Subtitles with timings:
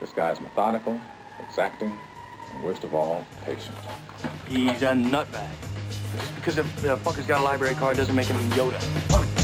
[0.00, 0.98] This guy's methodical,
[1.46, 1.92] exacting,
[2.54, 3.76] and worst of all, patient.
[4.48, 5.50] He's a nutbag.
[6.16, 8.80] Just because the the fucker's got a library card doesn't make him Yoda.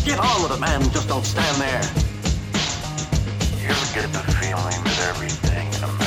[0.07, 0.81] Get on with it, man.
[0.93, 1.83] Just don't stand there.
[3.61, 6.06] You ever get the feeling that everything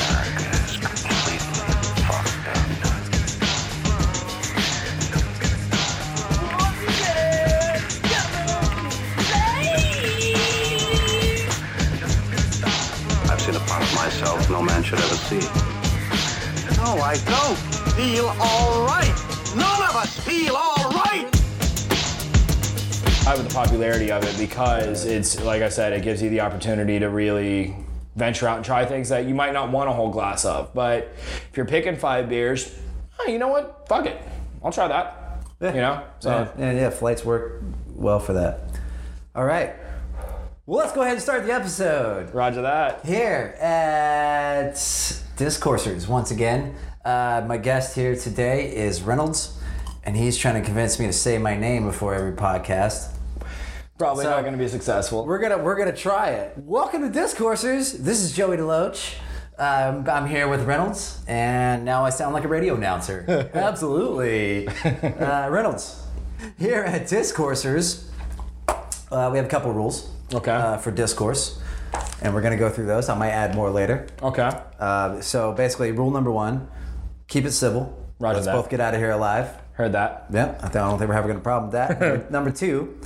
[14.60, 15.40] no man should ever see.
[16.76, 17.56] No, I don't
[17.94, 19.14] feel all right.
[19.56, 21.24] None of us feel all right.
[23.36, 26.98] with the popularity of it because it's like I said, it gives you the opportunity
[26.98, 27.74] to really
[28.16, 30.74] venture out and try things that you might not want a whole glass of.
[30.74, 31.14] But
[31.50, 32.76] if you're picking five beers,
[33.18, 33.88] oh, you know what?
[33.88, 34.20] Fuck it,
[34.62, 35.42] I'll try that.
[35.60, 35.70] Yeah.
[35.70, 37.62] You know, so yeah, yeah, yeah, flights work
[37.94, 38.60] well for that.
[39.34, 39.74] All right.
[40.70, 42.32] Well, let's go ahead and start the episode.
[42.32, 43.04] Roger that.
[43.04, 49.58] Here at Discoursers, once again, uh, my guest here today is Reynolds,
[50.04, 53.08] and he's trying to convince me to say my name before every podcast.
[53.98, 55.26] Probably So- not going to be successful.
[55.26, 56.52] We're gonna we're gonna try it.
[56.56, 57.98] Welcome to Discoursers.
[57.98, 59.16] This is Joey DeLoach.
[59.58, 63.50] Um, I'm here with Reynolds, and now I sound like a radio announcer.
[63.54, 66.00] Absolutely, uh, Reynolds.
[66.60, 68.04] Here at Discoursers,
[68.68, 70.10] uh, we have a couple rules.
[70.32, 70.52] Okay.
[70.52, 71.60] Uh, for discourse,
[72.22, 73.08] and we're gonna go through those.
[73.08, 74.06] I might add more later.
[74.22, 74.50] okay.
[74.78, 76.68] Uh, so basically, rule number one:
[77.28, 77.96] keep it civil.
[78.18, 78.52] Roger Let's that.
[78.52, 79.48] both get out of here alive.
[79.72, 80.26] Heard that.
[80.30, 82.00] Yeah, I, th- I don't think we're having a problem with that.
[82.00, 82.98] Number- Number two,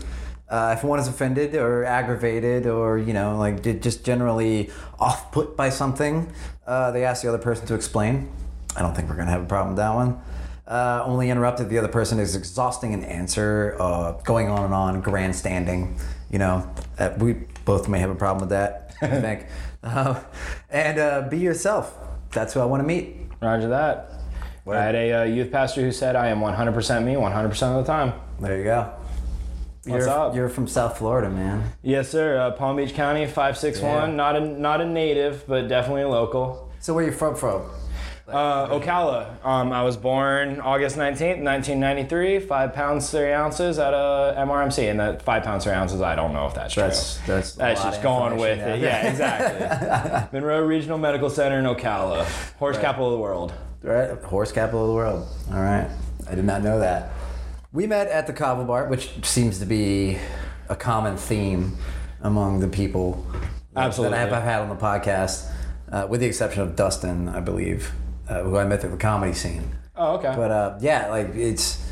[0.48, 5.56] uh, if one is offended or aggravated or you know like just generally off put
[5.56, 6.30] by something,
[6.67, 8.28] uh, they ask the other person to explain.
[8.77, 10.20] I don't think we're gonna have a problem with that one.
[10.67, 14.75] Uh, only interrupt if the other person is exhausting an answer, uh, going on and
[14.75, 15.97] on, grandstanding.
[16.34, 16.68] You know,
[16.98, 18.92] uh, we both may have a problem with that.
[19.02, 19.46] I think.
[19.84, 20.20] Uh,
[20.68, 21.96] and uh, be yourself.
[22.32, 23.18] That's who I want to meet.
[23.40, 24.10] Roger that.
[24.66, 27.92] I had a uh, youth pastor who said, "I am 100% me, 100% of the
[27.92, 28.94] time." There you go.
[29.84, 30.34] What's you're, up?
[30.34, 31.70] You're from South Florida, man.
[31.83, 32.36] Yes, sir.
[32.36, 34.11] Uh, Palm Beach County, 561.
[34.11, 34.17] Yeah.
[34.17, 36.73] Not a not a native, but definitely a local.
[36.80, 37.36] So where you from?
[37.36, 37.62] From?
[38.27, 39.45] Uh, Ocala.
[39.45, 42.39] Um, I was born August 19th, 1993.
[42.40, 44.90] Five pounds, three ounces at a MRMC.
[44.90, 47.27] And that five pounds, three ounces, I don't know if that's, That's true.
[47.35, 48.86] that's That's just going with information, it.
[48.86, 50.29] Yeah, exactly.
[50.40, 52.24] Munroe Regional Medical Center in Ocala.
[52.58, 53.52] Horse capital of the world.
[53.83, 55.29] Right, horse capital of the world.
[55.52, 55.91] All right,
[56.27, 57.11] I did not know that.
[57.74, 60.17] We met at the Kava Bar, which seems to be
[60.70, 61.77] a common theme
[62.23, 63.27] among the people
[63.74, 64.17] that- Absolutely.
[64.17, 65.51] that I have I've had on the podcast,
[65.92, 67.92] uh, with the exception of Dustin, I believe,
[68.29, 69.70] uh, who I met through the comedy scene.
[69.96, 70.33] Oh, okay.
[70.36, 71.83] But uh, yeah, like it's.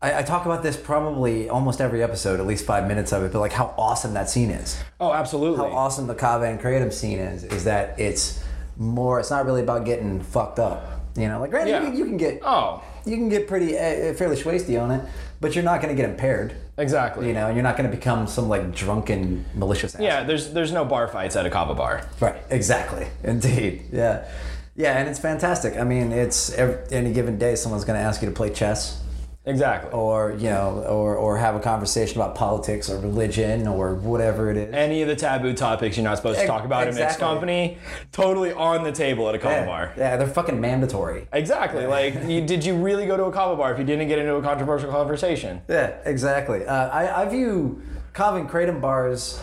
[0.00, 3.32] I, I talk about this probably almost every episode, at least five minutes of it,
[3.32, 4.80] but like how awesome that scene is.
[5.00, 5.58] oh, absolutely.
[5.58, 8.42] how awesome the Kava and Kratom scene is, is that it's
[8.76, 10.84] more, it's not really about getting fucked up.
[11.16, 11.80] You know, like granted, Yeah.
[11.80, 15.04] you, can, you can get, Oh, you can get pretty, uh, fairly schwasty on it,
[15.40, 16.54] but you're not going to get impaired.
[16.76, 17.26] exactly.
[17.26, 20.06] You know, and you're not going to become some like drunken, malicious asshole.
[20.06, 22.06] Yeah, there's there's no bar fights at a kava bar.
[22.20, 22.36] Right.
[22.50, 23.08] Exactly.
[23.24, 23.86] Indeed.
[23.90, 24.28] Yeah.
[24.78, 25.76] Yeah, and it's fantastic.
[25.76, 29.02] I mean, it's every, any given day someone's going to ask you to play chess
[29.44, 29.90] Exactly.
[29.90, 34.56] or, you know, or, or have a conversation about politics or religion or whatever it
[34.56, 34.72] is.
[34.72, 37.78] Any of the taboo topics you're not supposed to talk about in mixed company,
[38.12, 39.66] totally on the table at a kava yeah.
[39.66, 39.92] bar.
[39.96, 41.26] yeah, they're fucking mandatory.
[41.32, 41.84] Exactly.
[41.84, 44.36] Like, you, did you really go to a kava bar if you didn't get into
[44.36, 45.60] a controversial conversation?
[45.68, 46.64] Yeah, exactly.
[46.64, 49.42] Uh, I, I view Kava and Kratom bars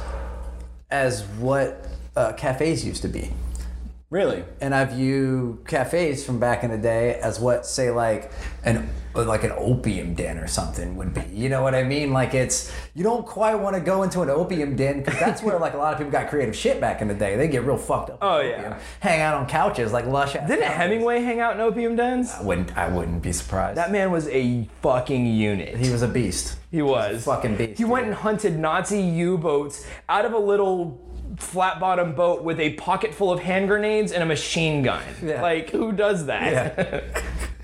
[0.91, 1.85] as what
[2.15, 3.31] uh, cafes used to be.
[4.11, 4.43] Really?
[4.61, 8.31] And I view cafes from back in the day as what, say, like
[8.63, 11.21] an like an opium den or something would be.
[11.31, 12.11] You know what I mean?
[12.11, 15.57] Like it's you don't quite want to go into an opium den because that's where
[15.57, 17.35] like a lot of people got creative shit back in the day.
[17.37, 18.17] They get real fucked up.
[18.21, 18.57] Oh, yeah.
[18.57, 18.73] opium.
[18.99, 20.33] hang out on couches like lush.
[20.33, 22.31] Didn't Hemingway hang out in opium dens?
[22.33, 22.77] I wouldn't.
[22.77, 23.77] I wouldn't be surprised.
[23.77, 25.77] That man was a fucking unit.
[25.77, 26.57] he was a beast.
[26.69, 27.23] He was.
[27.23, 28.13] fucking beast, He went dude.
[28.13, 31.01] and hunted Nazi U-boats out of a little
[31.37, 35.03] flat bottom boat with a pocket full of hand grenades and a machine gun.
[35.23, 35.41] Yeah.
[35.41, 37.03] Like, who does that?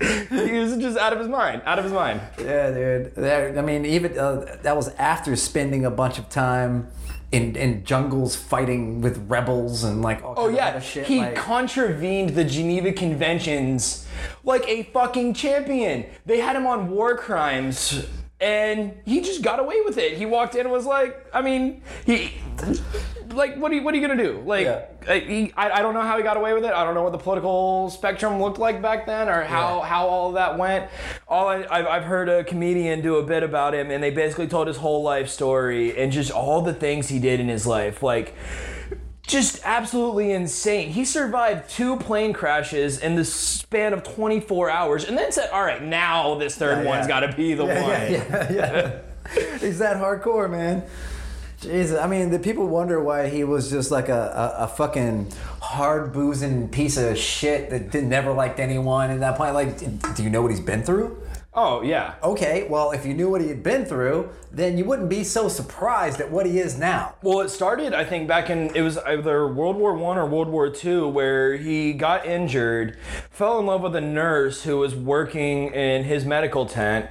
[0.00, 1.62] he was just out of his mind.
[1.64, 2.20] Out of his mind.
[2.38, 3.18] Yeah, dude.
[3.58, 6.88] I mean, even uh, that was after spending a bunch of time
[7.32, 11.06] in in jungles fighting with rebels and like all Oh yeah, shit.
[11.06, 14.06] he like, contravened the Geneva Conventions
[14.44, 16.04] like a fucking champion.
[16.26, 18.06] They had him on war crimes,
[18.40, 20.18] and he just got away with it.
[20.18, 22.32] He walked in and was like, I mean, he.
[23.32, 24.42] Like what are you what are you gonna do?
[24.44, 24.84] Like Yeah.
[25.08, 26.72] I, he, I, I don't know how he got away with it.
[26.72, 29.86] I don't know what the political spectrum looked like back then, or how, Yeah.
[29.86, 30.90] how all of that went.
[31.26, 34.46] All I, I've, I've heard a comedian do a bit about him, and they basically
[34.48, 38.02] told his whole life story and just all the things he did in his life.
[38.02, 38.34] Like
[39.26, 40.90] just absolutely insane.
[40.90, 45.62] He survived two plane crashes in the span of 24 hours and then said, all
[45.62, 47.20] right, now this third Yeah, one's yeah.
[47.20, 47.90] got to be the yeah, one.
[47.90, 48.52] yeah, yeah,
[49.36, 49.58] yeah.
[49.60, 50.82] He's that hardcore, man.
[51.62, 55.30] Jesus, I mean, the people wonder why he was just like a, a, a fucking
[55.60, 59.54] hard boozing piece of shit that did, never liked anyone at that point.
[59.54, 59.78] Like,
[60.16, 61.22] do you know what he's been through?
[61.54, 62.14] Oh, yeah.
[62.22, 65.48] Okay, well, if you knew what he had been through, then you wouldn't be so
[65.48, 67.14] surprised at what he is now.
[67.22, 70.48] Well, it started, I think, back in it was either World War One or World
[70.48, 72.96] War Two, where he got injured,
[73.30, 77.10] fell in love with a nurse who was working in his medical tent.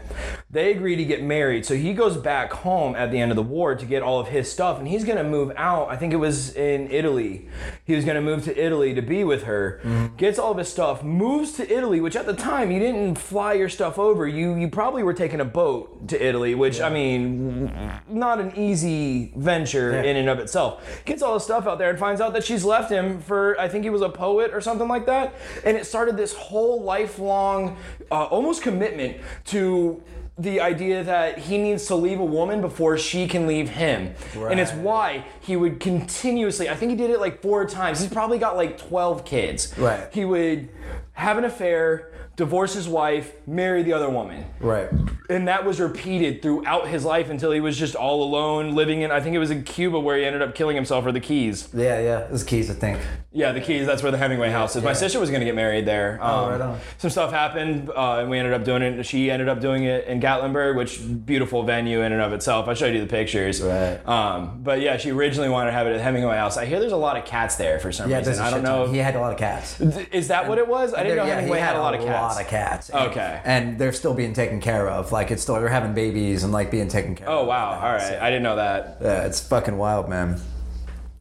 [0.49, 3.43] They agreed to get married, so he goes back home at the end of the
[3.43, 5.89] war to get all of his stuff, and he's gonna move out.
[5.89, 7.47] I think it was in Italy.
[7.85, 9.79] He was gonna move to Italy to be with her.
[9.83, 10.15] Mm-hmm.
[10.17, 13.53] Gets all of his stuff, moves to Italy, which at the time you didn't fly
[13.53, 14.30] your stuff over.
[14.33, 17.71] You you probably were taking a boat to Italy, which I mean,
[18.09, 21.03] not an easy venture in and of itself.
[21.05, 23.67] Gets all his stuff out there and finds out that she's left him for I
[23.67, 25.35] think he was a poet or something like that,
[25.65, 27.77] and it started this whole lifelong,
[28.11, 30.01] uh, almost commitment to
[30.37, 34.13] the idea that he needs to leave a woman before she can leave him.
[34.35, 37.99] And it's why he would continuously, I think he did it like four times.
[37.99, 39.77] He's probably got like 12 kids.
[39.77, 40.07] Right.
[40.11, 40.69] He would
[41.13, 44.45] have an affair, divorce his wife, marry the other woman.
[44.59, 44.89] Right.
[45.29, 49.11] And that was repeated throughout his life until he was just all alone, living in,
[49.11, 51.69] I think it was in Cuba where he ended up killing himself for the Keys.
[51.73, 52.19] Yeah, yeah.
[52.19, 52.99] It was Keys, I think.
[53.33, 54.83] Yeah, the Keys, that's where the Hemingway house is.
[54.83, 56.21] My sister was going to get married there.
[56.21, 56.79] Um, right on.
[56.97, 59.05] Some stuff happened, uh, and we ended up doing it.
[59.05, 62.67] She ended up doing it in Gatlinburg, which beautiful venue in and of itself.
[62.67, 63.61] I showed you the pictures.
[63.61, 64.05] Right.
[64.07, 66.57] Um, but yeah, she originally wanted to have it at Hemingway house.
[66.57, 68.39] I hear there's a lot of cats there for some Yeah, reason.
[68.39, 68.87] I don't know.
[68.87, 69.79] He had a lot of cats.
[69.79, 70.93] Is that what it was?
[70.93, 72.20] I didn't know Yeah, Hemingway he had, a lot of cats.
[72.21, 72.89] Lot of cats.
[72.89, 73.41] And- Okay.
[73.44, 75.12] And they're still being taken care of.
[75.12, 77.45] Like it's still they're having babies and like being taken care Oh of.
[77.45, 77.71] Oh wow!
[77.75, 78.97] All right, I didn't know that.
[79.01, 80.39] Yeah, it's fucking wild, man.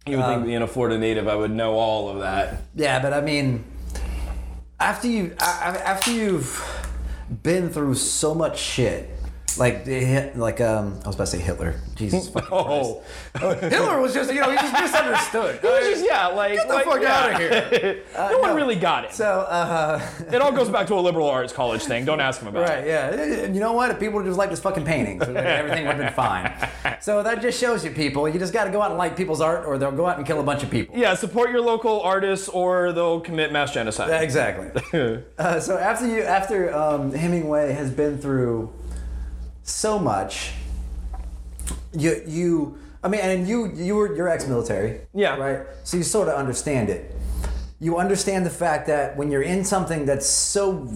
[0.06, 2.62] You would think um, being a Florida native, I would know all of that.
[2.74, 3.64] Yeah, but I mean,
[4.80, 6.62] after you after you've
[7.42, 9.08] been through so much shit,
[9.60, 9.86] like
[10.36, 11.74] like um, I was about to say Hitler.
[11.94, 13.02] Jesus fucking Oh,
[13.34, 13.60] Christ.
[13.62, 15.56] Hitler was just you know he just misunderstood.
[15.56, 17.38] it was just yeah, like Get the like, fuck yeah.
[17.38, 18.02] of here.
[18.14, 19.12] no, one really got it.
[19.12, 20.00] So uh,
[20.32, 22.04] It all goes back to a liberal arts college thing.
[22.04, 22.92] Don't ask him about right, it.
[22.92, 23.28] Right?
[23.28, 23.90] Yeah, and you know what?
[23.90, 26.52] If people just like his fucking paintings, everything would have been fine.
[27.02, 29.40] So that just shows you, people, you just got to go out and like people's
[29.40, 30.96] art, or they'll go out and kill a bunch of people.
[30.96, 34.22] Yeah, support your local artists, or they'll commit mass genocide.
[34.22, 35.22] Exactly.
[35.38, 38.72] uh, so after you, after um, Hemingway has been through
[39.70, 40.52] so much,
[41.92, 45.00] you, you, I mean, and you, you were, you're ex-military.
[45.14, 45.36] Yeah.
[45.36, 45.66] Right.
[45.84, 47.14] So you sort of understand it.
[47.78, 50.86] You understand the fact that when you're in something that's so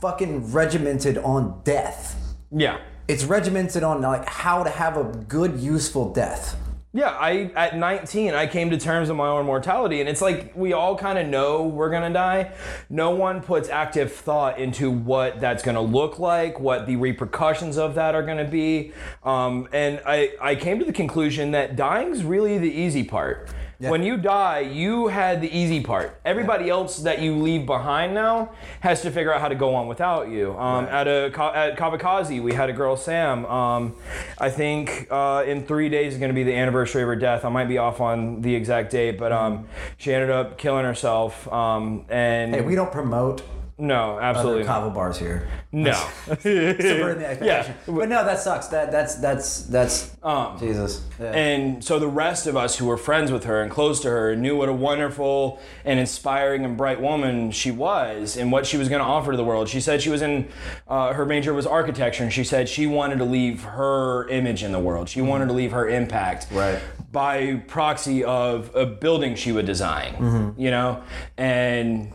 [0.00, 2.16] fucking regimented on death,
[2.50, 2.78] yeah.
[3.06, 6.56] it's regimented on like how to have a good, useful death.
[6.96, 10.52] Yeah, I at 19 I came to terms with my own mortality and it's like
[10.54, 12.52] we all kind of know we're going to die.
[12.88, 17.78] No one puts active thought into what that's going to look like, what the repercussions
[17.78, 18.92] of that are going to be.
[19.24, 23.48] Um, and I I came to the conclusion that dying's really the easy part.
[23.78, 26.18] When you die, you had the easy part.
[26.24, 28.50] Everybody else that you leave behind now
[28.80, 30.56] has to figure out how to go on without you.
[30.58, 33.44] Um, At a at Kavikazi, we had a girl Sam.
[33.46, 33.96] Um,
[34.38, 37.44] I think uh, in three days is going to be the anniversary of her death.
[37.44, 39.66] I might be off on the exact date, but um,
[39.96, 41.50] she ended up killing herself.
[41.52, 43.42] Um, and Hey, we don't promote
[43.78, 45.48] no, other absolutely kava bars here.
[45.72, 45.92] no.
[46.26, 47.74] Subverting the expectation.
[47.86, 47.94] Yeah.
[47.94, 48.68] But no, that sucks.
[48.68, 51.04] That that's that's that's Um, Jesus.
[51.20, 51.32] Yeah.
[51.32, 54.36] And so the rest of us who were friends with her and close to her
[54.36, 58.88] knew what a wonderful and inspiring and bright woman she was and what she was
[58.88, 59.68] going to offer to the world.
[59.68, 60.48] She said she was in,
[60.88, 64.72] uh, her major was architecture, and she said she wanted to leave her image in
[64.72, 65.08] the world.
[65.08, 66.46] She wanted to leave her impact.
[66.52, 66.78] Right.
[67.12, 71.02] By proxy of a building she would design, you know?
[71.36, 72.12] And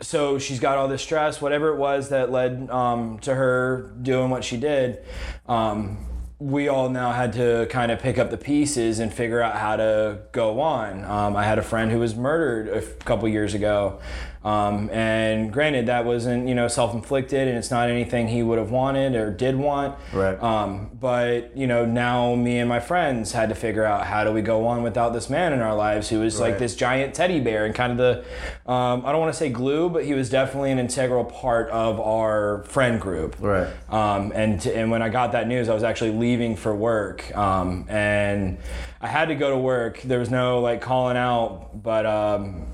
[0.00, 4.30] so she's got all this stress, whatever it was that led um, to her doing
[4.30, 5.04] what she did.
[5.46, 5.98] Um,
[6.38, 9.76] we all now had to kind of pick up the pieces and figure out how
[9.76, 11.02] to go on.
[11.04, 14.00] Um, I had a friend who was murdered a couple years ago.
[14.46, 18.70] Um, and granted, that wasn't, you know, self-inflicted and it's not anything he would have
[18.70, 19.98] wanted or did want.
[20.12, 20.40] Right.
[20.40, 24.30] Um, but, you know, now me and my friends had to figure out how do
[24.30, 27.40] we go on without this man in our lives who was like this giant teddy
[27.40, 30.30] bear and kind of the, um, I don't want to say glue, but he was
[30.30, 33.34] definitely an integral part of our friend group.
[33.40, 33.66] Right.
[33.88, 37.86] Um, and and when I got that news, I was actually leaving for work, um,
[37.88, 38.58] and
[39.00, 40.02] I had to go to work.
[40.02, 42.66] There was no like calling out, but um,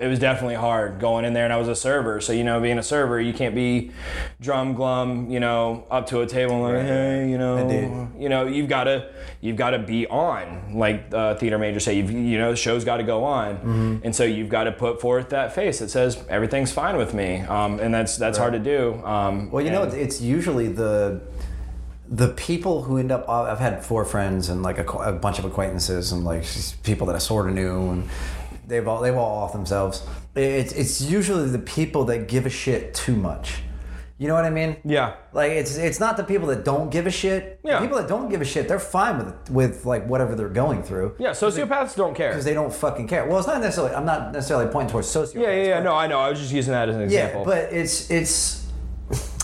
[0.00, 2.22] it was definitely hard going in there and I was a server.
[2.22, 3.92] So, you know, being a server, you can't be
[4.40, 8.46] drum glum, you know, up to a table and like, hey, you know, you know,
[8.46, 12.38] you've got to, you've got to be on, like uh, theater majors say, you've, you
[12.38, 13.56] know, the show's got to go on.
[13.56, 13.96] Mm-hmm.
[14.04, 17.40] And so you've got to put forth that face that says everything's fine with me.
[17.40, 19.04] Um, and that's, that's hard to do.
[19.04, 21.20] Um, Well, you know, it's usually the
[22.08, 23.28] the people who end up.
[23.28, 26.44] I've had four friends and like a, a bunch of acquaintances and like
[26.82, 28.08] people that I sort of knew, and
[28.70, 30.02] they've all they've all off themselves.
[30.34, 33.62] It's it's usually the people that give a shit too much.
[34.16, 34.76] You know what I mean?
[34.84, 35.14] yeah.
[35.32, 37.62] Like it's it's not the people that don't give a shit.
[37.62, 37.80] The Yeah.
[37.80, 41.16] people that don't give a shit, they're fine with with like whatever they're going through.
[41.18, 41.30] Yeah.
[41.30, 42.28] Sociopaths don't care.
[42.30, 43.24] Because they don't fucking care.
[43.26, 43.94] Well, it's not necessarily.
[43.94, 45.34] I'm not necessarily pointing towards sociopaths.
[45.42, 45.80] Yeah, yeah, yeah.
[45.82, 46.18] No, I know.
[46.20, 47.40] I was just using that as an example.
[47.40, 48.66] yeah, but it's it's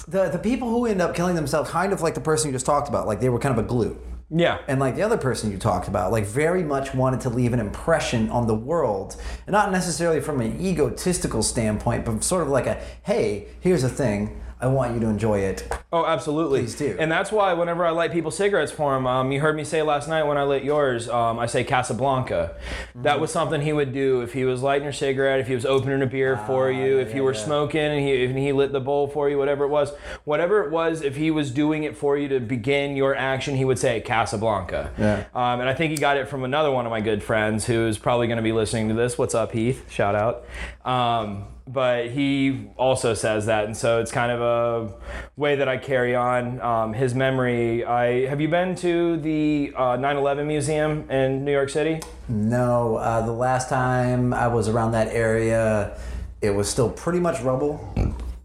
[0.09, 2.67] the the people who end up killing themselves, kind of like the person you just
[2.67, 3.97] talked about, like they were kind of a glue.
[4.31, 4.59] Yeah.
[4.67, 7.61] And like the other person you talked about, like very much wanted to leave an
[7.61, 9.17] impression on the world,
[9.47, 13.89] and not necessarily from an egotistical standpoint, but sort of like a, hey, here's a
[13.89, 15.71] thing, I want you to enjoy it.
[15.93, 16.61] Oh, absolutely.
[16.61, 16.97] Please do.
[16.99, 19.83] And that's why whenever I light people cigarettes for him, um, you heard me say
[19.83, 22.57] last night when I lit yours, um, I say Casablanca.
[22.57, 23.03] Mm-hmm.
[23.03, 25.67] That was something he would do if he was lighting your cigarette, if he was
[25.67, 28.81] opening a beer for you, if you were smoking and he, if he lit the
[28.81, 29.93] bowl for you, whatever it was.
[30.25, 33.65] Whatever it was, if he was doing it for you to begin your action, he
[33.67, 34.91] would say Casablanca.
[34.99, 35.25] Yeah.
[35.35, 37.99] Um, and I think he got it from another one of my good friends who's
[37.99, 39.19] probably going to be listening to this.
[39.19, 39.85] What's up, Heath?
[39.91, 40.47] Shout out.
[40.85, 44.95] Um, but he also says that, and so it's kind of a
[45.37, 47.85] way that I carry on um, his memory.
[47.85, 52.01] I have you been to the uh, 9/11 museum in New York City?
[52.29, 55.99] No, uh, the last time I was around that area,
[56.41, 57.93] it was still pretty much rubble.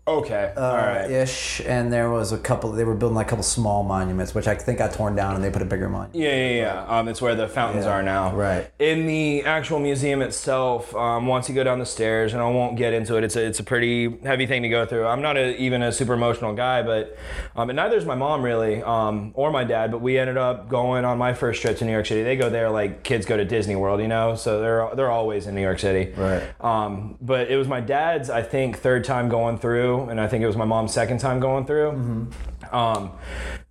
[0.07, 1.09] Okay, all right.
[1.11, 2.71] ish, and there was a couple.
[2.71, 5.43] They were building like a couple small monuments, which I think got torn down, and
[5.43, 6.15] they put a bigger monument.
[6.15, 6.85] Yeah, yeah, yeah.
[6.87, 8.35] Um, it's where the fountains Yeah, are now.
[8.35, 8.69] right.
[8.79, 12.77] In the actual museum itself, um, once you go down the stairs, and I won't
[12.77, 15.05] get into it, it's a, it's a pretty heavy thing to go through.
[15.05, 17.15] I'm not a, even a super emotional guy, but
[17.55, 19.91] um, and neither is my mom really, um, or my dad.
[19.91, 22.23] But we ended up going on my first trip to New York City.
[22.23, 24.33] They go there like kids go to Disney World, you know.
[24.33, 26.11] So they're they're always in New York City.
[26.19, 26.41] Right.
[26.59, 30.43] Um, but it was my dad's, I think, third time going through, and I think
[30.43, 32.29] it was my mom's second time going through.
[32.71, 33.11] Um,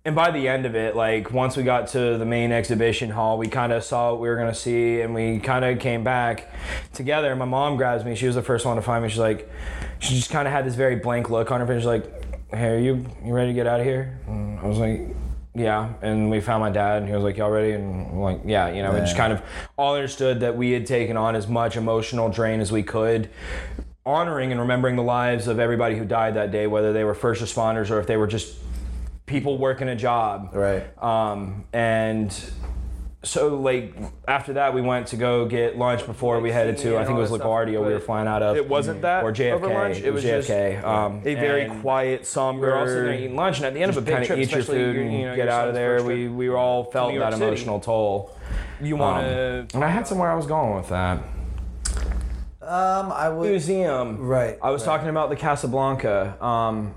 [0.05, 3.37] and by the end of it, like once we got to the main exhibition hall,
[3.37, 6.51] we kind of saw what we were gonna see, and we kind of came back
[6.93, 7.35] together.
[7.35, 9.09] My mom grabs me; she was the first one to find me.
[9.09, 9.49] She's like,
[9.99, 11.79] she just kind of had this very blank look on her face.
[11.79, 12.05] She's like,
[12.51, 15.01] "Hey, are you you ready to get out of here?" And I was like.
[15.53, 18.39] Yeah, and we found my dad, and he was like, "Y'all ready?" And I'm like,
[18.45, 19.41] "Yeah," you know, we just kind of
[19.75, 23.29] all understood that we had taken on as much emotional drain as we could,
[24.05, 27.41] honoring and remembering the lives of everybody who died that day, whether they were first
[27.43, 28.57] responders or if they were just
[29.25, 30.49] people working a job.
[30.53, 30.83] Right.
[31.01, 32.33] Um, and
[33.23, 33.93] so, like,
[34.27, 37.21] after that, we went to go get lunch before we headed to, I think it
[37.21, 38.57] was LaGuardia we were flying out of.
[38.57, 39.51] It wasn't that Or JFK.
[39.53, 39.97] over lunch.
[39.99, 40.83] It was just JFK.
[40.83, 42.65] um, a very quiet, somber.
[42.65, 44.25] We were all sitting there eating lunch, and at the end of a big kinda
[44.25, 46.57] trip, eat your food you and, you know, get out of there, we, we were
[46.57, 47.45] all felt that City.
[47.45, 48.35] emotional toll.
[48.81, 49.67] You Um, want to?
[49.75, 51.19] and I had somewhere I was going with that.
[52.61, 53.49] Um, I would.
[53.49, 54.19] museum.
[54.19, 54.93] Right, I was right.
[54.93, 56.43] talking about the Casablanca.
[56.43, 56.95] Um,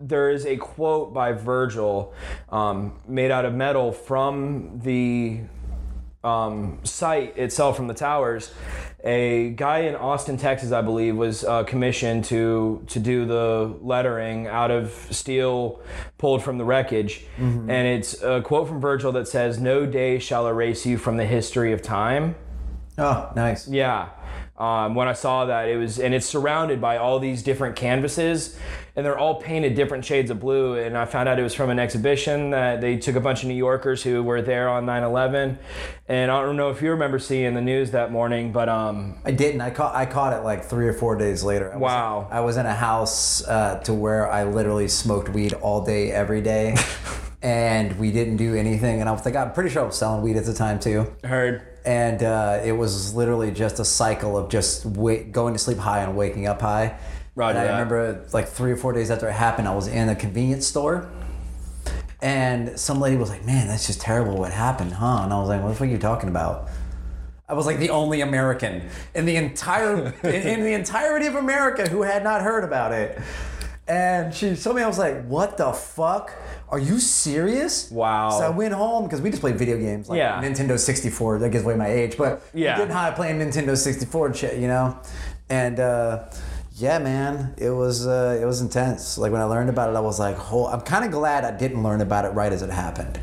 [0.00, 2.14] there is a quote by Virgil
[2.50, 5.40] um, made out of metal from the
[6.24, 8.52] um, site itself, from the towers.
[9.04, 14.48] A guy in Austin, Texas, I believe, was uh, commissioned to to do the lettering
[14.48, 15.80] out of steel
[16.18, 20.48] pulled from the wreckage, and it's a quote from Virgil that says, "No day shall
[20.48, 22.34] erase you from the history of time."
[22.98, 23.68] Oh, nice.
[23.68, 24.08] Yeah.
[24.58, 28.58] Um, when I saw that, it was, and it's surrounded by all these different canvases,
[28.96, 30.74] and they're all painted different shades of blue.
[30.74, 33.48] And I found out it was from an exhibition that they took a bunch of
[33.48, 35.58] New Yorkers who were there on 9 11.
[36.08, 39.30] And I don't know if you remember seeing the news that morning, but um, I
[39.30, 39.60] didn't.
[39.60, 39.94] I caught.
[39.94, 41.72] I caught it like three or four days later.
[41.72, 42.28] I was- Wow.
[42.30, 46.40] I was in a house uh, to where I literally smoked weed all day, every
[46.42, 46.74] day,
[47.42, 49.00] and we didn't do anything.
[49.00, 51.12] And I was like, I'm pretty sure I was selling weed at the time too.
[51.24, 51.62] heard.
[51.84, 56.00] And uh, it was literally just a cycle of just wait, going to sleep high
[56.00, 56.98] and waking up high.
[57.34, 57.72] Roger and I that.
[57.72, 61.08] remember like three or four days after it happened, I was in a convenience store.
[62.20, 64.36] And some lady was like, "Man, that's just terrible.
[64.36, 66.68] What happened, huh?" And I was like, "What the fuck are you talking about?"
[67.48, 71.88] I was like the only American in the entire in, in the entirety of America
[71.88, 73.20] who had not heard about it.
[73.86, 76.32] And she told me, I was like, "What the fuck?
[76.70, 78.30] Are you serious?" Wow.
[78.30, 80.40] So I went home because we just played video games, like Yeah.
[80.42, 81.38] Nintendo 64.
[81.38, 82.76] That gives away my age, but Yeah.
[82.76, 84.96] getting high playing Nintendo 64 and shit, you know.
[85.50, 86.24] And uh,
[86.74, 89.16] yeah, man, it was uh, it was intense.
[89.18, 91.50] Like when I learned about it, I was like, "Oh, I'm kind of glad I
[91.52, 93.18] didn't learn about it right as it happened."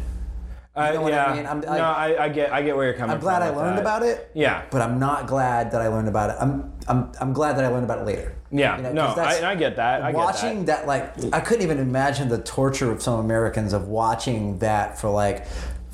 [0.76, 1.36] Uh, know what I yeah.
[1.36, 1.46] mean?
[1.46, 3.78] I'm- no, I- I, I get, I get where you're coming I'm glad I learned
[3.78, 3.82] that.
[3.82, 4.30] about it.
[4.34, 4.64] Yeah.
[4.72, 6.36] But I'm not glad that I learned about it.
[6.42, 8.34] I'm I'm I'm glad that I learned about it later.
[8.58, 10.02] Yeah, You know, no, I, and I get that.
[10.02, 10.86] I watching get that.
[10.86, 11.24] that.
[11.24, 15.46] like I couldn't even imagine the torture of some Americans of watching that for like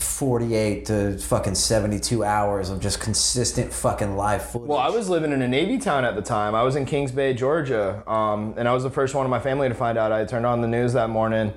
[0.01, 4.68] 48 to fucking 72 hours of just consistent fucking live footage.
[4.68, 6.56] Well, I was living in a Navy town at the time.
[6.56, 9.39] I was in Kings Bay, Georgia, um, and I was the first one in my
[9.39, 10.12] family to find out.
[10.12, 11.53] I turned on the news that morning,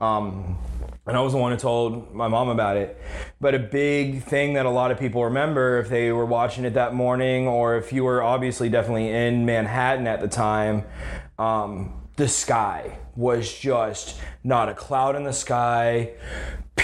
[0.00, 0.58] um,
[1.06, 3.00] and I was the one who told my mom about it.
[3.40, 6.74] But a big thing that a lot of people remember, if they were watching it
[6.74, 10.84] that morning, or if you were obviously definitely in Manhattan at the time,
[11.38, 16.12] um, the sky was just not a cloud in the sky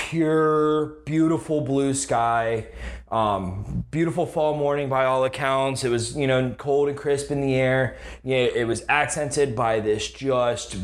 [0.08, 2.66] pure, beautiful blue sky.
[3.10, 5.84] Um, beautiful fall morning by all accounts.
[5.84, 7.96] It was, you know, cold and crisp in the air.
[8.22, 10.76] Yeah, it was accented by this just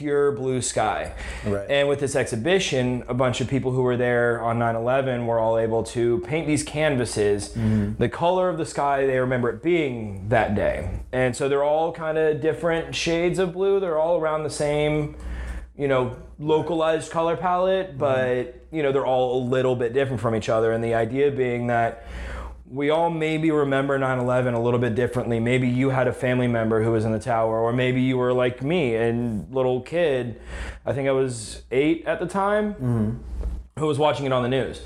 [0.00, 1.12] pure blue sky.
[1.44, 1.68] Right.
[1.68, 5.58] And with this exhibition, a bunch of people who were there on 9/11 were all
[5.58, 7.96] able to paint these canvases, mm-hmm.
[7.98, 10.88] the color of the sky they remember it being that day.
[11.12, 13.78] And so they're all kind of different shades of blue.
[13.78, 15.16] They're all around the same
[15.76, 17.98] you know, localized color palette, mm-hmm.
[17.98, 20.72] but you know, they're all a little bit different from each other.
[20.72, 22.06] And the idea being that
[22.70, 25.40] we all maybe remember 9/11 a little bit differently.
[25.40, 28.32] Maybe you had a family member who was in the tower, or maybe you were
[28.32, 30.40] like me and little kid.
[30.86, 33.20] I think I was eight at the time,
[33.76, 34.82] who was watching it on the news.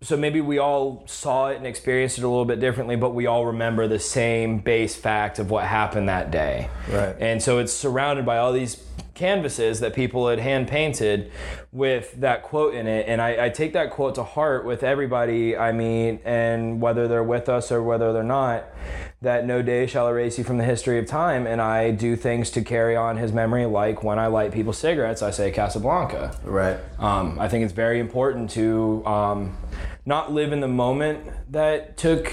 [0.00, 3.26] So maybe we all saw it and experienced it a little bit differently, but we
[3.26, 6.68] all remember the same base fact of what happened that day.
[6.88, 7.16] Right.
[7.18, 11.32] And so it's surrounded by all these canvases that people had hand painted
[11.70, 13.06] with that quote in it.
[13.08, 17.22] And I, I take that quote to heart with everybody I meet, and whether they're
[17.22, 18.64] with us or whether they're not,
[19.20, 21.46] that no day shall erase you from the history of time.
[21.46, 25.22] And I do things to carry on his memory, like when I light people's cigarettes,
[25.22, 26.38] I say Casablanca.
[26.44, 26.78] right.
[26.98, 29.56] Um, I think it's very important to um,
[30.06, 32.32] not live in the moment that took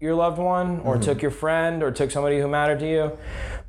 [0.00, 3.18] your loved one or took your friend or took somebody who mattered to you,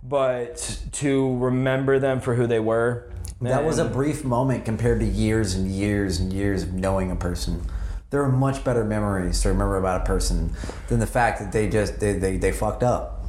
[0.04, 3.10] but to remember them for who they were.
[3.42, 7.16] That was a brief moment compared to years and years and years of knowing a
[7.16, 7.62] person.
[8.10, 10.54] There are much better memories to remember about a person
[10.88, 13.26] than the fact that they just they, they, they fucked up.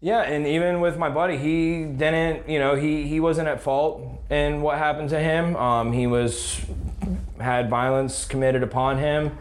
[0.00, 4.02] Yeah, and even with my buddy, he didn't, you know, he, he wasn't at fault
[4.28, 5.56] in what happened to him.
[5.56, 6.60] Um, he was
[7.40, 9.36] had violence committed upon him,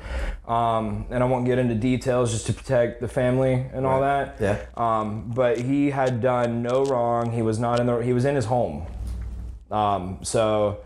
[0.48, 4.38] um, and I won't get into details just to protect the family and all that.
[4.40, 4.66] Yeah.
[4.78, 7.32] Um, but he had done no wrong.
[7.32, 7.98] He was not in the.
[7.98, 8.88] He was in his home.
[9.72, 10.80] Um, so.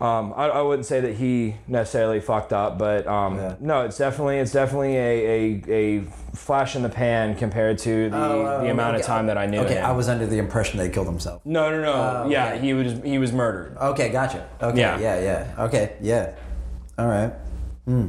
[0.00, 3.56] Um, I, I wouldn't say that he necessarily fucked up, but um, Yeah.
[3.60, 6.00] no, it's definitely it's definitely a, a, a
[6.34, 9.00] flash in the pan compared to the, Oh, the amount okay.
[9.02, 9.84] of time that I knew Okay, him.
[9.84, 11.42] I was under the impression that he killed himself.
[11.44, 11.92] no, no, no.
[11.92, 12.60] Oh, yeah, okay.
[12.62, 13.76] he was he was murdered.
[13.76, 14.48] Okay, gotcha.
[14.62, 14.98] Okay, Yeah.
[14.98, 15.64] yeah, yeah.
[15.64, 16.34] Okay, yeah.
[16.98, 17.34] All right.
[17.84, 18.06] Hmm.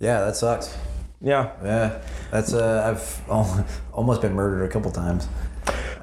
[0.00, 0.76] Yeah, that sucks.
[1.20, 2.00] Yeah, Yeah,
[2.32, 3.30] that's uh, I've
[3.92, 5.28] almost been murdered a couple times.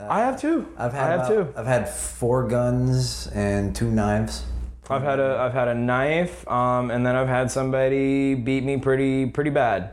[0.09, 0.67] I have two.
[0.77, 1.59] I've had I have about- two.
[1.59, 4.43] I've had four guns and two knives.
[4.89, 8.77] I've had a I've had a knife, um, and then I've had somebody beat me
[8.77, 9.91] pretty pretty bad.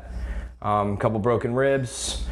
[0.61, 2.25] Um, couple broken ribs,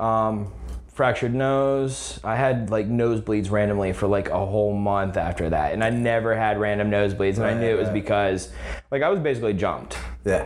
[0.00, 0.52] um,
[0.92, 2.18] fractured nose.
[2.24, 6.34] I had like nosebleeds randomly for like a whole month after that, and I never
[6.34, 8.50] had random nosebleeds, and I knew it was because
[8.90, 9.96] like I was basically jumped.
[10.24, 10.44] Yeah.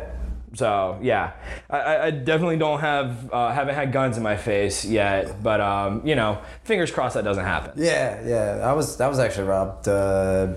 [0.55, 1.33] So yeah,
[1.71, 5.61] I- I, I definitely don't have uh, haven't had guns in my face yet, but
[5.61, 7.73] um, you know, fingers crossed that doesn't happen.
[7.77, 8.61] Yeah, yeah.
[8.71, 9.89] I was I was actually robbed.
[9.89, 10.55] Uh,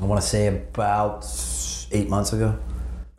[0.00, 1.26] I want to say about
[1.92, 2.58] eight months ago.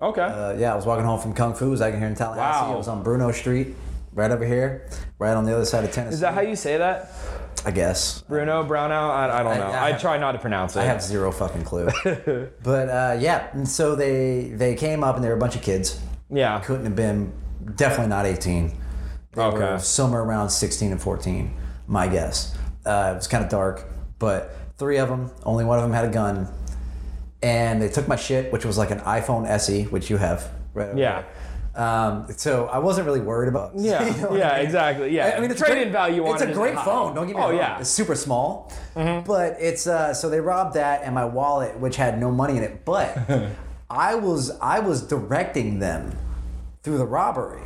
[0.02, 0.22] Okay.
[0.22, 1.68] Uh, yeah, I was walking home from Kung Fu.
[1.68, 2.66] It was out here in Tallahassee.
[2.68, 2.74] Wow.
[2.74, 3.76] I was on Bronough Street,
[4.14, 4.88] right over here,
[5.20, 6.14] right on the other side of Tennessee.
[6.16, 7.12] Is that how you say that?
[7.66, 8.22] I guess.
[8.22, 9.10] Bruno Brownout?
[9.10, 9.64] I, I don't I- know.
[9.66, 10.80] I I, have- try not to pronounce it.
[10.80, 11.90] I have zero fucking clue.
[12.64, 15.62] but uh, yeah, and so they they came up and they were a bunch of
[15.62, 16.00] kids.
[16.30, 16.60] yeah.
[16.62, 17.34] Couldn't have been
[17.76, 18.78] definitely not 18.
[19.34, 19.78] They Okay.
[19.80, 21.54] somewhere around 16 and 14,
[21.88, 22.56] my guess.
[22.86, 23.86] Uh, it was kind of dark,
[24.18, 26.48] but three of them, only one of them had a gun,
[27.44, 30.98] and they took my shit, which was like an iPhone SE, which you have, right?
[30.98, 31.22] Yeah.
[31.22, 31.30] there.
[31.76, 33.72] Um, so I wasn't really worried about.
[33.76, 34.66] Yeah, you know yeah, I mean?
[34.66, 35.16] exactly.
[35.16, 36.84] Yeah, I I mean, it's a trade-in value on It's a great high.
[36.86, 37.16] phone.
[37.16, 37.58] Don't get me Oh, wrong.
[37.58, 37.80] yeah.
[37.80, 42.20] It's super small, but it's uh, so they robbed that and my wallet, which had
[42.20, 42.84] no money in it.
[42.86, 43.18] But
[43.90, 46.18] I was I was directing them
[46.84, 47.62] through the robbery,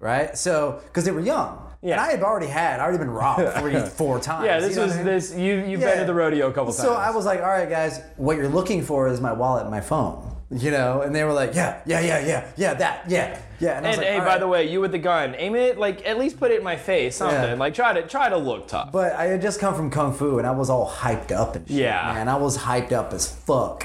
[0.00, 0.36] right?
[0.36, 1.64] So because they were young.
[1.80, 2.02] And Yeah.
[2.02, 4.46] I had already had, I already been robbed three, four times.
[4.46, 5.06] Yeah, you this know was I mean?
[5.06, 5.32] this.
[5.34, 5.90] You you've Yeah.
[5.90, 6.76] been to the rodeo a couple times.
[6.82, 9.70] So I was like, all right, guys, what you're looking for is my wallet and
[9.70, 10.34] my phone.
[10.50, 13.76] You know, and they were like, yeah, yeah, yeah, yeah, yeah, that, yeah, yeah.
[13.76, 14.40] And, I was And like, hey, by right.
[14.40, 16.76] the way, you with the gun, aim it like at least put it in my
[16.76, 17.54] face, something Yeah.
[17.54, 18.90] like try to try to look tough.
[18.90, 21.68] But I had just come from Kung Fu and I was all hyped up and
[21.68, 21.76] shit.
[21.76, 22.14] Yeah.
[22.14, 23.84] Man, I was hyped up as fuck.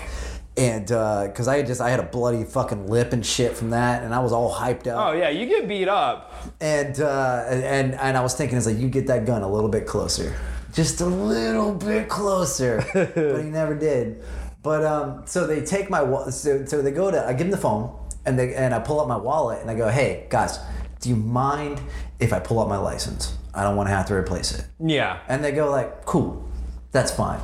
[0.56, 4.04] and because I had just I had a bloody fucking lip and shit from that,
[4.04, 5.08] and I was all hyped up.
[5.08, 6.32] Oh yeah, you get beat up.
[6.62, 9.69] And uh, and and I was thinking, it's like you get that gun a little
[9.69, 10.34] bit closer,
[10.71, 14.23] just a little bit closer, but he never did.
[14.63, 15.99] But um, so they take my
[16.30, 17.93] so, so they go to I give them the phone
[18.26, 20.60] and they and I pull up my wallet and I go, hey guys,
[21.02, 21.82] do you mind
[22.19, 23.38] if I pull up my license?
[23.54, 24.65] I don't want to have to replace it.
[24.80, 25.19] Yeah.
[25.28, 26.49] And they go like, cool,
[26.91, 27.41] that's fine.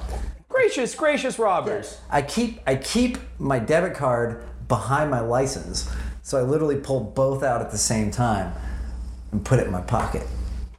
[0.48, 2.00] Gracious, gracious robbers.
[2.10, 5.92] I keep I keep my debit card behind my license,
[6.24, 8.54] so I literally pull both out at the same time
[9.32, 10.26] and put it in my pocket.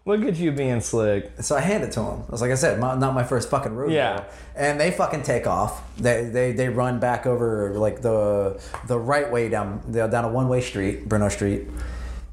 [0.06, 1.30] Look at you being slick.
[1.40, 2.22] So I hand it to him.
[2.26, 3.94] I was like I said, my, not my first fucking rodeo.
[3.94, 4.24] Yeah.
[4.56, 5.82] And they fucking take off.
[5.98, 10.48] They, they they run back over like the the right way down down a one
[10.48, 11.68] way street, Bronough Street.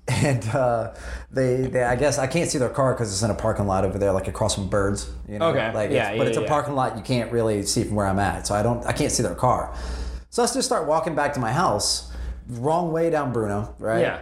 [0.10, 0.94] And uh,
[1.30, 3.84] they, they, I guess I can't see their car because it's in a parking lot
[3.84, 5.12] over there, like across from Birds.
[5.28, 5.50] You know?
[5.50, 5.70] Okay.
[5.74, 8.08] Like, Yeah, it's, but yeah, it's a parking lot you can't really see from where
[8.08, 9.76] I'm at, so I don't, I can't see their car.
[10.30, 12.10] So let's just start walking back to my house,
[12.48, 14.00] wrong way down Bronough, right?
[14.00, 14.22] Yeah.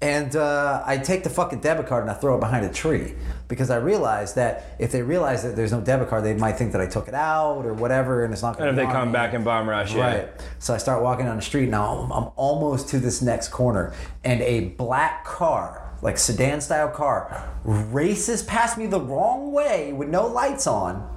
[0.00, 3.14] And uh, I take the fucking debit card and I throw it behind a tree
[3.48, 6.70] because I realize that if they realize that there's no debit card, they might think
[6.72, 8.56] that I took it out or whatever, and it's not.
[8.56, 10.00] Going And if they come back and bomb rush you.
[10.00, 10.28] Right.
[10.60, 11.68] So I start walking down the street.
[11.68, 16.90] Now I'm, I'm almost to this next corner, and a black car, like sedan style
[16.90, 21.10] car, races past me the wrong way with no lights on,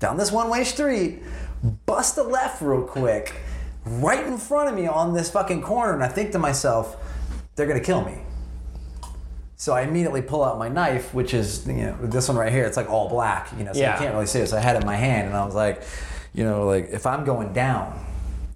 [0.00, 1.22] down this one way street,
[1.86, 3.34] bust a left real quick,
[3.84, 6.96] right in front of me on this fucking corner, and I think to myself,
[7.60, 8.16] they're gonna kill me.
[9.56, 12.64] So I immediately pull out my knife, which is you know this one right here.
[12.64, 13.92] It's like all black, you know, so Yeah.
[13.92, 14.48] you can't really see it.
[14.48, 15.82] So I had it in my hand, and I was like,
[16.32, 17.92] you know, like if I'm going down,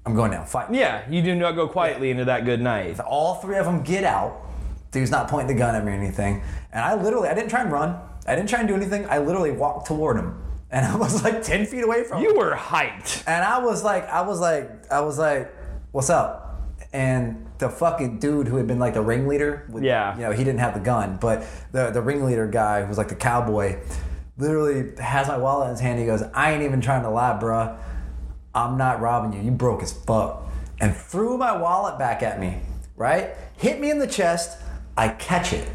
[0.06, 0.72] I'm going down fight.
[0.72, 2.98] Yeah, you do not go quietly into that good night.
[3.00, 4.40] All three of them get out.
[4.92, 7.60] Dude's not pointing the gun at me or anything, and I literally, I didn't try
[7.60, 7.98] and run.
[8.26, 9.06] I didn't try and do anything.
[9.10, 10.40] I literally walked toward him,
[10.70, 12.24] and I was like ten feet away from him.
[12.24, 13.24] You were hyped.
[13.26, 15.52] And I was like, I was like, I was like,
[15.92, 16.62] what's up?
[16.94, 20.14] And the fucking dude who had been like the ringleader, with, Yeah.
[20.16, 23.08] you know, he didn't have the gun, but the the ringleader guy who was like
[23.08, 23.78] the cowboy,
[24.36, 25.98] literally has my wallet in his hand.
[25.98, 27.76] He goes, I ain't even trying to lie, bruh.
[28.54, 29.40] I'm not robbing you.
[29.42, 30.42] You broke as fuck.
[30.80, 32.60] And threw my wallet back at me,
[32.96, 33.30] right?
[33.56, 34.60] Hit me in the chest.
[34.96, 35.66] I catch it.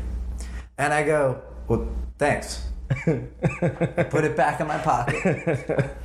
[0.77, 1.87] And I go, well,
[2.19, 2.67] thanks.
[3.05, 5.95] Put it back in my pocket.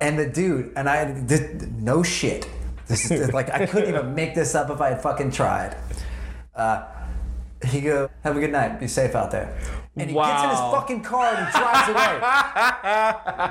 [0.00, 2.48] And the dude, and I, did no shit.
[2.90, 5.76] This is like, I couldn't even make this up if I had fucking tried.
[6.56, 6.84] Uh,
[7.64, 8.80] he go, have a good night.
[8.80, 9.56] Be safe out there.
[9.96, 12.18] And he gets in his fucking car and he drives away.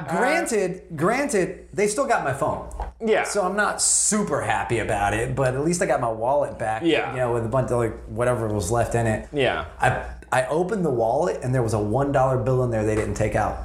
[0.17, 2.69] granted, granted, they still got my phone.
[3.06, 3.23] Yeah.
[3.23, 6.82] So I'm not super happy about it, but at least I got my wallet back.
[6.84, 7.12] Yeah.
[7.12, 9.30] You know, with a bunch of like whatever was left in it.
[9.32, 9.65] Yeah.
[9.80, 12.95] I I opened the wallet and there was a one dollar bill in there they
[12.95, 13.58] didn't take out.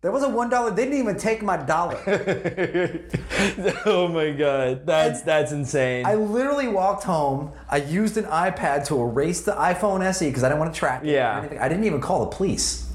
[0.00, 0.70] There was a one dollar.
[0.70, 1.98] They didn't even take my dollar.
[3.84, 6.06] oh my god, that's that's insane.
[6.06, 7.50] I literally walked home.
[7.68, 11.02] I used an iPad to erase the iPhone SE because I didn't want to track
[11.02, 11.08] it.
[11.08, 11.38] or Yeah.
[11.40, 11.58] anything.
[11.58, 12.87] I didn't even call the police.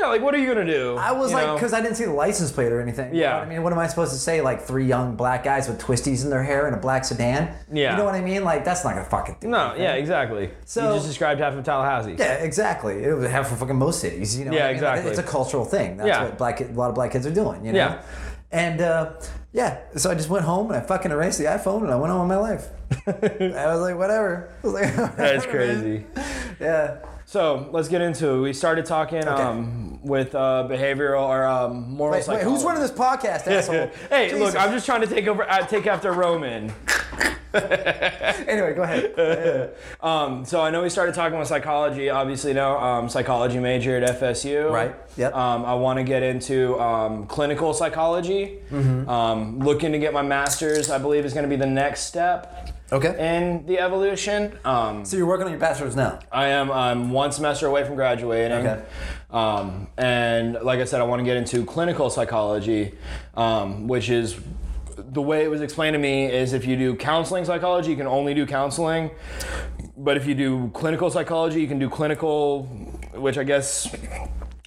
[0.00, 0.96] Yeah, like what are you gonna do?
[0.96, 3.14] I was You like, because I didn't see the license plate or anything.
[3.14, 3.38] You know Yeah.
[3.38, 4.40] what I mean, what am I supposed to say?
[4.40, 7.54] Like three young black guys with twisties in their hair and a black sedan?
[7.72, 7.92] Yeah.
[7.92, 8.44] You know what I mean?
[8.44, 9.82] Like that's not gonna fucking do no, anything.
[9.82, 10.50] yeah, exactly.
[10.64, 12.16] So- you just described half of Tallahassee.
[12.18, 13.02] Yeah, exactly.
[13.04, 14.52] It would have for fucking most cities, you know.
[14.52, 14.82] Yeah, I mean?
[14.82, 15.10] Like, exactly.
[15.10, 15.96] it's a cultural thing.
[15.96, 16.24] That's Yeah.
[16.24, 17.78] what black a lot of black kids are doing, you know.
[17.78, 18.02] Yeah.
[18.50, 19.10] And uh,
[19.52, 22.12] yeah, so I just went home and I fucking erased the iPhone and I went
[22.12, 22.68] on with my life.
[23.06, 24.50] I was like, whatever.
[24.62, 26.06] I was like, That's crazy.
[26.14, 26.24] man.
[26.60, 26.96] Yeah.
[27.28, 28.40] So let's get into it.
[28.40, 32.90] We started talking um, with uh, behavioral or um, moral Wait, wait, who's running this
[32.90, 33.90] podcast, asshole?
[34.08, 34.40] hey, Jesus.
[34.40, 36.72] look, I'm just trying to take over, uh, take after Roman.
[37.54, 39.74] Anyway, go ahead.
[40.02, 42.08] Um, so I know we started talking with psychology.
[42.08, 44.70] Obviously, now um, psychology major at FSU.
[44.70, 45.34] Right, yep.
[45.34, 48.58] Um, I want to get into um, clinical psychology.
[48.70, 49.08] Mm-hmm.
[49.08, 50.90] Um, looking to get my master's.
[50.90, 53.36] I believe is going to be the next step Okay.
[53.36, 54.58] in the evolution.
[54.64, 56.20] Um, So you're working on your bachelor's now.
[56.32, 58.66] I am I'm one semester away from graduating.
[58.66, 58.82] Okay.
[59.30, 62.94] Um, and like I said, I want to get into clinical psychology,
[63.34, 64.38] um, which is
[64.96, 68.06] the way it was explained to me is if you do counseling psychology, you can
[68.06, 69.10] only do counseling.
[69.96, 72.64] But if you do clinical psychology, you can do clinical,
[73.14, 73.94] which I guess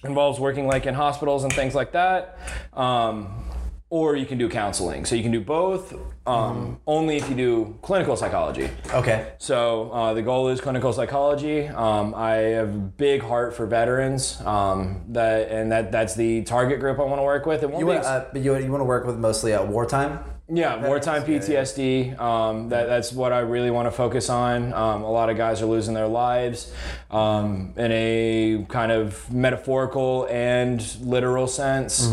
[0.04, 2.38] involves working like in hospitals and things like that.
[2.72, 3.44] Um,
[3.92, 5.04] or you can do counseling.
[5.04, 5.94] So you can do both,
[6.26, 8.70] um, only if you do clinical psychology.
[8.90, 9.34] Okay.
[9.36, 11.68] So uh, the goal is clinical psychology.
[11.68, 14.40] Um, I have a big heart for veterans.
[14.46, 17.62] Um, that and that that's the target group I want to work with.
[17.62, 19.52] It won't You be want, ex- uh, but you, you want to work with mostly
[19.52, 22.18] at wartime Yeah, wartime PTSD.
[22.20, 24.74] Um, that, that's what I really want to focus on.
[24.74, 26.72] Um, a lot of guys are losing their lives
[27.10, 32.06] um, in a kind of metaphorical and literal sense.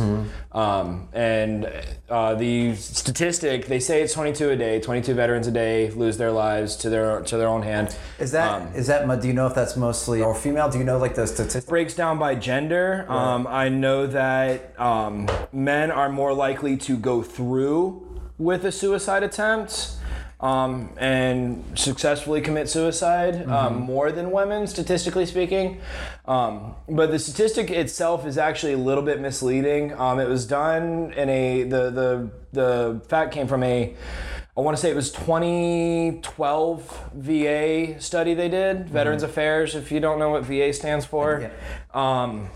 [0.51, 1.71] Um, and
[2.09, 4.79] uh, the statistic, they say it's 22 a day.
[4.79, 7.95] 22 veterans a day lose their lives to their to their own hand.
[8.19, 9.21] Is that is that?
[9.21, 10.69] Do you know if that's mostly or female?
[10.69, 11.65] Do you know like the statistics?
[11.65, 13.05] breaks down by gender.
[13.09, 18.08] Um, I know that um, men are more likely to go through
[18.39, 19.91] with a suicide attempt
[20.39, 25.81] um, and successfully commit suicide um, more than women, statistically speaking.
[26.25, 29.93] Um, but the statistic itself is actually a little bit misleading.
[29.99, 33.93] Um, it was done in a the the the fact came from a
[34.57, 39.75] I want to say it was 2012 VA study they did, Veterans Affairs.
[39.75, 41.49] If you don't know what VA stands for,
[41.93, 42.49] um,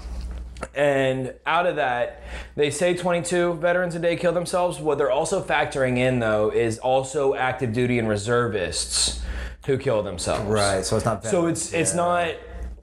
[0.76, 2.24] and out of that,
[2.56, 4.80] they say 22 veterans a day kill themselves.
[4.80, 9.22] What they're also factoring in, though, is also active duty and reservists
[9.66, 10.44] who kill themselves.
[10.46, 10.84] Right.
[10.86, 11.24] So it's not.
[11.26, 12.34] So it's it's not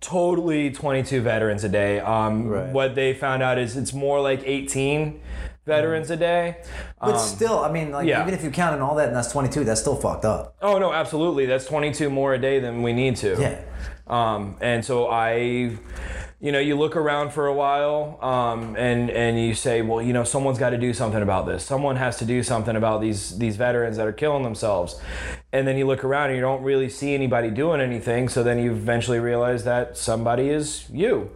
[0.00, 2.00] totally 22 veterans a day.
[2.00, 2.72] Um, Right.
[2.72, 5.20] What they found out is it's more like 18
[5.66, 6.56] veterans a day.
[6.98, 8.22] But Um, still, I mean, like yeah.
[8.22, 10.54] even if you count in all that, and that's 22, that's still fucked up.
[10.62, 11.44] Oh no, absolutely.
[11.46, 13.36] That's 22 more a day than we need to.
[13.38, 13.60] Yeah.
[14.06, 15.72] Um, and so I,
[16.40, 20.14] you know, you look around for a while, um, and and you say, well, you
[20.14, 21.62] know, someone's got to do something about this.
[21.62, 24.98] Someone has to do something about these these veterans that are killing themselves.
[25.52, 28.30] And then you look around and you don't really see anybody doing anything.
[28.30, 31.30] So then you eventually realize that somebody is you,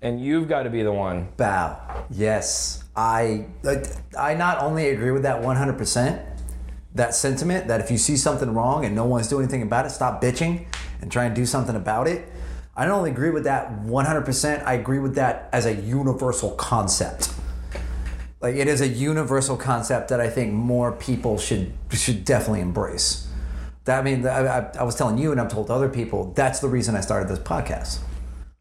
[0.00, 1.28] and you've got to be the one.
[1.36, 2.06] Bow.
[2.10, 2.82] Yes.
[2.96, 3.44] I
[4.18, 6.24] I not only agree with that 100%,
[6.94, 9.90] that sentiment that if you see something wrong and no one's doing anything about it,
[9.90, 10.64] stop bitching
[11.02, 12.26] and try and do something about it.
[12.76, 17.32] I don't only agree with that 100%, I agree with that as a universal concept.
[18.40, 23.26] Like it is a universal concept that I think more people should should definitely embrace.
[23.84, 26.32] That I mean, I, I, I was telling you, and I've told other people.
[26.34, 28.00] That's the reason I started this podcast.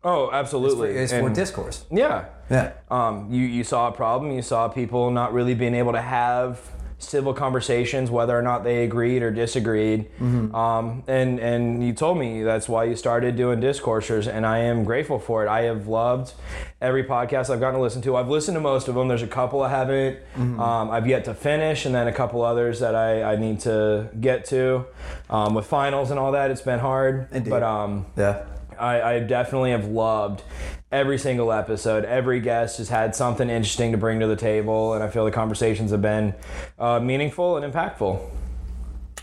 [0.03, 0.91] Oh, absolutely.
[0.95, 1.83] It's for And- discourse.
[1.91, 2.25] Yeah.
[2.49, 2.73] Yeah.
[2.89, 4.31] Um, you, you saw a problem.
[4.31, 6.61] You saw people not really being able to have
[6.97, 10.07] civil conversations, whether or not they agreed or disagreed.
[10.19, 14.83] Um, and, and you told me that's why you started doing discoursers, and I am
[14.83, 15.49] grateful for it.
[15.49, 16.33] I have loved
[16.81, 18.15] every podcast I've gotten to listen to.
[18.15, 19.07] I've listened to most of them.
[19.07, 20.19] There's a couple I haven't.
[20.35, 24.09] Um, I've yet to finish, and then a couple others that I, I need to
[24.19, 24.85] get to.
[25.29, 27.27] Um, with finals and all that, it's been hard.
[27.31, 27.49] Indeed.
[27.49, 28.45] But um, Yeah.
[28.79, 30.43] I, I definitely have loved
[30.91, 32.05] every single episode.
[32.05, 35.31] Every guest has had something interesting to bring to the table, and I feel the
[35.31, 36.33] conversations have been
[36.79, 38.19] uh, meaningful and impactful.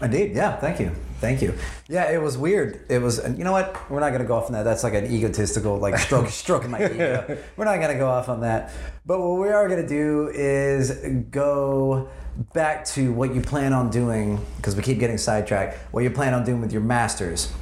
[0.00, 0.56] Indeed, yeah.
[0.56, 1.54] Thank you, thank you.
[1.88, 2.84] Yeah, it was weird.
[2.88, 3.88] It was, and you know what?
[3.90, 4.64] We're not gonna go off on that.
[4.64, 7.38] That's like an egotistical, like stroke, stroking my ego.
[7.56, 8.72] We're not gonna go off on that.
[9.06, 10.90] But what we are gonna do is
[11.30, 12.08] go
[12.52, 15.78] back to what you plan on doing because we keep getting sidetracked.
[15.92, 17.52] What you plan on doing with your masters?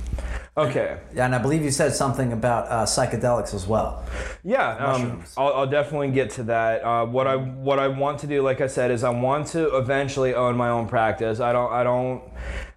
[0.57, 0.99] Okay.
[1.15, 4.05] Yeah, and I believe you said something about uh, psychedelics as well.
[4.43, 6.83] Yeah, um, I'll, I'll definitely get to that.
[6.85, 9.77] Uh, what I what I want to do, like I said, is I want to
[9.77, 11.39] eventually own my own practice.
[11.39, 12.23] I don't I don't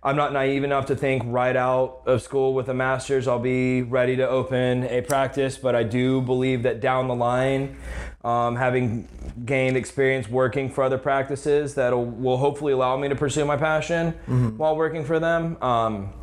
[0.03, 3.81] I'm not naive enough to think right out of school with a master's I'll be
[3.81, 7.75] ready to open a practice, but I do believe that down the line,
[8.23, 9.07] um, having
[9.45, 14.11] gained experience working for other practices, that will hopefully allow me to pursue my passion
[14.57, 15.57] while working for them.
[15.61, 16.13] Um,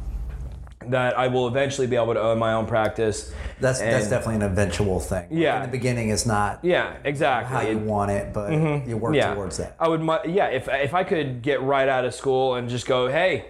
[0.87, 3.33] that I will eventually be able to own my own practice.
[3.61, 5.29] That's that's definitely an eventual thing.
[5.29, 5.57] Like, Yeah.
[5.57, 7.55] in the beginning, it's not Yeah, exactly.
[7.55, 8.89] how you want it, but mm-hmm.
[8.89, 9.35] you work yeah.
[9.35, 9.77] towards that.
[9.79, 10.47] I would, yeah.
[10.47, 13.45] If if I could get right out of school and just go, hey,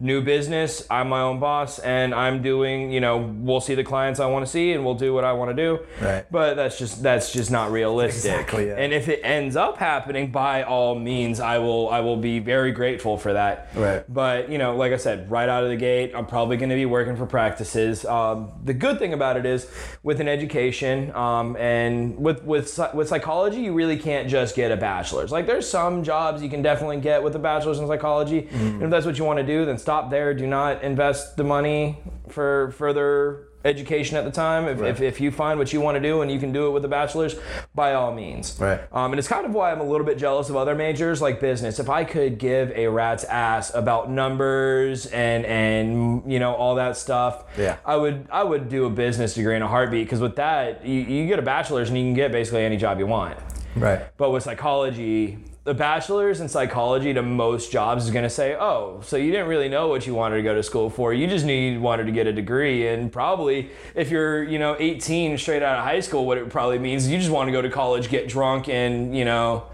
[0.00, 4.20] new business, I'm my own boss, and I'm doing, you know, we'll see the clients
[4.20, 5.80] I want to see, and we'll do what I want to do.
[6.00, 6.24] Right.
[6.30, 8.30] But that's just that's just not realistic.
[8.32, 8.76] Exactly, yeah.
[8.76, 12.72] And if it ends up happening, by all means, I will I will be very
[12.72, 13.68] grateful for that.
[13.74, 14.04] Right.
[14.12, 16.76] But you know, like I said, right out of the gate, I'm probably going to
[16.76, 18.04] be working for practices.
[18.04, 19.66] Um, the good thing about it is,
[20.02, 24.76] with an education um, and with with with psychology, you really can't just get a
[24.76, 25.32] bachelor's.
[25.32, 28.66] Like there's some jobs you can definitely get with a bachelor's in psychology, Mm-hmm.
[28.66, 30.34] and if that's what you want to do, then stop there.
[30.34, 31.98] Do not invest the money
[32.28, 34.68] for further education at the time.
[34.68, 36.70] If, if, if you find what you want to do and you can do it
[36.70, 37.34] with a bachelor's,
[37.74, 38.58] by all means.
[38.60, 38.80] Right.
[38.92, 41.40] Um, and it's kind of why I'm a little bit jealous of other majors like
[41.40, 41.78] business.
[41.78, 46.96] If I could give a rat's ass about numbers and and you know all that
[46.98, 47.78] stuff, Yeah.
[47.86, 51.00] I would I would do a business degree in a heartbeat because with that you,
[51.00, 53.38] you get a bachelor's and you can get basically any job you want.
[53.76, 54.02] Right.
[54.18, 59.00] But with psychology, the bachelor's in psychology to most jobs is going to say, oh,
[59.02, 61.14] so you didn't really know what you wanted to go to school for.
[61.14, 62.86] You just knew you wanted to get a degree.
[62.88, 66.78] And probably if you're, you know, 18 straight out of high school, what it probably
[66.78, 69.64] means is you just want to go to college, get drunk, and, you know,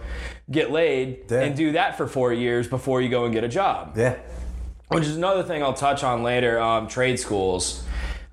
[0.48, 1.40] get laid, Yeah.
[1.40, 4.14] and do that for four years before you go and get a job Yeah.
[4.88, 6.60] which is another thing I'll touch on later.
[6.60, 7.82] Um, trade schools,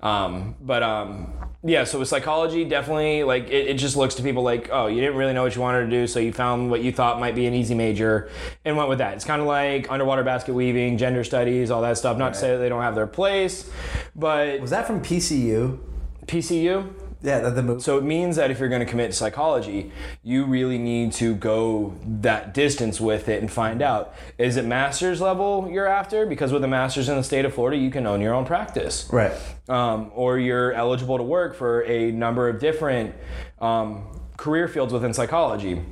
[0.00, 1.84] um, but um, yeah.
[1.84, 5.16] So with psychology, definitely like it, it just looks to people like, oh, you didn't
[5.16, 7.46] really know what you wanted to do, so you found what you thought might be
[7.46, 8.30] an easy major
[8.64, 9.14] and went with that.
[9.14, 12.16] It's kind of like underwater basket weaving, gender studies, all that stuff.
[12.16, 13.70] Not to say that they don't have their place,
[14.14, 15.78] but Was that from PCU?
[16.26, 16.92] PCU.
[17.20, 17.80] Yeah, the, the movie.
[17.80, 19.90] So it means that if you're going to commit to psychology,
[20.22, 25.20] you really need to go that distance with it and find out is it master's
[25.20, 26.26] level you're after?
[26.26, 29.08] Because with a master's in the state of Florida, you can own your own practice.
[29.10, 29.32] right.
[29.68, 33.14] Um, or you're eligible to work for a number of different
[33.60, 35.82] um, career fields within psychology.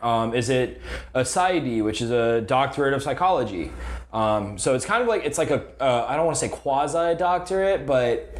[0.00, 0.80] Um, is it
[1.14, 3.70] a PsyD, which is a doctorate of psychology?
[4.12, 6.48] Um, so it's kind of like it's like a uh, I don't want to say
[6.48, 8.38] quasi doctorate, but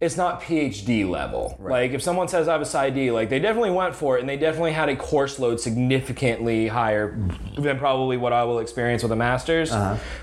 [0.00, 1.56] it's not PhD level.
[1.70, 4.28] Like if someone says I have a PsyD, like they definitely went for it, and
[4.28, 7.18] they definitely had a course load significantly higher
[7.58, 9.72] than probably what I will experience with a master's.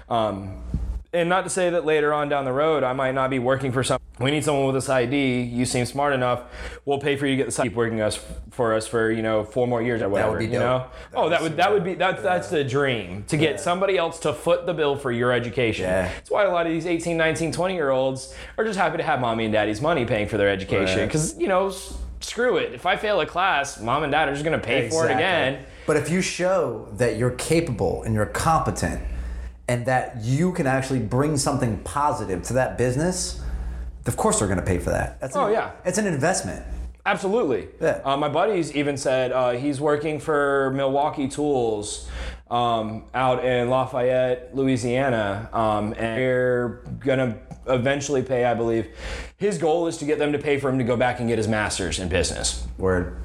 [0.10, 0.64] Um,
[1.16, 3.72] and not to say that later on down the road I might not be working
[3.72, 4.00] for some.
[4.20, 5.42] We need someone with this ID.
[5.42, 6.44] You seem smart enough.
[6.86, 8.18] We'll pay for you to get the keep working us
[8.52, 10.30] for us for you know four more years or whatever.
[10.30, 10.94] Oh, that would be you dope.
[11.14, 11.20] know?
[11.22, 14.34] oh, that would that would be that that's the dream to get somebody else to
[14.34, 15.86] foot the bill for your education.
[15.86, 16.04] Yeah.
[16.14, 19.04] That's why a lot of these 18, 19, 20 year olds are just happy to
[19.04, 21.06] have mommy and daddy's money paying for their education Right.
[21.08, 21.74] because you know.
[22.22, 22.74] Screw it.
[22.74, 25.64] If I fail a class, mom and dad are just gonna pay for it again.
[25.86, 29.00] But if you show that you're capable and you're competent
[29.68, 33.42] and that you can actually bring something positive to that business,
[34.06, 35.20] of course they're going to pay for that.
[35.20, 35.72] That's Oh, an, yeah.
[35.84, 36.64] It's an investment.
[37.08, 37.68] Absolutely.
[37.80, 38.02] Yeah.
[38.04, 42.10] Uh, my buddies even said uh, he's working for Milwaukee Tools
[42.50, 48.88] um, out in Lafayette, Louisiana, um, and they're gonna eventually pay, I believe.
[49.38, 51.38] His goal is to get them to pay for him to go back and get
[51.38, 52.68] his master's in business.
[52.78, 53.18] Word.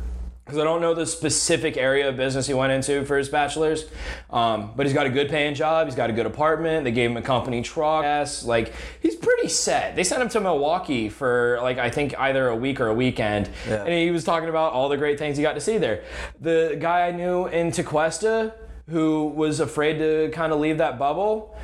[0.44, 3.85] Because I don't know the specific area of business he went into for his bachelor's,
[4.31, 5.87] um, but he's got a good paying job.
[5.87, 6.83] He's got a good apartment.
[6.85, 8.03] They gave him a company truck.
[8.03, 9.94] Yes, Like he's pretty set.
[9.94, 13.48] They sent him to Milwaukee for like I think either a week or a weekend,
[13.68, 13.85] Yeah.
[13.85, 16.03] and he was talking about all the great things he got to see there.
[16.40, 18.53] The guy I knew in Tequesta
[18.88, 21.57] who was afraid to kind of leave that bubble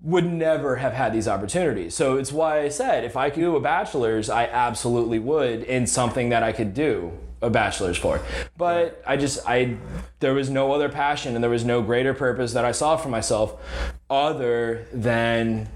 [0.00, 1.94] would never have had these opportunities.
[1.94, 5.86] So it's why I said if I could do a bachelor's, I absolutely would in
[5.86, 8.20] something that I could do a bachelor's for.
[8.56, 9.76] But I just I
[10.20, 13.08] there was no other passion and there was no greater purpose that I saw for
[13.08, 13.60] myself
[14.08, 15.68] other than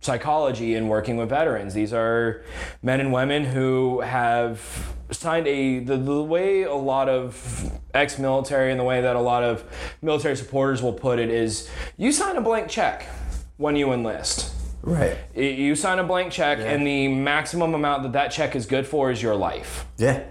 [0.00, 1.72] psychology and working with veterans.
[1.72, 2.44] These are
[2.82, 8.78] men and women who have signed a the, the way a lot of ex-military and
[8.78, 9.64] the way that a lot of
[10.02, 13.06] military supporters will put it is you sign a blank check
[13.56, 14.52] when you enlist.
[14.82, 15.16] Right.
[15.34, 19.10] You sign a blank check and the maximum amount that that check is good for
[19.10, 19.86] is your life.
[19.96, 20.24] Yeah.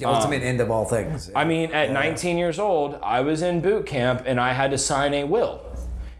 [0.00, 1.30] The ultimate end of all things.
[1.34, 4.78] I mean, at 19 years old, I was in boot camp and I had to
[4.78, 5.62] sign a will.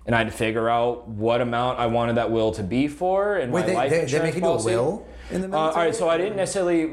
[0.06, 3.36] And I had to figure out what amount I wanted that will to be for
[3.36, 4.70] and Wait, my they, life they, they make you do a policy.
[4.76, 6.92] will in the Uh, all right, so I didn't necessarily.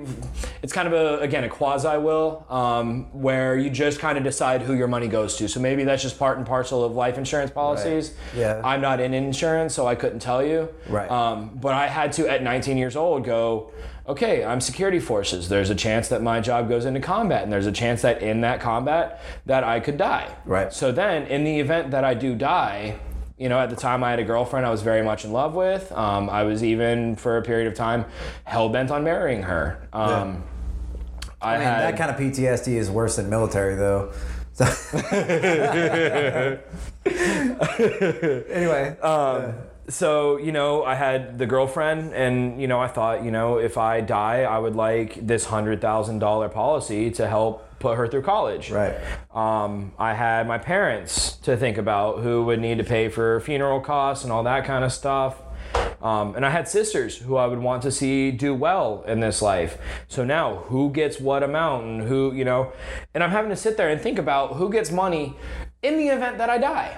[0.61, 4.61] It's kind of a again a quasi will, um, where you just kind of decide
[4.61, 5.47] who your money goes to.
[5.47, 8.15] So maybe that's just part and parcel of life insurance policies.
[8.35, 8.61] Yeah.
[8.63, 10.73] I'm not in insurance, so I couldn't tell you.
[10.87, 11.09] Right.
[11.11, 13.71] Um, but I had to at 19 years old go.
[14.05, 15.47] Okay, I'm security forces.
[15.47, 18.41] There's a chance that my job goes into combat, and there's a chance that in
[18.41, 20.35] that combat that I could die.
[20.45, 20.73] Right.
[20.73, 22.99] So then, in the event that I do die,
[23.37, 25.55] you know, at the time I had a girlfriend I was very much in love
[25.55, 25.89] with.
[25.93, 28.05] Um, I was even for a period of time
[28.43, 29.87] hell bent on marrying her.
[29.93, 30.43] Um,
[31.41, 34.11] I, I mean, had that kind of PTSD is worse than military, though.
[34.51, 34.65] So
[38.49, 38.97] anyway,
[39.89, 43.77] so you know I had the girlfriend, and you know I thought you know if
[43.77, 48.21] I die, I would like this hundred thousand dollar policy to help put her through
[48.21, 48.71] college.
[48.71, 48.95] Right.
[49.33, 53.81] Um, I had my parents to think about who would need to pay for funeral
[53.81, 55.41] costs and all that kind of stuff.
[56.01, 59.41] Um, and I had sisters who I would want to see do well in this
[59.41, 59.77] life.
[60.07, 62.73] So now, who gets what amount and who, you know,
[63.13, 65.35] and I'm having to sit there and think about who gets money
[65.81, 66.97] in the event that I die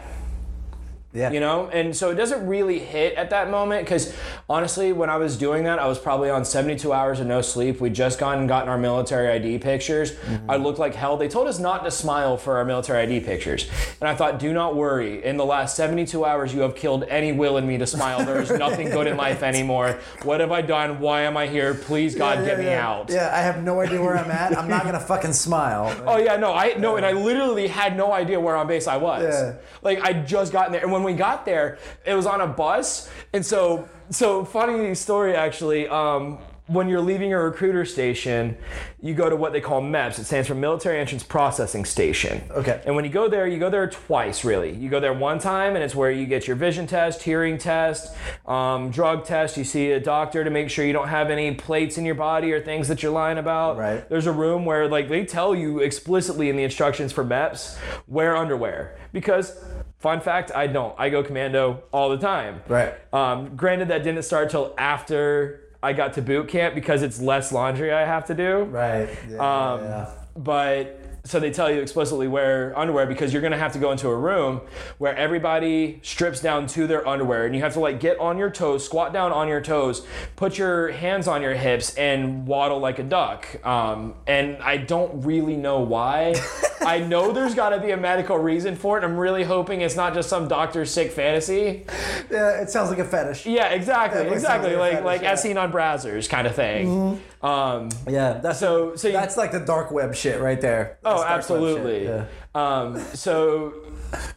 [1.15, 1.31] yeah.
[1.31, 1.69] you know?
[1.71, 4.13] And so it doesn't really hit at that moment because
[4.47, 7.81] honestly when i was doing that i was probably on 72 hours of no sleep.
[7.81, 10.11] We'd just gone and gotten our military id pictures.
[10.11, 10.51] Mm-hmm.
[10.51, 11.17] I looked like hell.
[11.17, 13.69] They told us not to smile for our military id pictures.
[14.01, 15.23] And i thought do not worry.
[15.23, 18.23] In the last 72 hours you have killed any will in me to smile.
[18.25, 19.99] There is nothing good in life anymore.
[20.23, 20.99] What have i done?
[20.99, 21.73] Why am i here?
[21.73, 22.87] Please god Yeah, get me yeah.
[22.87, 23.09] out.
[23.09, 24.57] Yeah, I have no idea where I'm at.
[24.57, 25.95] I'm not gonna fucking smile.
[26.05, 28.97] Oh yeah, no, I no, and I literally had no idea where on base I
[28.97, 29.23] was.
[29.23, 29.53] Yeah.
[29.81, 33.09] Like I just gotten there, and when we got there, it was on a bus,
[33.33, 35.87] and so so funny story actually.
[35.87, 38.57] Um, when you're leaving your recruiter station,
[38.99, 40.17] you go to what they call MEPS.
[40.17, 42.41] It stands for Military Entrance Processing Station.
[42.49, 42.81] Okay.
[42.87, 44.73] And when you go there, you go there twice, really.
[44.73, 48.15] You go there one time, and it's where you get your vision test, hearing test,
[48.47, 49.57] um, drug test.
[49.57, 52.51] You see a doctor to make sure you don't have any plates in your body
[52.51, 53.77] or things that you're lying about.
[53.77, 54.09] Right.
[54.09, 57.77] There's a room where, like, they tell you explicitly in the instructions for MEPS,
[58.07, 58.97] wear underwear.
[59.13, 59.63] Because,
[60.05, 60.93] fun fact, I don't.
[60.99, 62.61] I go commando all the time.
[62.67, 62.93] Right.
[63.11, 67.51] Um, granted, that didn't start till after I got to boot camp because it's less
[67.51, 68.65] laundry I have to do.
[68.65, 69.09] Right.
[69.27, 70.09] Yeah, Um, yeah.
[70.37, 74.07] But so they tell you explicitly wear underwear because you're gonna have to go into
[74.07, 74.61] a room
[74.99, 78.49] where everybody strips down to their underwear and you have to like get on your
[78.49, 80.05] toes, squat down on your toes,
[80.35, 83.65] put your hands on your hips and waddle like a duck.
[83.65, 86.35] Um, and I don't really know why.
[86.85, 89.03] I know there's got to be a medical reason for it.
[89.03, 91.85] I'm really hoping it's not just some doctor's sick fantasy.
[92.29, 93.45] Yeah, it sounds like a fetish.
[93.47, 94.75] Yeah, exactly, exactly.
[94.75, 95.31] like Like fetish, like yeah.
[95.31, 97.19] as seen on Brazzers kind of thing.
[97.45, 100.97] Um, Yeah, that's so so you, that's like the dark web shit right there.
[101.05, 102.03] Oh, That's web absolutely.
[102.05, 102.25] yeah.
[102.55, 103.73] Um, so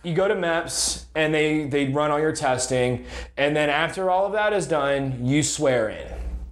[0.02, 3.06] you go to MEPS and they they run all your testing,
[3.36, 6.06] and then after all of that is done, you swear in,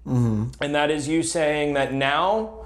[0.07, 0.63] Mm-hmm.
[0.63, 2.66] and that is you saying that now.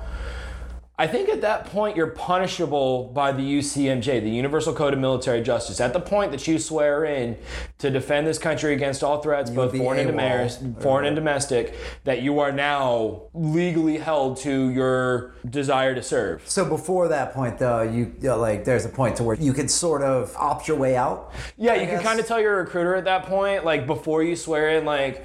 [1.01, 5.41] I think at that point you're punishable by the UCMJ, the Universal Code of Military
[5.41, 5.81] Justice.
[5.81, 7.39] At the point that you swear in
[7.79, 11.75] to defend this country against all threats, both foreign and, domestic, foreign and domestic,
[12.05, 16.47] that you are now legally held to your desire to serve.
[16.47, 19.55] So before that point, though, you, you know, like there's a point to where you
[19.55, 21.33] can sort of opt your way out.
[21.57, 24.37] Yeah, you I can kind of tell your recruiter at that point, like before you
[24.37, 25.25] swear in, like,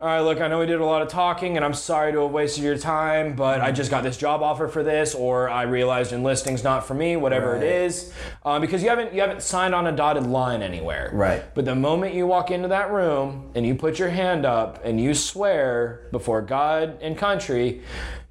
[0.00, 2.22] all right, look, I know we did a lot of talking, and I'm sorry to
[2.22, 5.62] have wasted your time, but I just got this job offer for this, or I
[5.62, 7.62] realized enlisting's not for me, whatever Right.
[7.62, 8.12] it is,
[8.44, 11.10] um, because you haven't you haven't signed on a dotted line anywhere.
[11.12, 11.42] Right.
[11.54, 15.00] But the moment you walk into that room and you put your hand up and
[15.00, 17.80] you swear before God and country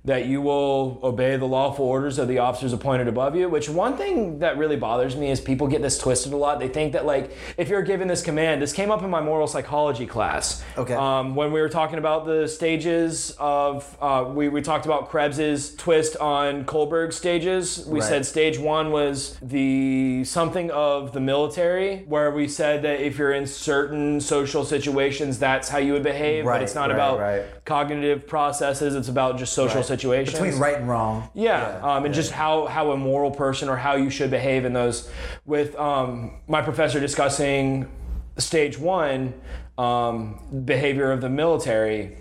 [0.06, 3.95] that you will obey the lawful orders of the officers appointed above you, which one
[3.95, 6.60] thing that really bothers me is people get this twisted a lot.
[6.60, 9.47] They think that like if you're given this command, this came up in my moral
[9.47, 10.62] psychology class.
[10.78, 10.93] Okay.
[10.93, 15.74] Um, when we were talking about the stages of, uh, we, we talked about Krebs's
[15.76, 17.86] twist on Kohlberg stages.
[17.86, 18.10] We Right.
[18.10, 23.32] said stage one was the something of the military, where we said that if you're
[23.32, 26.45] in certain social situations, that's how you would behave.
[26.45, 27.43] Right, but it's not right, about right.
[27.64, 28.95] cognitive processes.
[28.95, 29.86] It's about just social Right.
[29.97, 30.39] Situations.
[30.39, 31.29] Between right and wrong.
[31.33, 32.21] Yeah, um, and yeah.
[32.21, 35.09] just how how a moral person or how you should behave in those.
[35.45, 37.89] With um, my professor discussing
[38.37, 39.33] stage one
[39.77, 42.17] um, behavior of the military,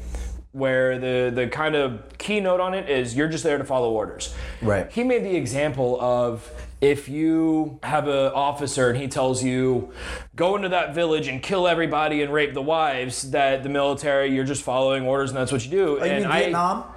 [0.52, 4.34] where the the kind of keynote on it is you're just there to follow orders.
[4.60, 4.90] Right.
[4.92, 6.50] He made the example of
[6.82, 9.92] if you have an officer and he tells you
[10.34, 14.44] go into that village and kill everybody and rape the wives, that the military you're
[14.44, 16.00] just following orders and that's what you do.
[16.00, 16.91] Oh, you and mean I, Vietnam?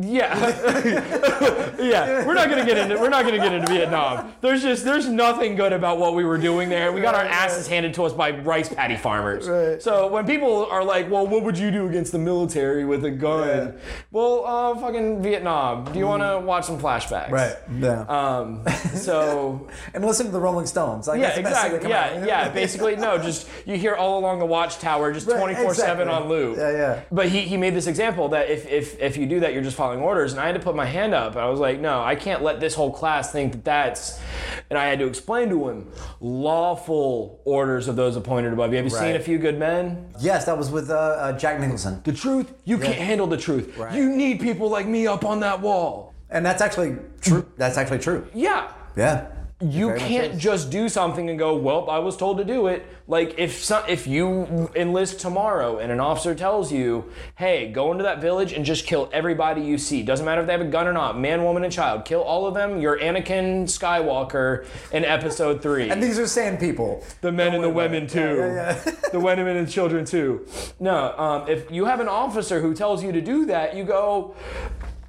[0.00, 0.36] Yeah,
[1.80, 2.26] yeah.
[2.26, 4.32] We're not gonna get into we're not gonna get into Vietnam.
[4.40, 6.92] There's just there's nothing good about what we were doing there.
[6.92, 9.48] We got our asses handed to us by rice paddy farmers.
[9.48, 9.82] Right.
[9.82, 13.10] So when people are like, "Well, what would you do against the military with a
[13.10, 13.72] gun?" Yeah.
[14.10, 15.84] Well, uh, fucking Vietnam.
[15.92, 17.30] Do you want to watch some flashbacks?
[17.30, 17.56] Right.
[17.78, 18.02] Yeah.
[18.08, 18.64] Um.
[18.94, 21.08] So and listen to the Rolling Stones.
[21.08, 21.90] Like, yeah, that's the best thing to exactly.
[21.90, 22.48] Yeah, yeah.
[22.48, 23.18] Basically, no.
[23.18, 26.56] Just you hear all along the watchtower, just twenty four seven on loop.
[26.56, 27.02] Yeah, yeah.
[27.12, 29.76] But he, he made this example that if, if if you do that, you're just
[29.76, 30.32] following orders.
[30.32, 31.36] And I had to put my hand up.
[31.36, 34.20] I was like, no, I can't let this whole class think that that's.
[34.68, 35.90] And I had to explain to him
[36.20, 38.76] lawful orders of those appointed above you.
[38.76, 40.12] Have you seen A Few Good Men?
[40.20, 42.00] Yes, that was with uh, uh, Jack Nicholson.
[42.04, 43.76] The truth, you can't handle the truth.
[43.76, 43.94] Right.
[43.94, 46.14] You need people like me up on that wall.
[46.30, 47.46] And that's actually true.
[47.56, 48.26] That's actually true.
[48.34, 48.72] Yeah.
[48.96, 49.28] Yeah.
[49.60, 53.38] You can't just do something and go, "Well, I was told to do it." Like
[53.38, 58.20] if some, if you enlist tomorrow and an officer tells you, "Hey, go into that
[58.20, 60.02] village and just kill everybody you see.
[60.02, 61.18] Doesn't matter if they have a gun or not.
[61.18, 62.04] Man, woman, and child.
[62.06, 62.80] Kill all of them.
[62.80, 65.90] You're Anakin Skywalker in Episode Three.
[65.90, 67.04] And these are sand people.
[67.20, 68.36] the men and the women too.
[68.38, 68.94] Yeah, yeah.
[69.12, 70.46] the women and the children too.
[70.78, 74.34] No, um, if you have an officer who tells you to do that, you go,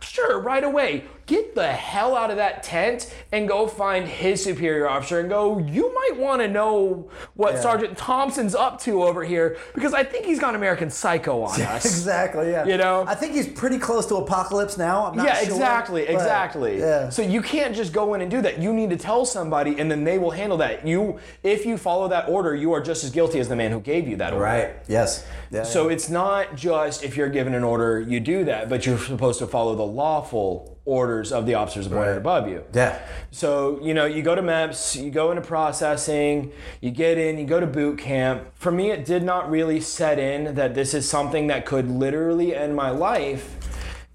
[0.02, 1.06] sure, right away.
[1.26, 5.60] Get the hell out of that tent and go find his superior officer and go,
[5.60, 7.62] you might want to know what Yeah.
[7.62, 11.86] Sergeant Thompson's up to over here because I think he's got American Psycho on us.
[12.02, 12.52] exactly.
[12.52, 12.66] Yeah.
[12.66, 13.06] You know?
[13.08, 15.06] I think he's pretty close to apocalypse now.
[15.06, 16.80] I'm not yeah, sure, exactly, but- exactly.
[16.80, 17.10] Yeah.
[17.10, 18.60] So you can't just go in and do that.
[18.60, 20.86] You need to tell somebody, and then they will handle that.
[20.86, 23.80] You, if you follow that order, you are just as guilty as the man who
[23.80, 24.44] gave you that order.
[24.46, 24.76] right.
[24.88, 25.26] Yes.
[25.52, 25.94] Yeah, So yeah.
[25.96, 29.48] it's not just if you're given an order, you do that, but you're supposed to
[29.48, 32.18] follow the lawful orders of the officers appointed Right.
[32.18, 32.64] above you.
[32.74, 32.98] Yeah.
[33.30, 37.46] So, you know, you go to MEPS, you go into processing, you get in, you
[37.46, 38.46] go to boot camp.
[38.56, 42.56] For me, it did not really set in that this is something that could literally
[42.56, 43.58] end my life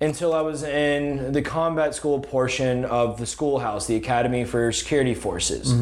[0.00, 5.14] until I was in the combat school portion of the schoolhouse, the Academy for Security
[5.14, 5.72] Forces.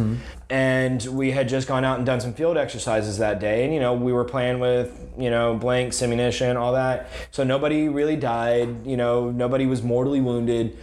[0.51, 3.65] And we had just gone out and done some field exercises that day.
[3.65, 7.09] And, you know, we were playing with, you know, blanks, ammunition, all that.
[7.33, 10.79] So nobody really died, you know, nobody was mortally wounded.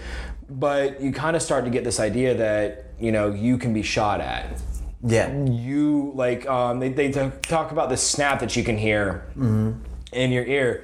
[0.50, 3.82] But you kind of start to get this idea that, you know, you can be
[3.84, 4.62] shot at
[5.04, 5.34] Yeah.
[5.46, 7.12] you like um, they, they
[7.44, 9.24] talk about the snap that you can hear
[10.12, 10.84] in your ear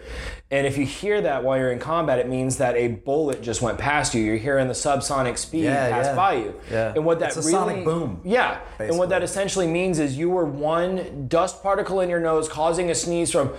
[0.50, 3.62] and if you hear that while you're in combat it means that a bullet just
[3.62, 6.16] went past you you're hearing the subsonic speed Yeah, pass yeah.
[6.16, 6.94] by you Yeah.
[6.96, 10.18] and what that It's a really sonic boom, yeah and what that essentially means is
[10.18, 13.52] you were one dust particle in your nose causing a sneeze from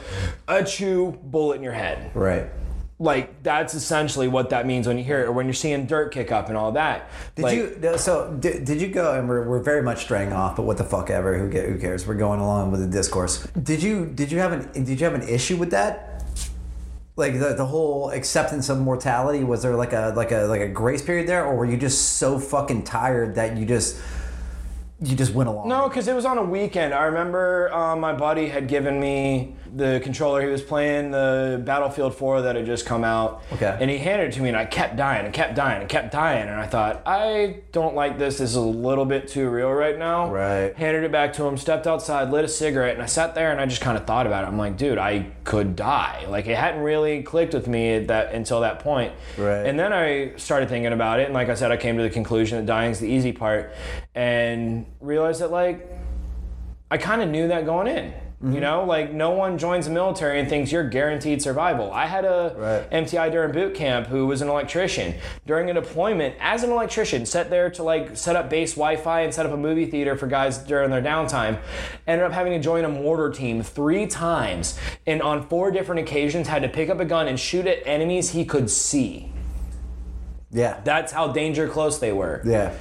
[0.47, 2.47] a chew bullet in your head Right.
[2.99, 6.11] like that's essentially what that means when you hear it or when you're seeing dirt
[6.13, 7.99] kick up and all that Did Like, you?
[7.99, 9.13] So did, did you go?
[9.13, 11.37] And we're, we're very much straying off, but what the fuck ever?
[11.39, 12.07] Who, ca- who cares?
[12.07, 13.47] We're going along with the discourse.
[13.63, 14.07] Did you?
[14.07, 14.85] Did you have an?
[14.85, 16.08] Did you have an issue with that?
[17.19, 19.43] Like the, the whole acceptance of mortality.
[19.43, 22.17] Was there like a like a like a grace period there, or were you just
[22.17, 23.97] so fucking tired that you just
[25.01, 25.69] you just went along?
[25.69, 26.93] No, because it was on a weekend.
[26.93, 30.43] I remember um, my buddy had given me the controller.
[30.43, 33.45] He was playing the Battlefield 4 that had just come out.
[33.53, 33.77] Okay.
[33.81, 36.11] And he handed it to me, and I kept dying and kept dying and kept
[36.11, 36.49] dying.
[36.49, 38.39] And I thought, I don't like this.
[38.39, 40.33] This is a little bit too real right now.
[40.33, 40.75] Right.
[40.75, 43.61] Handed it back to him, stepped outside, lit a cigarette, and I sat there and
[43.61, 44.49] I just kind of thought about it.
[44.49, 46.27] I'm like, dude, I could die.
[46.29, 49.13] Like, it hadn't really clicked with me that until that point.
[49.37, 49.65] Right.
[49.65, 52.11] And then I started thinking about it, and like I said, I came to the
[52.11, 53.73] conclusion that dying's the easy part,
[54.17, 55.87] and realized that like
[56.91, 58.13] I kind of knew that going in.
[58.43, 58.53] Mm-hmm.
[58.53, 61.91] You know, like no one joins the military and thinks you're guaranteed survival.
[61.93, 62.89] I had a Right.
[63.05, 65.15] MTI during boot camp who was an electrician.
[65.45, 69.35] During a deployment, as an electrician, sat there to like set up base Wi-Fi and
[69.35, 71.59] set up a movie theater for guys during their downtime.
[72.07, 76.47] Ended up having to join a mortar team three times, and on four different occasions
[76.47, 79.33] had to pick up a gun and shoot at enemies he could see.
[80.53, 80.81] Yeah.
[80.85, 82.41] That's how danger close they were.
[82.45, 82.73] yeah.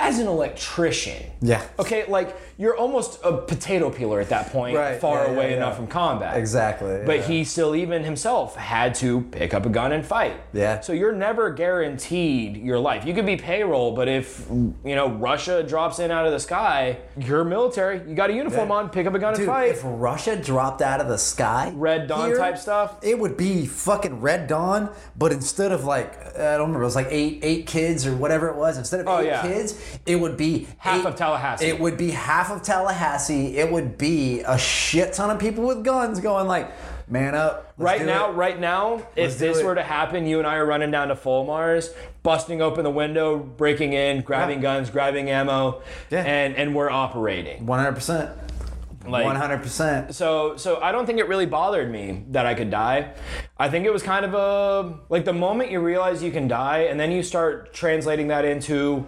[0.00, 1.62] As an electrician, Yeah.
[1.78, 5.56] Okay, like you're almost a potato peeler at that point, Right, far yeah, away yeah,
[5.56, 5.76] enough yeah.
[5.76, 6.36] from combat.
[6.36, 7.02] Exactly.
[7.06, 10.34] But he still, even himself, had to pick up a gun and fight.
[10.52, 10.80] Yeah.
[10.80, 13.04] So you're never guaranteed your life.
[13.06, 16.98] You could be payroll, but if you know Russia drops in out of the sky,
[17.18, 18.06] you're military.
[18.08, 19.70] You got a uniform on, pick up a gun Dude, and fight.
[19.70, 22.96] if Russia dropped out of the sky, Red Dawn type stuff?
[23.02, 24.90] it would be fucking Red Dawn.
[25.16, 28.48] But instead of like, I don't remember, it was like eight eight kids or whatever
[28.48, 28.76] it was.
[28.76, 31.66] Instead of Oh, eight kids, it would be Half eight- of Tallahassee.
[31.66, 33.56] It would be half of Tallahassee.
[33.58, 36.70] It would be a shit ton of people with guns going like,
[37.08, 37.72] man up.
[37.76, 39.64] Right now, it." right now, Let's if this it.
[39.64, 41.90] were to happen, you and I are running down to Fulmars,
[42.22, 44.62] busting open the window, breaking in, grabbing Yeah.
[44.74, 46.22] guns, grabbing ammo, Yeah.
[46.22, 47.66] and and we're operating.
[47.66, 48.30] 100%.
[49.06, 50.14] Like- 100%.
[50.14, 53.08] So so I don't think it really bothered me that I could die.
[53.58, 56.80] I think it was kind of a like the moment you realize you can die
[56.80, 59.06] and then you start translating that into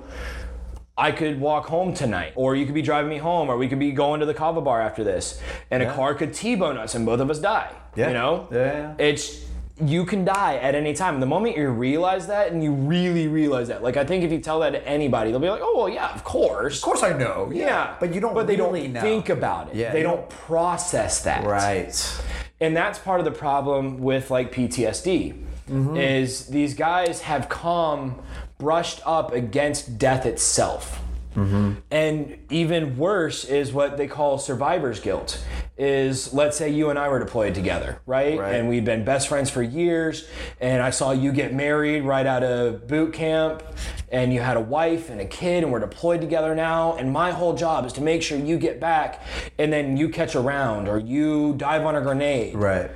[0.96, 3.78] I could walk home tonight, or you could be driving me home, or we could
[3.78, 5.40] be going to the kava bar after this,
[5.70, 7.70] and a car could T-bone us, and both of us die.
[7.96, 8.08] Yeah.
[8.08, 9.06] You know, Yeah, yeah, yeah.
[9.06, 9.44] it's
[9.80, 11.18] you can die at any time.
[11.18, 14.38] The moment you realize that, and you really realize that, like I think if you
[14.38, 17.14] tell that to anybody, they'll be like, "Oh well, yeah, of course, Of course I
[17.16, 17.50] know.
[17.52, 19.00] yeah." But you don't But they really don't know.
[19.00, 19.76] think about it.
[19.76, 21.44] Yeah, they you don't process that.
[21.46, 22.22] Right.
[22.60, 25.34] And that's part of the problem with like PTSD
[25.70, 25.96] Mm-hmm.
[25.96, 28.16] is these guys have come
[28.62, 31.02] brushed up against death itself.
[31.34, 31.80] Mm-hmm.
[31.90, 35.44] And even worse is what they call survivor's guilt.
[35.76, 38.38] Is let's say you and I were deployed together, right?
[38.38, 38.54] Right.
[38.54, 40.28] And we'd been best friends for years,
[40.60, 43.64] and I saw you get married right out of boot camp,
[44.12, 46.94] and you had a wife and a kid, and we're deployed together now.
[46.96, 49.22] And my whole job is to make sure you get back,
[49.58, 52.54] and then you catch a round or you dive on a grenade.
[52.54, 52.90] Right.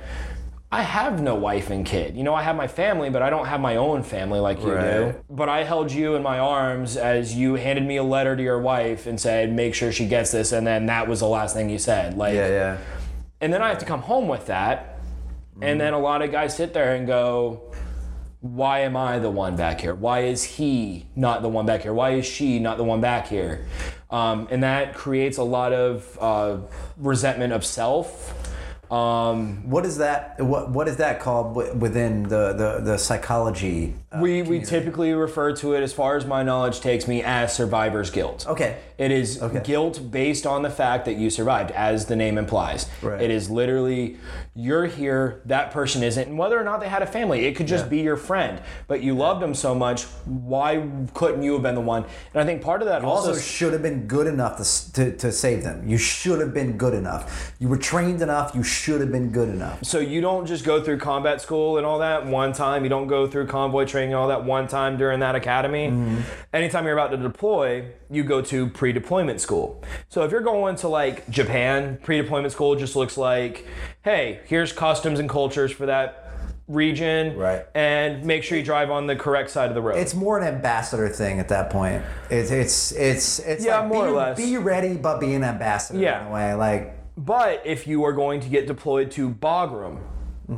[0.69, 2.17] I have no wife and kid.
[2.17, 4.65] You know, I have my family, but I don't have my own family like you
[4.71, 5.15] do.
[5.29, 8.59] But I held you in my arms as you handed me a letter to your
[8.59, 10.51] wife and said, make sure she gets this.
[10.51, 12.17] And then that was the last thing you said.
[12.17, 12.77] Like, Yeah, yeah.
[13.39, 14.99] and then I have to come home with that.
[15.61, 17.73] And then a lot of guys sit there and go,
[18.41, 19.95] why am I the one back here?
[19.95, 21.93] Why is he not the one back here?
[21.93, 23.65] Why is she not the one back here?
[24.11, 26.57] Um, and that creates a lot of uh,
[26.97, 28.33] resentment of self.
[28.91, 30.39] Um, What is that?
[30.39, 35.53] What What is that called within the, the, the psychology uh, we we typically refer
[35.57, 38.45] to it, as far as my knowledge takes me, as survivor's guilt.
[38.47, 38.77] Okay.
[38.97, 39.61] It is Okay.
[39.63, 42.87] guilt based on the fact that you survived, as the name implies.
[43.01, 43.21] Right.
[43.21, 44.17] It is literally
[44.55, 47.67] you're here, that person isn't, and whether or not they had a family, it could
[47.67, 47.89] just Yeah.
[47.89, 50.05] be your friend, but you loved them so much.
[50.25, 50.81] Why
[51.13, 52.05] couldn't you have been the one?
[52.33, 54.93] And I think part of that You also, also should have been good enough to,
[54.93, 55.87] to, to save them.
[55.87, 57.53] You should have been good enough.
[57.59, 58.55] You were trained enough.
[58.55, 59.83] You should have been good enough.
[59.83, 62.83] So you don't just go through combat school and all that one time.
[62.83, 65.91] You don't go through convoy training and all that one time during that academy.
[66.53, 69.83] Anytime you're about to deploy, you go to pre-deployment school.
[70.09, 73.65] So if you're going to like Japan, pre-deployment school just looks like,
[74.03, 76.23] hey, here's customs and cultures for that
[76.67, 77.65] region, Right.
[77.75, 79.97] And make sure you drive on the correct side of the road.
[79.97, 82.03] It's more an ambassador thing at that point.
[82.29, 84.37] It's it's it's it's Yeah, like more be, or less.
[84.37, 86.21] Be ready, but be an ambassador Yeah.
[86.21, 86.53] in a way.
[86.55, 89.99] Like But if you are going to get deployed to Bagram,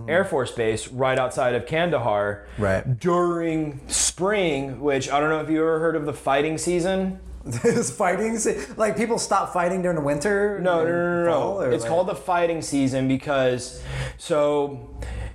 [0.08, 3.00] Air Force Base, right outside of Kandahar, Right.
[3.00, 7.20] during spring, which I don't know if you ever heard of the fighting season.
[7.46, 10.60] this fighting, se- like people stop fighting during the winter.
[10.60, 11.72] No, no, no, no, no.
[11.72, 13.82] It's like- called the fighting season because
[14.18, 14.90] so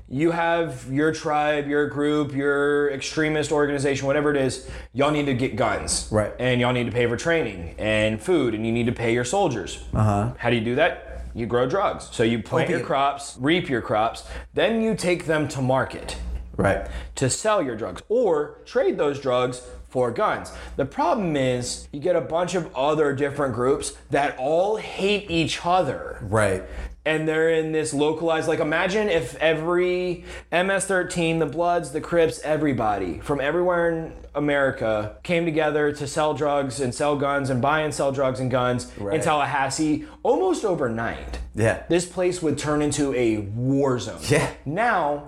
[0.09, 5.35] you have your tribe, your group, your extremist organization, whatever it is, y'all need to
[5.35, 6.07] get guns.
[6.13, 6.33] Right.
[6.39, 9.25] And y'all need to pay for training and food and you need to pay your
[9.25, 9.83] soldiers.
[9.95, 10.35] Uh-huh.
[10.39, 11.14] How do you do that?
[11.35, 12.09] You grow drugs.
[12.13, 14.25] So you plant your crops, reap your crops,
[14.55, 16.17] then you take them to market
[16.57, 16.87] right.
[17.17, 20.53] to sell your drugs or trade those drugs for guns.
[20.77, 25.65] The problem is you get a bunch of other different groups that all hate each
[25.65, 26.19] other.
[26.23, 26.65] Right.
[27.07, 33.19] And they're in this localized, like imagine if every MS-13, the Bloods, the Crips, everybody
[33.21, 37.93] from everywhere in America came together to sell drugs and sell guns and buy and
[37.93, 39.17] sell drugs and guns Right.
[39.17, 41.83] in Tallahassee almost overnight Yeah.
[41.91, 44.19] this place would turn into a war zone.
[44.29, 44.49] Yeah.
[44.65, 45.25] Now,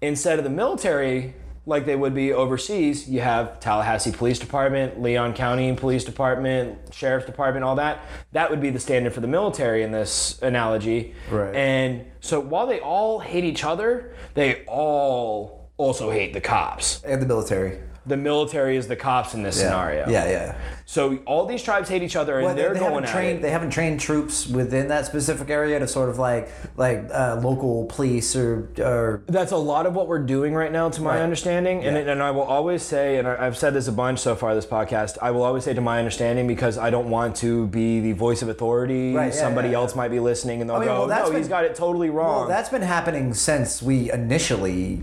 [0.00, 1.34] instead of the military
[1.64, 7.26] like they would be overseas, you have Tallahassee Police Department, Leon County Police Department, Sheriff's
[7.26, 8.00] Department, all that.
[8.32, 11.14] That would be the standard for the military in this analogy.
[11.30, 11.54] Right.
[11.54, 17.02] And so while they all hate each other, they all also hate the cops.
[17.04, 17.78] And the military.
[18.04, 19.64] The military is the cops in this Yeah.
[19.68, 20.08] scenario.
[20.08, 20.54] Yeah, yeah.
[20.86, 23.44] So all these tribes hate each other and Well, they, they're they going trained.
[23.44, 27.84] They haven't trained troops within that specific area to sort of like like uh, local
[27.86, 31.22] police or or That's a lot of what we're doing right now, to my Right.
[31.22, 31.84] understanding.
[31.84, 32.02] And, Yeah.
[32.02, 34.54] it, and I will always say, and I- I've said this a bunch so far
[34.54, 38.00] this podcast, I will always say to my understanding because I don't want to be
[38.00, 39.14] the voice of authority.
[39.14, 41.64] Right, yeah, Somebody else might be listening and they'll mean, go, well, no, he's got
[41.64, 42.40] it totally wrong.
[42.40, 45.02] Well, that's been happening since we initially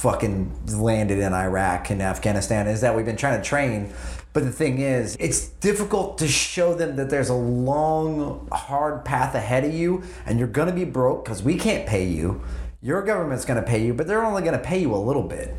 [0.00, 2.66] fucking landed in Iraq and Afghanistan.
[2.66, 3.92] Is that we've been trying to train,
[4.32, 9.34] but the thing is, it's difficult to show them that there's a long, hard path
[9.34, 12.40] ahead of you, and you're gonna be broke because we can't pay you.
[12.80, 15.54] Your government's gonna pay you, but they're only gonna pay you a little bit.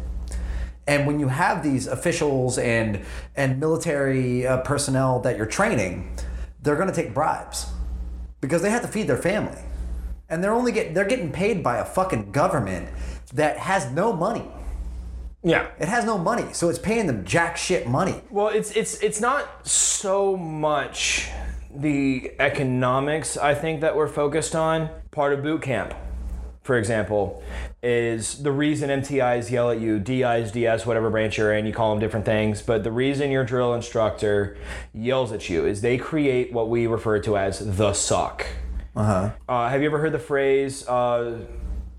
[0.88, 6.16] And when you have these officials and and military uh, personnel that you're training,
[6.64, 7.68] they're to take bribes
[8.40, 9.62] because they have to feed their family,
[10.30, 12.90] and they're only get they're getting paid by a fucking government
[13.34, 14.46] that has no money.
[15.44, 15.68] yeah.
[15.80, 18.22] It has no money, so it's paying them jack shit money.
[18.30, 21.30] Well, it's it's it's not so much
[21.74, 24.90] the economics I think that we're focused on.
[25.12, 25.94] Part of boot camp,
[26.64, 27.42] for example,
[27.82, 31.90] is the reason MTIs yell at you, DIs, DS, whatever branch you're in, you call
[31.92, 34.58] them different things, but the reason your drill instructor
[34.94, 38.46] yells at you is they create what we refer to as the suck.
[38.96, 39.32] Uh-huh.
[39.50, 41.40] Uh, have you ever heard the phrase, uh,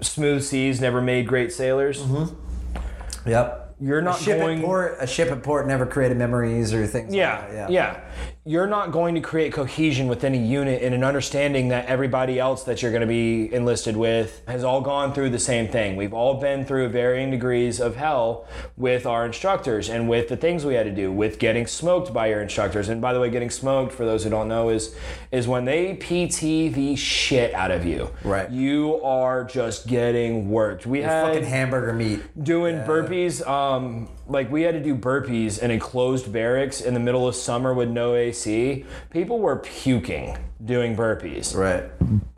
[0.03, 2.01] smooth seas never made great sailors?
[2.01, 3.29] Mm-hmm.
[3.29, 3.75] Yep.
[3.81, 4.61] You're A not ship going.
[4.61, 4.97] at port.
[5.01, 7.13] A ship at port never created memories or things.
[7.13, 7.71] Yeah, like that.
[7.71, 8.01] yeah,
[8.45, 12.65] You're not going to create cohesion within a unit and an understanding that everybody else
[12.65, 15.95] that you're going to be enlisted with has all gone through the same thing.
[15.95, 18.47] We've all been through varying degrees of hell
[18.77, 22.27] with our instructors and with the things we had to do, with getting smoked by
[22.27, 22.89] your instructors.
[22.89, 24.97] And by the way, getting smoked, for those who don't know, is
[25.31, 28.11] is when they PT the shit out of you.
[28.25, 28.51] Right.
[28.51, 30.85] You are just getting worked.
[30.85, 32.21] We had Fucking hamburger meat.
[32.43, 33.47] doing burpees.
[33.47, 37.35] Um, like we had to do burpees in a closed barracks in the middle of
[37.35, 38.85] summer with no AC.
[39.11, 41.85] People were puking doing burpees, Right.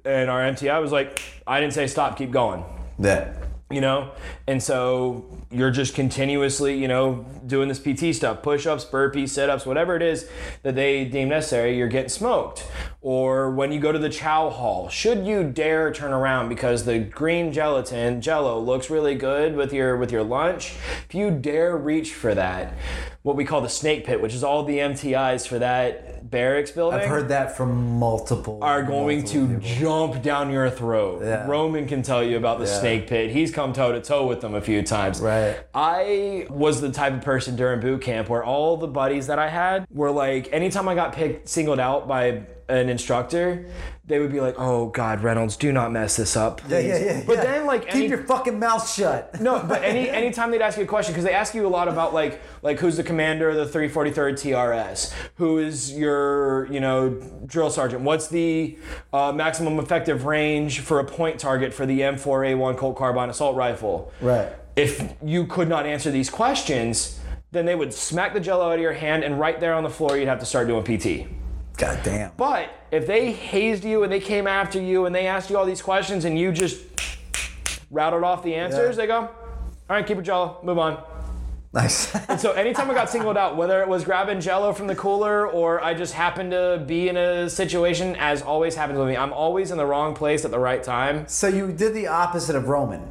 [0.04, 2.64] and our MTI was like, "I didn't say stop, keep going."
[2.98, 3.36] That.
[3.70, 4.10] You know,
[4.46, 9.96] and so you're just continuously, you know, doing this PT stuff, push-ups, burpees, sit-ups, whatever
[9.96, 10.28] it is
[10.62, 11.76] that they deem necessary.
[11.76, 12.64] You're getting smoked.
[13.00, 16.98] Or when you go to the chow hall, should you dare turn around because the
[16.98, 20.74] green gelatin Jello looks really good with your with your lunch,
[21.08, 22.74] if you dare reach for that,
[23.24, 27.00] what we call the snake pit, which is all the MTIs for that barracks building.
[27.00, 28.58] I've heard that from multiple.
[28.62, 29.76] are going multiple to people.
[29.80, 31.22] jump down your throat.
[31.24, 31.46] Yeah.
[31.46, 32.80] Roman can tell you about the Yeah.
[32.80, 33.30] snake pit.
[33.30, 35.20] He's come toe to toe with them a few times.
[35.22, 35.56] Right.
[35.74, 39.48] I was the type of person during boot camp where all the buddies that I
[39.48, 43.64] had were like, anytime I got picked, singled out by an instructor,
[44.06, 47.22] they would be like, "Oh God, Reynolds, do not mess this up." Yeah, yeah, yeah.
[47.26, 47.44] But yeah.
[47.44, 49.40] then, like, keep any- your fucking mouth shut.
[49.40, 51.88] no, but any anytime they'd ask you a question, because they ask you a lot
[51.88, 57.20] about like like who's the commander of the 343rd TRS, who is your you know
[57.46, 58.78] drill sergeant, what's the
[59.12, 64.12] uh, maximum effective range for a point target for the M4A1 Colt carbine assault rifle.
[64.20, 64.52] Right.
[64.76, 67.20] If you could not answer these questions,
[67.52, 69.90] then they would smack the jello out of your hand, and right there on the
[69.90, 71.28] floor, you'd have to start doing PT.
[71.76, 72.30] God damn.
[72.36, 75.66] But if they hazed you and they came after you and they asked you all
[75.66, 76.80] these questions and you just
[77.90, 79.02] routed off the answers, Yeah.
[79.02, 79.30] they go, all
[79.88, 81.02] right, keep your jello, move on.
[81.72, 82.14] Nice.
[82.28, 85.48] and So anytime I got singled out, whether it was grabbing jello from the cooler
[85.48, 89.32] or I just happened to be in a situation, as always happens with me, I'm
[89.32, 91.26] always in the wrong place at the right time.
[91.26, 93.02] So you did the opposite of Roman.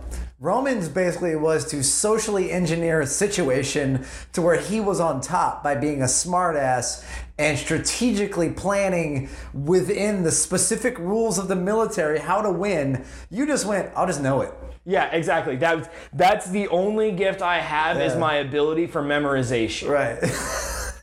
[0.43, 5.73] Roman's basically was to socially engineer a situation to where he was on top by
[5.73, 7.01] being a smartass
[7.37, 13.05] and strategically planning within the specific rules of the military how to win.
[13.29, 14.53] You just went, I'll just know it.
[14.83, 15.55] Yeah, exactly.
[15.55, 19.87] That that's the only gift I have is my ability for memorization.
[19.87, 20.19] Right.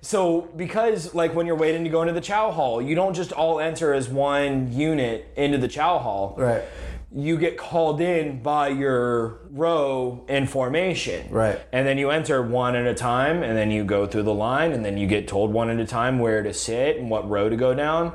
[0.00, 3.30] So because like when you're waiting to go into the chow hall, you don't just
[3.30, 6.34] all enter as one unit into the chow hall.
[6.38, 6.62] right.
[7.10, 11.30] You get called in by your row in formation.
[11.30, 11.60] Right.
[11.72, 14.72] And then you enter one at a time and then you go through the line
[14.72, 17.48] and then you get told one at a time where to sit and what row
[17.48, 18.14] to go down.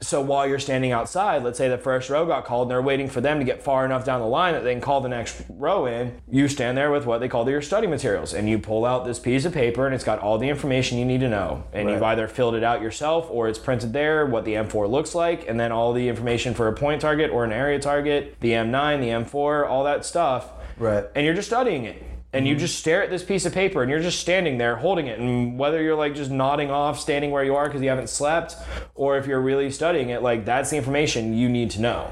[0.00, 3.08] So while you're standing outside, let's say the first row got called and they're waiting
[3.08, 5.42] for them to get far enough down the line that they can call the next
[5.48, 8.84] row in, you stand there with what they call your study materials and you pull
[8.84, 11.64] out this piece of paper and it's got all the information you need to know.
[11.72, 15.14] And you've either filled it out yourself or it's printed there, what the M4 looks
[15.14, 18.52] like, and then all the information for a point target or an area target, the
[18.52, 20.50] M9, the M4, all that stuff.
[20.80, 21.04] Right.
[21.14, 22.02] And you're just studying it.
[22.32, 22.60] And you mm-hmm.
[22.60, 25.18] just stare at this piece of paper and you're just standing there holding it.
[25.18, 28.56] And whether you're like just nodding off, standing where you are because you haven't slept,
[28.94, 32.10] or if you're really studying it, like that's the information you need to know.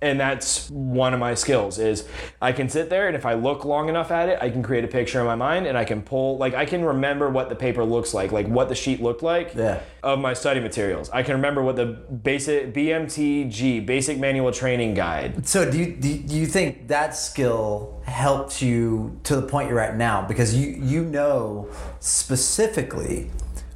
[0.00, 2.06] And that's one of my skills is
[2.40, 4.84] I can sit there and if I look long enough at it, I can create
[4.84, 7.56] a picture in my mind and I can pull like I can remember what the
[7.56, 9.80] paper looks like, like what the sheet looked like Yeah.
[10.04, 11.10] of my study materials.
[11.10, 15.48] I can remember what the basic BMTG, basic manual training guide.
[15.48, 19.96] So do you, do you think that skill helped you to the point you're at
[19.96, 21.68] now because you you know
[21.98, 23.30] specifically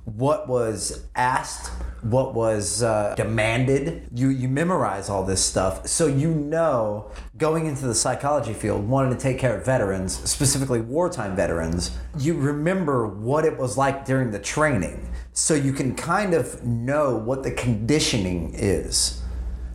[0.04, 1.70] what was asked,
[2.03, 4.09] what was uh, demanded.
[4.12, 9.14] You you memorize all this stuff, so you know going into the psychology field, wanting
[9.14, 11.96] to take care of veterans, specifically wartime veterans.
[12.18, 17.16] You remember what it was like during the training, so you can kind of know
[17.16, 19.22] what the conditioning is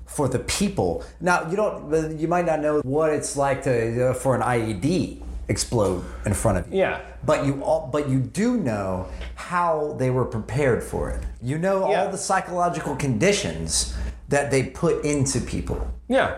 [0.05, 1.03] for the people.
[1.21, 2.19] Now you don't.
[2.19, 6.57] You might not know what it's like to uh, for an IED explode in front
[6.57, 6.79] of you.
[6.79, 7.01] Yeah.
[7.25, 7.89] But you all.
[7.91, 11.23] But you do know how they were prepared for it.
[11.41, 12.03] You know Yeah.
[12.05, 13.95] all the psychological conditions
[14.29, 15.89] that they put into people.
[16.07, 16.35] Yeah.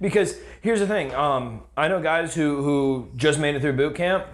[0.00, 1.14] Because here's the thing.
[1.14, 4.26] Um, I know guys who, who just made it through boot camp,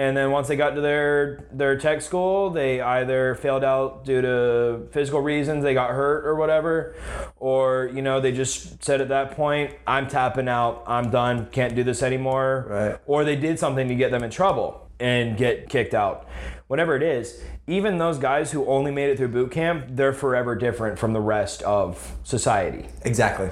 [0.00, 4.22] and then once they got to their their tech school, they either failed out due
[4.22, 6.94] to physical reasons, they got hurt or whatever,
[7.36, 10.84] or you know they just said at that point, "I'm tapping out.
[10.86, 11.48] I'm done.
[11.52, 12.98] Can't do this anymore." Right.
[13.04, 16.26] Or they did something to get them in trouble and get kicked out.
[16.68, 17.38] Whatever it is,
[17.70, 21.20] even those guys who only made it through boot camp, they're forever different from the
[21.20, 23.48] rest of society Exactly.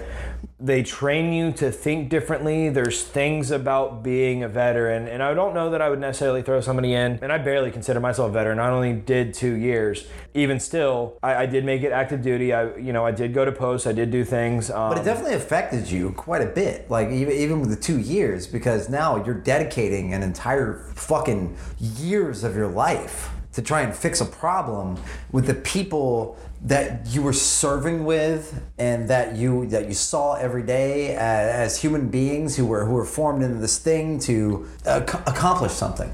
[0.61, 2.69] they train you to think differently.
[2.69, 6.61] There's things about being a veteran, and I don't know that I would necessarily throw
[6.61, 7.21] somebody in.
[7.23, 8.59] And I barely consider myself a veteran.
[8.59, 10.07] I only did two years.
[10.35, 12.53] Even still, I, I did make it active duty.
[12.53, 13.87] I, you know, I did go to post.
[13.87, 14.69] I did do things.
[14.69, 16.91] Um, But it definitely affected you quite a bit.
[16.91, 22.43] Like even even with the two years, because now you're dedicating an entire fucking years
[22.43, 24.97] of your life to try and fix a problem
[25.33, 30.63] with the people that you were serving with and that you that you saw every
[30.63, 35.19] day as, as human beings who were who were formed into this thing to ac-
[35.27, 36.13] accomplish something.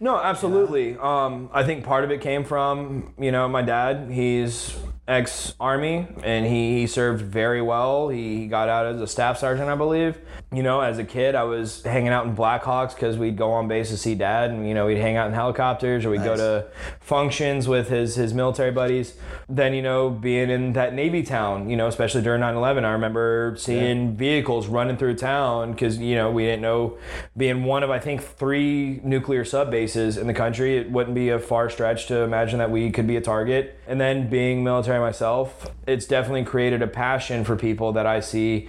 [0.00, 0.98] No, absolutely.
[0.98, 4.10] Um, I think part of it came from you know my dad.
[4.10, 4.76] He's
[5.08, 8.08] ex army, and he, he served very well.
[8.08, 10.18] He, he got out as a staff sergeant, I believe.
[10.52, 13.68] You know, as a kid, I was hanging out in Blackhawks because we'd go on
[13.68, 16.36] base to see dad, and you know, we'd hang out in helicopters or we'd go
[16.36, 16.66] to
[17.00, 19.14] functions with his his military buddies.
[19.48, 23.54] Then you know, being in that Navy town, you know, especially during 9/11, I remember
[23.58, 26.98] seeing vehicles running through town because you know we didn't know
[27.36, 30.78] being one of I think three nuclear sub bases in the country.
[30.78, 33.78] It wouldn't be a far stretch to imagine that we could be a target.
[33.86, 38.68] And then being military myself, it's definitely created a passion for people that I see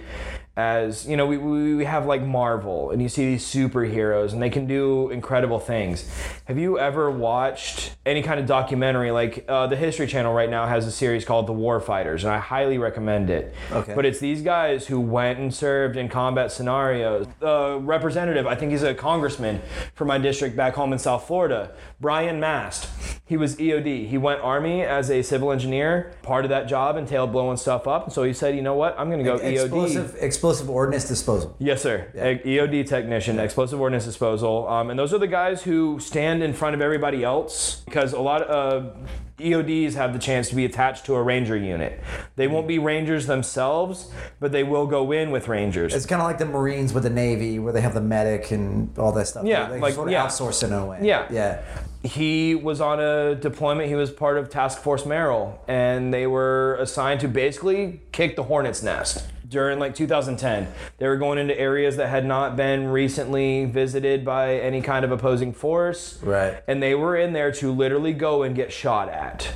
[0.58, 4.50] as you know we, we have like marvel and you see these superheroes and they
[4.50, 6.10] can do incredible things.
[6.46, 9.12] Have you ever watched any kind of documentary?
[9.12, 12.32] Like uh, the history channel right now has a series called the war fighters and
[12.32, 13.54] i highly recommend it.
[13.70, 13.94] Okay.
[13.94, 17.28] but it's these guys who went and served in combat scenarios.
[17.38, 19.62] The representative i think he's a congressman
[19.94, 22.88] from my district back home in south florida brian mast.
[23.24, 27.30] He was eod he went army as a civil engineer part of that job entailed
[27.30, 28.98] blowing stuff up and so he said you know what?
[28.98, 31.54] I'm going to go eod Explosive, explosive ordnance disposal.
[31.58, 32.08] Yes, sir.
[32.14, 36.52] E- EOD technician, explosive ordnance disposal, um, and those are the guys who stand in
[36.52, 38.90] front of everybody else because a lot of uh,
[39.38, 42.00] EODs have the chance to be attached to a ranger unit.
[42.36, 45.94] They won't be rangers themselves, but they will go in with rangers.
[45.94, 48.96] It's kind of like the Marines with the Navy, where they have the medic and
[48.98, 49.44] all that stuff.
[49.46, 50.26] Yeah, they, they like- sort of yeah.
[50.26, 51.00] outsource in a way.
[51.02, 51.28] Yeah.
[51.30, 51.62] yeah.
[52.02, 53.88] he was on a deployment.
[53.88, 58.42] He was part of Task Force Merrill, and they were assigned to basically kick the
[58.42, 60.68] hornet's nest during like 2010.
[60.98, 65.10] They were going into areas that had not been recently visited by any kind of
[65.12, 66.62] opposing force, Right.
[66.66, 69.50] And they were in there to literally go and get shot at.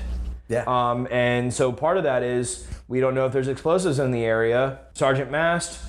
[0.49, 0.65] Yeah.
[0.67, 4.25] Um, and so part of that is we don't know if there's explosives in the
[4.25, 4.81] area.
[4.95, 5.81] Sergeant Mast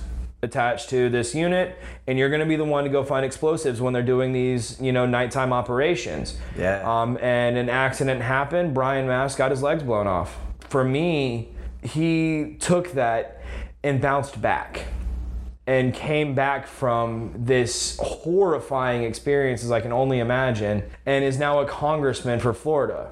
[0.42, 1.76] attached to this unit,
[2.06, 4.80] and you're going to be the one to go find explosives when they're doing these,
[4.80, 6.36] you know, nighttime operations.
[6.56, 6.82] Yeah.
[6.84, 8.74] Um, and an accident happened.
[8.74, 10.36] Brian Mast got his legs blown off.
[10.68, 11.50] For me,
[11.82, 13.42] he took that
[13.84, 14.86] and bounced back
[15.66, 21.60] and came back from this horrifying experience as I can only imagine and is now
[21.60, 23.10] a congressman for Florida.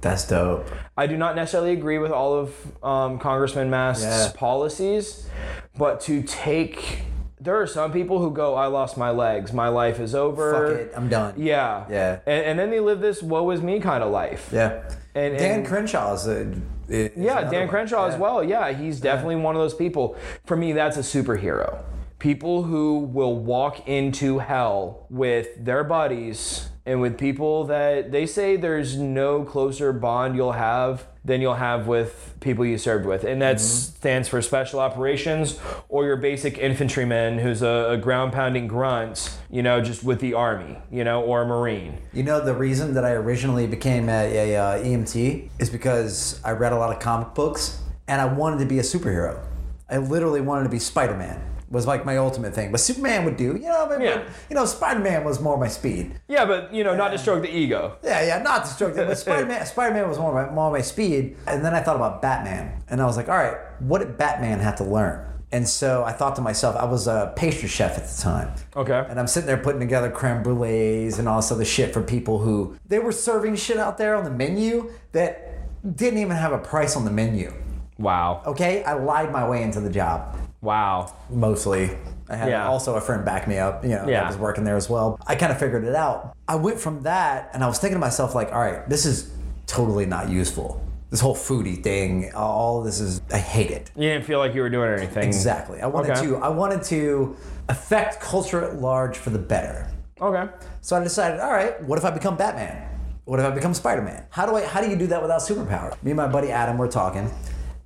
[0.00, 0.68] That's dope.
[0.96, 2.54] I do not necessarily agree with all of
[2.84, 4.32] um, Congressman Mast's Yeah.
[4.36, 5.28] policies,
[5.76, 7.02] but to take
[7.40, 10.80] there are some people who go, "I lost my legs, my life is over." Fuck
[10.80, 11.34] it, I'm done.
[11.36, 12.18] Yeah, Yeah.
[12.26, 14.48] and, and then they live this "woe is me" kind of life.
[14.52, 14.82] Yeah.
[15.14, 16.52] And- Dan Crenshaw is a.
[16.88, 17.68] is Yeah, Dan one.
[17.68, 18.42] Crenshaw as well.
[18.42, 20.16] Yeah, he's definitely one of those people.
[20.44, 21.82] For me, that's a superhero.
[22.18, 28.56] People who will walk into hell with their buddies and with people that they say
[28.56, 33.24] there's no closer bond you'll have than you'll have with people you served with.
[33.24, 35.58] And that stands for special operations
[35.88, 40.34] or your basic infantryman who's a, a ground pounding grunt, you know, just with the
[40.34, 41.98] army, you know, or a marine.
[42.12, 46.52] You know, the reason that I originally became a, a uh, EMT is because I
[46.52, 49.44] read a lot of comic books and I wanted to be a superhero.
[49.90, 51.55] I literally wanted to be Spider Man.
[51.68, 53.56] Was like my ultimate thing, but Superman would do.
[53.56, 54.22] You know, but, Yeah.
[54.48, 56.20] you know, Spider Man was more my speed.
[56.28, 57.96] Yeah, but, you know, not to stroke the ego.
[58.04, 59.66] Yeah, yeah, not destructive, but Spider Man.
[59.74, 61.36] Spider Man was more my, more my speed.
[61.46, 64.60] And then I thought about Batman, and I was like, all right, what did Batman
[64.60, 65.26] have to learn?
[65.52, 68.52] And so I thought to myself, I was a pastry chef at the time.
[68.76, 69.04] Okay.
[69.08, 72.38] And I'm sitting there putting together creme brulees and all this other shit for people
[72.40, 76.58] who they were serving shit out there on the menu that didn't even have a
[76.58, 77.52] price on the menu.
[77.98, 78.42] Wow.
[78.44, 81.12] Okay, I lied my way into the job Wow.
[81.30, 81.90] mostly.
[82.28, 82.66] I had Yeah.
[82.66, 84.20] also a friend back me up, you know, Yeah.
[84.20, 85.18] that was working there as well.
[85.26, 86.34] I kind of figured it out.
[86.48, 89.30] I went from that and I was thinking to myself, like, all right, this is
[89.66, 90.80] totally not useful.
[91.10, 93.90] This whole foodie thing, all this is, I hate it.
[93.94, 95.22] You didn't feel like you were doing anything.
[95.24, 95.80] Exactly.
[95.80, 96.26] I wanted Okay.
[96.26, 97.36] to, I wanted to
[97.68, 99.86] affect culture at large for the better.
[100.20, 100.50] Okay.
[100.80, 102.76] So I decided, all right, what if I become Batman?
[103.24, 104.22] What if I become Spider-Man?
[104.30, 105.92] How do I how do you do that without superpower?
[106.02, 107.28] Me and my buddy Adam were talking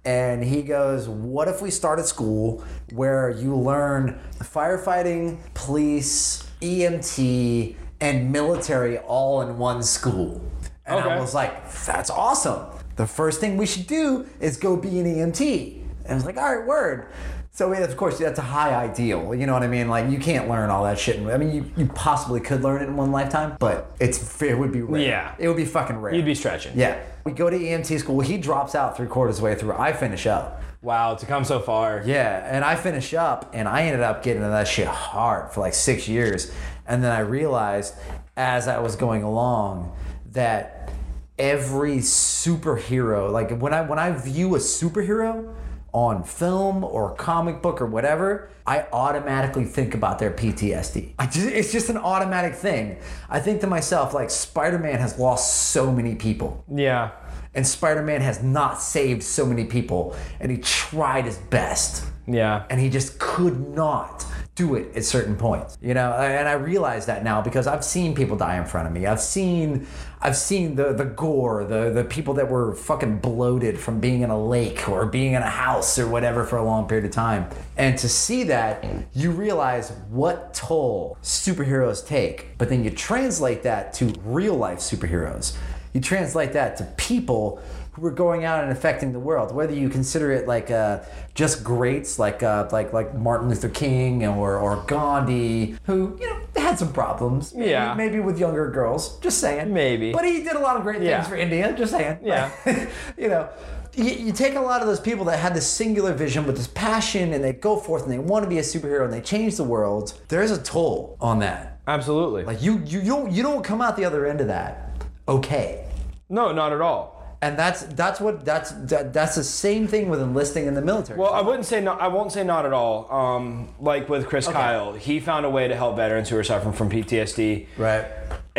[0.04, 7.76] and he goes, "What if we start a school where you learn firefighting, police, EMT,
[8.00, 10.40] and military all in one school?"
[10.86, 12.60] And I was like, "That's awesome.
[12.96, 16.36] The first thing we should do is go be an EMT." And I was like,
[16.36, 17.06] "All right, word."
[17.52, 19.34] So of course that's a high ideal.
[19.34, 19.88] You know what I mean?
[19.88, 21.16] Like you can't learn all that shit.
[21.16, 24.56] in- I mean, you, you possibly could learn it in one lifetime, but it's it
[24.58, 25.02] would be rare.
[25.02, 25.34] Yeah.
[25.38, 26.14] it would be fucking rare.
[26.14, 26.78] You'd be stretching.
[26.78, 27.02] yeah.
[27.24, 28.20] We go to EMT school.
[28.20, 29.74] He drops out three quarters of the way through.
[29.74, 30.62] I finish up.
[30.80, 32.02] Wow, to come so far.
[32.06, 35.60] Yeah, and I finish up, and I ended up getting into that shit hard for
[35.60, 36.50] like six years,
[36.86, 37.94] and then I realized
[38.38, 39.94] as I was going along
[40.32, 40.90] that
[41.38, 45.54] every superhero, like when I when I view a superhero
[45.92, 51.14] on film or comic book or whatever, I automatically think about their PTSD.
[51.18, 52.98] I just, it's just an automatic thing.
[53.28, 56.64] I think to myself, like Spider-Man has lost so many people.
[56.72, 57.10] Yeah.
[57.54, 62.64] And Spider Man has not saved so many people, and he tried his best Yeah.
[62.70, 64.24] and he just could not
[64.60, 66.12] do it at certain points you know?
[66.12, 69.06] And i realize that now because i've seen people die in front of me.
[69.06, 69.86] I've seen
[70.20, 74.30] i've seen the the gore the the people that were fucking bloated from being in
[74.30, 77.48] a lake or being in a house or whatever for a long period of time.
[77.76, 78.84] And to see that
[79.14, 82.58] you realize what toll superheroes take.
[82.58, 85.56] But then you translate that to real life superheroes.
[85.92, 87.60] You translate that to people
[87.92, 89.54] who are going out and affecting the world.
[89.54, 91.00] Whether you consider it like uh,
[91.34, 96.40] just greats, like uh, like like Martin Luther King or or Gandhi, who you know
[96.56, 97.54] had some problems.
[97.54, 97.94] Maybe, Yeah.
[97.94, 99.18] maybe with younger girls.
[99.20, 99.72] Just saying.
[99.72, 100.12] Maybe.
[100.12, 101.18] But he did a lot of great Yeah.
[101.18, 101.72] things for India.
[101.76, 102.18] Just saying.
[102.22, 102.50] Yeah.
[103.18, 103.48] you know.
[103.92, 106.68] You, you take a lot of those people that had this singular vision with this
[106.68, 109.56] passion and they go forth and they want to be a superhero and they change
[109.56, 110.14] the world.
[110.28, 111.80] There's a toll on that.
[111.88, 112.44] Absolutely.
[112.44, 114.92] Like you you, you don't you don't come out the other end of that
[115.26, 115.84] okay.
[116.28, 117.19] no, not at all.
[117.42, 121.18] And that's that's what that's that, that's the same thing with enlisting in the military.
[121.18, 121.98] Well, I wouldn't say not.
[121.98, 123.10] I won't say not at all.
[123.10, 126.74] Um, like with Chris Kyle, he found a way to help veterans who are suffering
[126.74, 128.04] from PTSD, right.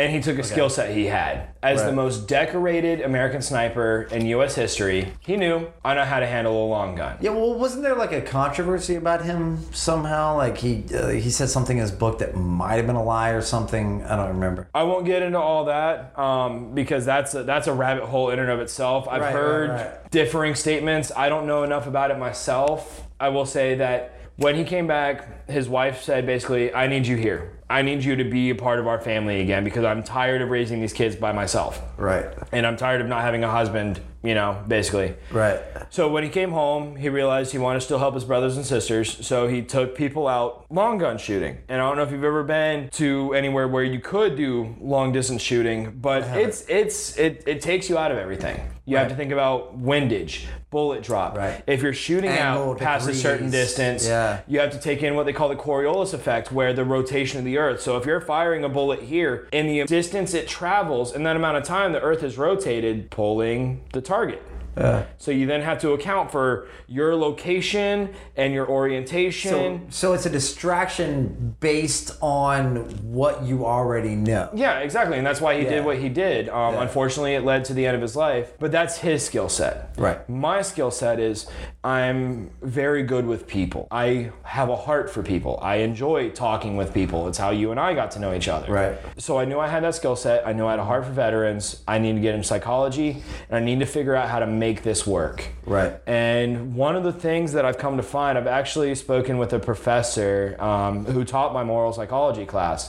[0.02, 4.26] And he took a skill set he had as the most decorated American sniper in
[4.26, 4.56] U.S.
[4.56, 5.12] history.
[5.20, 7.18] He knew I know how to handle a long gun.
[7.20, 10.36] Yeah, well, wasn't there like a controversy about him somehow?
[10.36, 13.30] Like he uh, he said something in his book that might have been a lie
[13.30, 14.02] or something.
[14.02, 14.68] I don't remember.
[14.74, 18.40] I won't get into all that um, because that's a, that's a rabbit hole in
[18.40, 19.06] and of itself.
[19.08, 20.10] I've Right, right, heard right.
[20.10, 21.12] differing statements.
[21.16, 23.06] I don't know enough about it myself.
[23.20, 27.16] I will say that when he came back, his wife said basically, "I need you
[27.16, 27.52] here.
[27.72, 30.50] I need you to be a part of our family again because I'm tired of
[30.50, 32.26] raising these kids by myself, Right.
[32.52, 35.14] and I'm tired of not having a husband." You know, basically.
[35.30, 35.60] Right.
[35.90, 38.64] So when he came home, he realized he wanted to still help his brothers and
[38.64, 39.26] sisters.
[39.26, 41.58] So he took people out long gun shooting.
[41.68, 45.12] And I don't know if you've ever been to anywhere where you could do long
[45.12, 46.38] distance shooting, but uh-huh.
[46.38, 48.60] it's it's it, it takes you out of everything.
[48.84, 51.36] You have to think about windage, bullet drop.
[51.36, 51.62] Right.
[51.68, 54.40] If you're shooting Angle, out past a certain distance, Yeah.
[54.48, 57.44] you have to take in what they call the Coriolis effect, where the rotation of
[57.44, 57.80] the Earth.
[57.80, 61.58] So if you're firing a bullet here, in the distance it travels, in that amount
[61.58, 64.51] of time, the Earth is rotated, pulling the target target.
[65.18, 69.90] So you then have to account for your location and your orientation.
[69.90, 74.48] so it's a distraction based on what you already know.
[74.54, 75.70] yeah, exactly, and that's why he Yeah.
[75.70, 76.48] did what he did.
[76.48, 76.82] Um, Yeah.
[76.82, 79.90] Unfortunately, it led to the end of his life, but that's his skill set.
[79.96, 80.26] Right.
[80.28, 81.46] My skill set is
[81.84, 83.88] I'm very good with people.
[83.90, 85.58] I have a heart for people.
[85.62, 87.26] I enjoy talking with people.
[87.28, 88.72] It's how you and I got to know each other.
[88.72, 88.94] Right.
[89.18, 90.46] So I knew I had that skill set.
[90.46, 91.82] I knew I had a heart for veterans.
[91.88, 94.82] I need to get into psychology, and I need to figure out how to make
[94.84, 95.38] this work.
[95.66, 95.92] Right.
[96.06, 99.58] And one of the things that I've come to find, I've actually spoken with a
[99.58, 102.80] professor um, who taught my moral psychology class.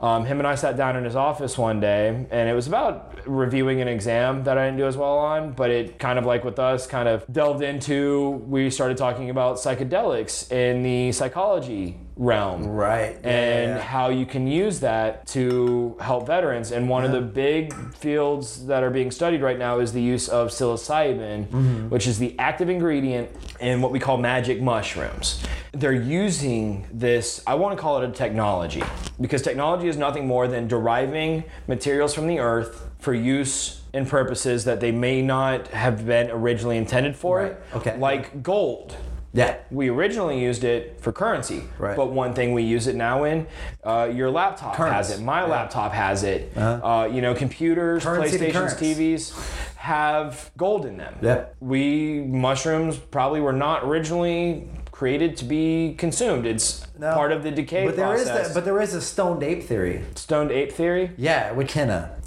[0.00, 2.94] Um, him and I sat down in his office one day, and it was about
[3.26, 6.42] reviewing an exam that I didn't do as well on, but it kind of like
[6.44, 12.66] with us, kind of delved into, we started talking about psychedelics in the psychology realm
[12.68, 13.18] Right.
[13.22, 13.82] Yeah, and yeah, yeah.
[13.82, 16.70] how you can use that to help veterans.
[16.70, 20.28] And one of the big fields that are being studied right now is the use
[20.28, 21.88] of psilocybin, Mm-hmm.
[21.88, 25.42] which is the active ingredient in what we call magic mushrooms.
[25.72, 28.82] They're using this, I want to call it a technology,
[29.20, 34.64] because technology is nothing more than deriving materials from the earth for use and purposes
[34.64, 37.52] that they may not have been originally intended for Right.
[37.52, 37.62] it.
[37.74, 37.96] Okay.
[37.98, 38.96] Like gold.
[39.34, 39.56] Yeah.
[39.72, 41.96] We originally used it for currency, Right.
[41.96, 43.46] but one thing we use it now in,
[43.82, 45.08] uh, your laptop Currents.
[45.08, 45.22] has it.
[45.24, 45.46] My Yeah.
[45.48, 46.52] laptop has it.
[46.56, 48.78] uh you know, computers, Currency PlayStations.
[48.78, 49.32] TVs
[49.76, 51.14] have gold in them.
[51.20, 51.44] Yeah.
[51.60, 56.46] We mushrooms probably were not originally created to be consumed.
[56.46, 57.12] It's No.
[57.14, 58.46] part of the decay But there is process.
[58.48, 58.54] that.
[58.54, 60.02] But there is a stoned ape theory.
[60.14, 61.10] Stoned ape theory.
[61.16, 61.68] Yeah, with.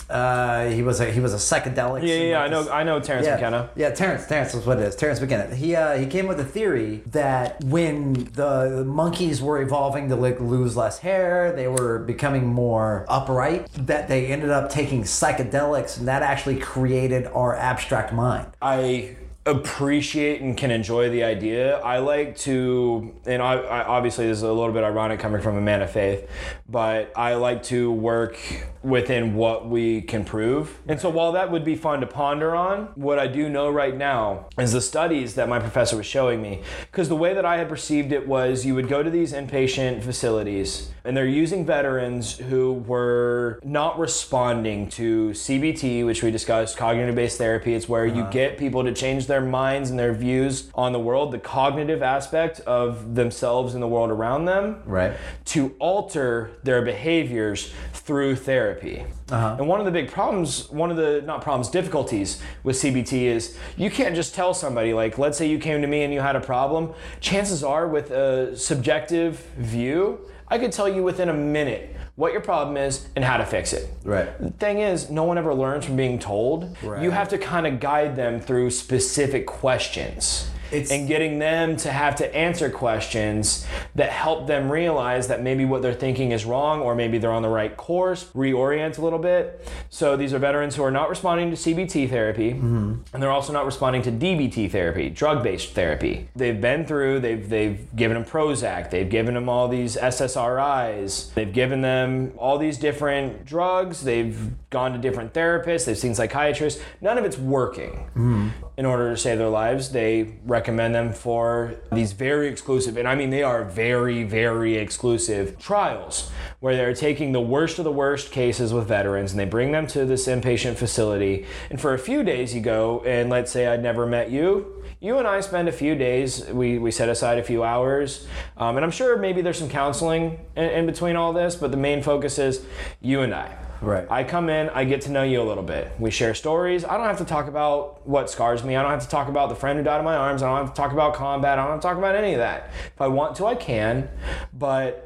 [0.09, 2.01] Uh, he was a he was a psychedelic.
[2.01, 2.69] Yeah, yeah, yeah, I know.
[2.69, 3.69] I know Terence yeah, McKenna.
[3.75, 4.25] Yeah, Terence.
[4.25, 4.95] Terence is what it is.
[4.95, 5.53] Terence McKenna.
[5.53, 10.15] He uh, he came with a theory that when the, the monkeys were evolving to
[10.15, 13.67] like lose less hair, they were becoming more upright.
[13.73, 18.47] That they ended up taking psychedelics, and that actually created our abstract mind.
[18.61, 21.77] I appreciate and can enjoy the idea.
[21.79, 25.57] I like to, and I, I, obviously this is a little bit ironic coming from
[25.57, 26.29] a man of faith,
[26.67, 28.37] but I like to work
[28.83, 30.79] within what we can prove.
[30.87, 33.95] And so while that would be fun to ponder on, what I do know right
[33.95, 36.61] now is the studies that my professor was showing me.
[36.91, 40.03] Because the way that I had perceived it was you would go to these inpatient
[40.03, 47.15] facilities, and they're using veterans who were not responding to CBT, which we discussed, cognitive
[47.15, 47.73] based therapy.
[47.73, 48.31] It's where you uh-huh.
[48.31, 52.59] get people to change their minds and their views on the world, the cognitive aspect
[52.61, 55.13] of themselves and the world around them, Right.
[55.45, 59.05] to alter their behaviors through therapy.
[59.29, 59.55] Uh-huh.
[59.59, 63.57] And one of the big problems, one of the not problems, difficulties with CBT is
[63.77, 66.35] you can't just tell somebody, like, let's say you came to me and you had
[66.35, 66.93] a problem.
[67.21, 72.41] Chances are, with a subjective view, I could tell you within a minute what your
[72.41, 73.89] problem is and how to fix it.
[74.03, 74.37] Right.
[74.39, 76.75] The thing is, no one ever learns from being told.
[76.81, 77.03] Right.
[77.03, 80.49] You have to kind of guide them through specific questions.
[80.71, 83.65] It's- and getting them to have to answer questions
[83.95, 87.41] that help them realize that maybe what they're thinking is wrong or maybe they're on
[87.41, 89.67] the right course, reorient a little bit.
[89.89, 92.95] So these are veterans who are not responding to CBT therapy mm-hmm.
[93.13, 96.29] and they're also not responding to DBT therapy, drug-based therapy.
[96.35, 101.51] They've been through, they've they've given them Prozac, they've given them all these SSRIs, they've
[101.53, 106.81] given them all these different drugs, they've gone to different therapists, they've seen psychiatrists.
[107.01, 108.49] None of it's working mm-hmm.
[108.77, 113.13] in order to save their lives, they recommend them for these very exclusive, and I
[113.13, 116.31] mean they are very, very exclusive trials
[116.61, 119.85] where they're taking the worst of the worst cases with veterans and they bring them
[119.85, 121.45] to this inpatient facility.
[121.69, 124.83] And for a few days, you go and let's say I'd never met you.
[124.99, 128.25] You and I spend a few days, we, we set aside a few hours,
[128.57, 131.77] um, and I'm sure maybe there's some counseling in, in between all this, but the
[131.77, 132.65] main focus is
[132.99, 133.66] you and I.
[133.81, 134.07] Right.
[134.09, 135.91] I come in, I get to know you a little bit.
[135.99, 136.83] We share stories.
[136.83, 138.75] I don't have to talk about what scars me.
[138.75, 140.41] I don't have to talk about the friend who died in my arms.
[140.41, 141.59] I don't have to talk about combat.
[141.59, 142.71] I don't have to talk about any of that.
[142.93, 144.09] If I want to, I can,
[144.53, 145.03] but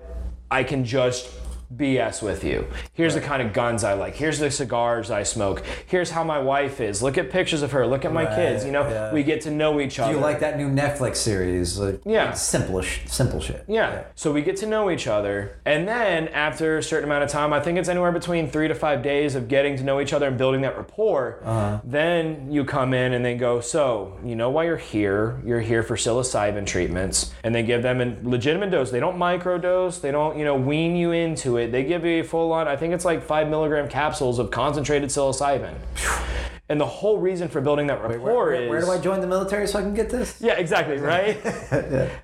[0.49, 1.29] I can just
[1.75, 2.67] BS with you.
[2.93, 4.15] Here's the kind of guns I like.
[4.15, 5.63] Here's the cigars I smoke.
[5.87, 7.01] Here's how my wife is.
[7.01, 7.87] Look at pictures of her.
[7.87, 8.65] Look at my Right, kids.
[8.65, 9.13] You know, yeah.
[9.13, 10.11] we get to know each other.
[10.11, 11.79] Do you like that new Netflix series?
[11.79, 12.33] Like, Yeah.
[12.33, 13.63] simple, simple shit.
[13.67, 14.03] Yeah.
[14.15, 15.57] So we get to know each other.
[15.65, 18.75] And then after a certain amount of time, I think it's anywhere between three to
[18.75, 21.39] five days of getting to know each other and building that rapport.
[21.43, 21.79] Uh-huh.
[21.83, 25.41] Then you come in and they go, So, you know why you're here?
[25.45, 27.31] You're here for psilocybin treatments.
[27.43, 28.91] And they give them a legitimate dose.
[28.91, 31.60] They don't microdose, they don't, you know, wean you into it.
[31.67, 35.09] They give you a full on, I think it's like five milligram capsules of concentrated
[35.09, 35.75] psilocybin.
[36.71, 38.69] And the whole reason for building that rapport Where, where- is.
[38.69, 40.37] where do I join the military so I can get this?
[40.39, 41.35] Yeah, exactly, right?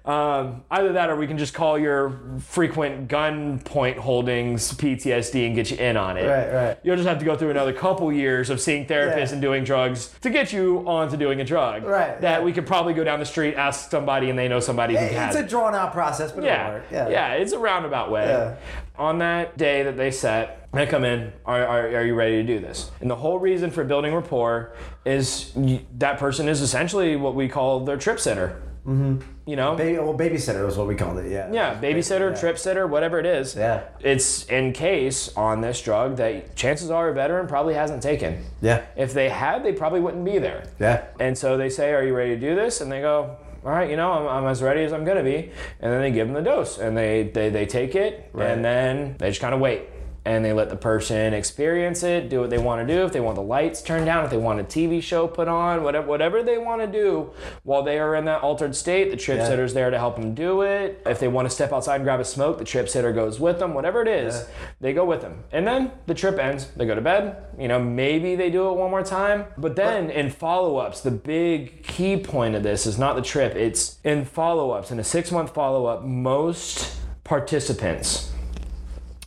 [0.05, 5.53] um, either that or we can just call your frequent gun point holdings PTSD and
[5.53, 6.25] get you in on it.
[6.27, 6.77] Right, right.
[6.81, 9.33] You'll just have to go through another couple years of seeing therapists Yeah.
[9.33, 11.83] and doing drugs to get you onto doing a drug.
[11.83, 12.45] Right, That yeah.
[12.45, 15.27] we could probably go down the street, ask somebody, and they know somebody who can.
[15.27, 16.55] It's has a drawn out process, but it'll
[16.89, 18.27] Yeah, yeah, it's a roundabout way.
[18.27, 18.55] Yeah.
[18.97, 21.31] On that day that they set, they come in.
[21.45, 22.91] Are, are, are you ready to do this?
[23.01, 24.73] And the whole reason for building rapport
[25.05, 28.61] is you, that person is essentially what we call their trip sitter.
[28.85, 29.19] Mm-hmm.
[29.45, 31.29] You know, Baby, well, babysitter is what we called it.
[31.29, 31.51] Yeah.
[31.51, 32.39] yeah, babysitter, Yeah.
[32.39, 33.53] trip sitter, whatever it is.
[33.55, 33.83] Yeah.
[33.99, 38.43] It's in case on this drug that chances are a veteran probably hasn't taken.
[38.61, 38.83] Yeah.
[38.95, 40.63] If they had, they probably wouldn't be there.
[40.79, 41.03] Yeah.
[41.19, 42.79] And so they say, Are you ready to do this?
[42.79, 45.23] And they go, All right, you know, I'm, I'm as ready as I'm going to
[45.23, 45.51] be.
[45.81, 48.49] And then they give them the dose and they, they, they take it Right.
[48.51, 49.81] and then they just kind of wait.
[50.27, 53.05] And they let the person experience it, do what they want to do.
[53.05, 55.83] If they want the lights turned down, if they want a TV show put on,
[55.83, 57.29] whatever, whatever they want to do
[57.63, 59.47] while they are in that altered state, the trip Yeah.
[59.47, 61.01] sitter's there to help them do it.
[61.05, 63.59] If they want to step outside and grab a smoke, the trip sitter goes with
[63.59, 63.73] them.
[63.73, 64.43] Whatever it is, Yeah.
[64.81, 65.45] they go with them.
[65.53, 66.67] And then the trip ends.
[66.75, 67.37] They go to bed.
[67.57, 69.45] You know, maybe they do it one more time.
[69.57, 73.55] But then in follow ups, the big key point of this is not the trip,
[73.55, 74.91] it's in follow ups.
[74.91, 78.33] In a six month follow up, most participants,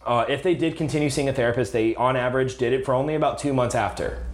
[0.05, 3.15] uh, if they did continue seeing a therapist, they on average did it for only
[3.15, 4.25] about two months after.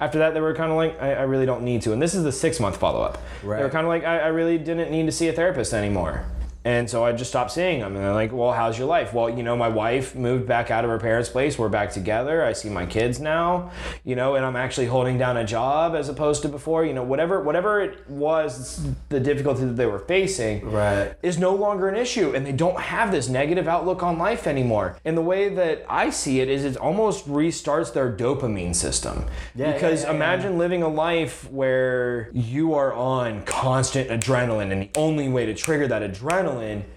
[0.00, 1.92] After that, they were kind of like, I, I really don't need to.
[1.92, 3.22] And this is the six month follow up.
[3.42, 3.58] Right.
[3.58, 6.24] They were kind of like, I, I really didn't need to see a therapist anymore.
[6.64, 7.96] And so I just stopped seeing them.
[7.96, 9.12] And they're like, well, how's your life?
[9.12, 11.58] Well, you know, my wife moved back out of her parents' place.
[11.58, 12.44] We're back together.
[12.44, 13.70] I see my kids now,
[14.04, 16.84] you know, and I'm actually holding down a job as opposed to before.
[16.84, 21.14] You know, whatever whatever it was, the difficulty that they were facing Right.
[21.22, 24.96] is no longer an issue and they don't have this negative outlook on life anymore.
[25.04, 29.24] And the way that I see it is it almost restarts their dopamine system.
[29.54, 34.82] Yeah, because yeah, yeah, imagine living a life where you are on constant adrenaline and
[34.82, 36.51] the only way to trigger that adrenaline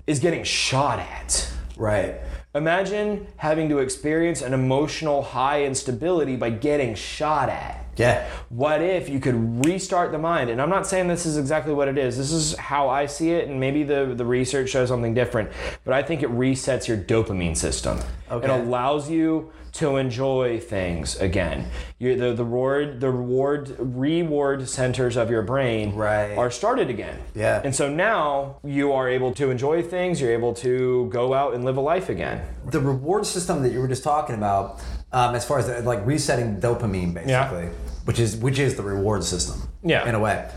[0.07, 1.51] is getting shot at.
[1.77, 2.15] Right.
[2.53, 7.84] Imagine having to experience an emotional high instability by getting shot at.
[7.97, 8.29] Yeah.
[8.49, 10.49] What if you could restart the mind?
[10.49, 12.17] And I'm not saying this is exactly what it is.
[12.17, 15.51] This is how I see it, and maybe the, the research shows something different.
[15.83, 17.99] But I think it resets your dopamine system.
[18.29, 18.45] Okay.
[18.45, 21.69] It allows you to enjoy things again.
[21.99, 26.37] You, the, the reward the reward reward centers of your brain Right.
[26.37, 27.19] are started again.
[27.33, 27.61] Yeah.
[27.61, 30.21] And so now you are able to enjoy things.
[30.21, 32.41] You're able to go out and live a life again.
[32.71, 34.79] The reward system that you were just talking about,
[35.15, 37.69] um, as far as the, like resetting dopamine, basically,
[38.03, 39.61] which is which is the reward system.
[39.81, 40.07] Yeah.
[40.07, 40.49] In a way,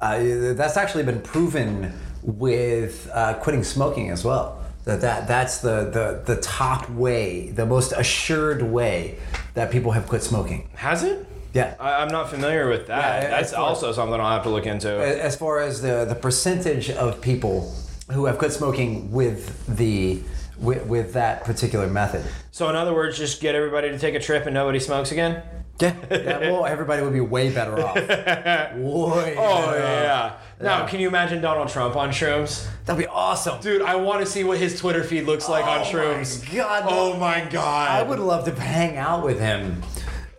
[0.00, 1.92] uh, that's actually been proven
[2.22, 4.60] with uh, quitting smoking as well.
[4.84, 9.18] That, that that's the, the the top way, the most assured way
[9.54, 10.68] that people have quit smoking.
[10.74, 11.26] Has it?
[11.54, 11.74] Yeah.
[11.80, 13.22] I, I'm not familiar with that.
[13.22, 14.90] Yeah, That's far- also something I'll have to look into.
[14.90, 17.74] as far as the the percentage of people
[18.12, 20.20] who have quit smoking with the
[20.58, 22.24] with, with that particular method.
[22.50, 25.42] So in other words, just get everybody to take a trip and nobody smokes again.
[25.80, 27.96] Yeah, yeah well, everybody would be way better off.
[27.96, 28.04] Way.
[28.06, 29.76] Oh better off.
[29.76, 30.36] yeah.
[30.60, 32.66] Now, can you imagine Donald Trump on shrooms?
[32.84, 33.60] that'd be awesome.
[33.60, 36.48] Dude, I want to see what his Twitter feed looks like on Oh shrooms.
[36.48, 37.90] my God, Oh my god.
[37.90, 39.82] I would love to hang out with him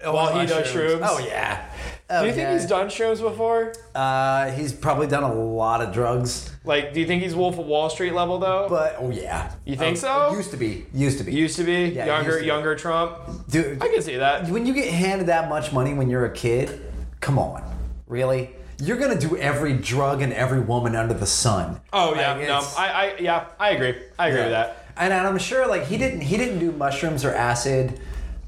[0.03, 1.01] While he does shrooms?
[1.03, 1.69] Oh yeah.
[2.09, 3.73] Do you think he's done shrooms before?
[3.93, 7.65] Uh, he's probably done a lot of drugs, Like, do you think he's Wolf of
[7.65, 8.67] Wall Street level though?
[8.69, 9.51] but oh yeah.
[9.65, 10.35] You think Uh, so?
[10.37, 10.85] Used to be.
[10.93, 11.33] Used to be.
[11.33, 12.45] Used to be Yeah, younger, to be.
[12.45, 13.13] younger Trump.
[13.49, 14.47] Dude, I can see that.
[14.49, 16.81] when you get handed that much money when you're a kid,
[17.19, 17.61] come on,
[18.07, 18.51] really?
[18.81, 21.79] You're gonna do every drug and every woman under the sun.
[21.93, 23.95] Oh yeah, no, I, I, yeah, I agree.
[24.19, 24.85] I agree with that.
[24.97, 27.99] And I'm sure like he didn't he didn't do mushrooms or acid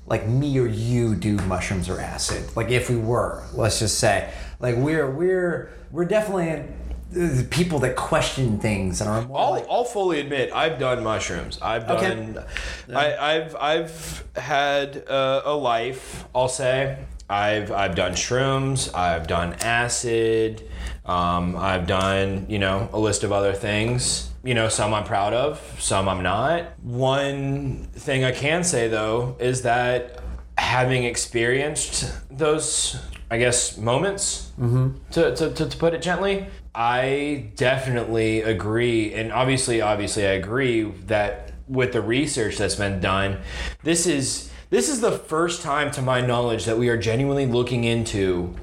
[0.06, 2.44] like me or you do mushrooms or acid.
[2.58, 4.30] Like if we were, let's just say,
[4.60, 6.64] like we're we're we're definitely
[7.16, 11.04] uh, people that question things and are more I'll, like I'll fully admit I've done
[11.04, 11.58] mushrooms.
[11.62, 12.10] I've Okay.
[12.10, 12.44] done.
[12.94, 16.26] I, I've I've had uh, a life.
[16.36, 16.98] I'll say
[17.30, 18.94] I've I've done shrooms.
[18.94, 20.68] I've done acid.
[21.06, 24.30] Um, I've done you know a list of other things.
[24.44, 26.78] You know some I'm proud of, some I'm not.
[26.82, 30.20] One thing I can say though is that
[30.58, 32.98] having experienced those
[33.30, 34.52] I guess moments
[35.12, 36.48] to, to, to, to put it gently
[36.78, 43.40] i definitely agree and obviously obviously i agree that with the research that's been done
[43.84, 47.84] this is this is the first time to my knowledge that we are genuinely looking
[47.84, 48.54] into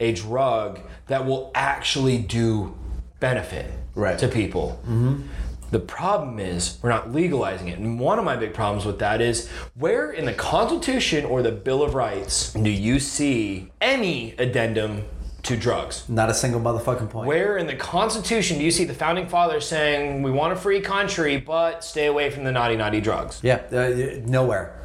[0.00, 2.74] a drug that will actually do
[3.20, 4.18] benefit Right.
[4.18, 5.22] to people mm-hmm.
[5.70, 7.78] the problem is we're not legalizing it.
[7.78, 11.52] And one of my big problems with that is where in the Constitution or the
[11.52, 15.02] Bill of Rights do you see any addendum
[15.48, 16.08] to drugs?
[16.08, 17.26] not a single motherfucking point.
[17.26, 20.80] Where in the Constitution do you see the founding fathers saying we want a free
[20.80, 23.40] country but stay away from the naughty naughty drugs?
[23.42, 24.78] Yeah, uh, nowhere.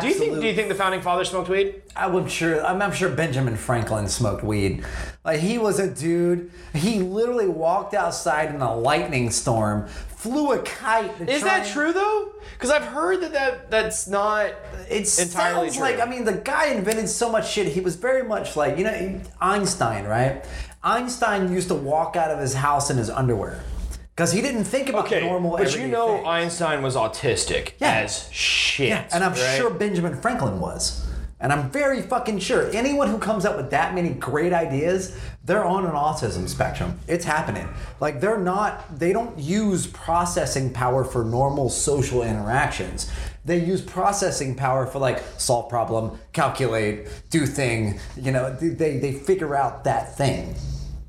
[0.00, 1.82] Do you think do you think the founding fathers smoked weed?
[1.94, 2.64] I'm sure.
[2.64, 4.82] I'm, I'm sure Benjamin Franklin smoked weed.
[5.24, 6.50] Like he was a dude.
[6.72, 9.86] He literally walked outside in a lightning storm,
[10.24, 11.12] flew a kite.
[11.28, 12.32] Is that true though?
[12.54, 14.46] Because I've heard that, that that's not
[14.88, 15.82] It entirely sounds true.
[15.84, 17.66] like I mean the guy invented so much shit.
[17.68, 20.42] He was very much like you know Einstein, right?
[20.82, 23.60] Einstein used to walk out of his house in his underwear
[24.16, 25.58] because he didn't think about okay, normal.
[25.58, 26.26] but you know things.
[26.26, 27.92] Einstein was autistic Yeah.
[28.04, 28.88] as shit.
[28.88, 29.58] Yeah, and I'm right?
[29.58, 31.03] sure Benjamin Franklin was.
[31.44, 35.14] And I'm very fucking sure anyone who comes up with that many great ideas,
[35.44, 36.98] they're on an autism spectrum.
[37.06, 37.68] It's happening.
[38.00, 43.12] Like they're not they don't use processing power for normal social interactions.
[43.44, 49.12] They use processing power for like solve problem, calculate, do thing, you know, they they
[49.12, 50.54] figure out that thing.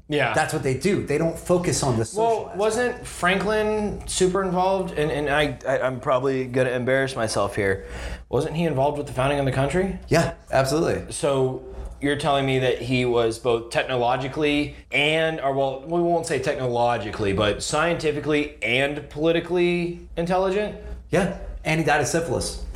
[0.08, 0.34] Yeah.
[0.34, 1.04] That's what they do.
[1.06, 2.58] They don't focus on the social Well, aspect.
[2.58, 4.98] wasn't Franklin super involved?
[4.98, 7.86] And, and I, I, I'm probably going to embarrass myself here.
[8.30, 9.98] Wasn't he involved with the founding of the country?
[10.08, 11.12] Yeah, absolutely.
[11.12, 11.64] So
[12.02, 17.34] you're telling me that he was both technologically and, or well, we won't say technologically,
[17.34, 20.78] but scientifically and politically intelligent?
[21.10, 21.40] Yeah.
[21.64, 22.64] And he died of syphilis.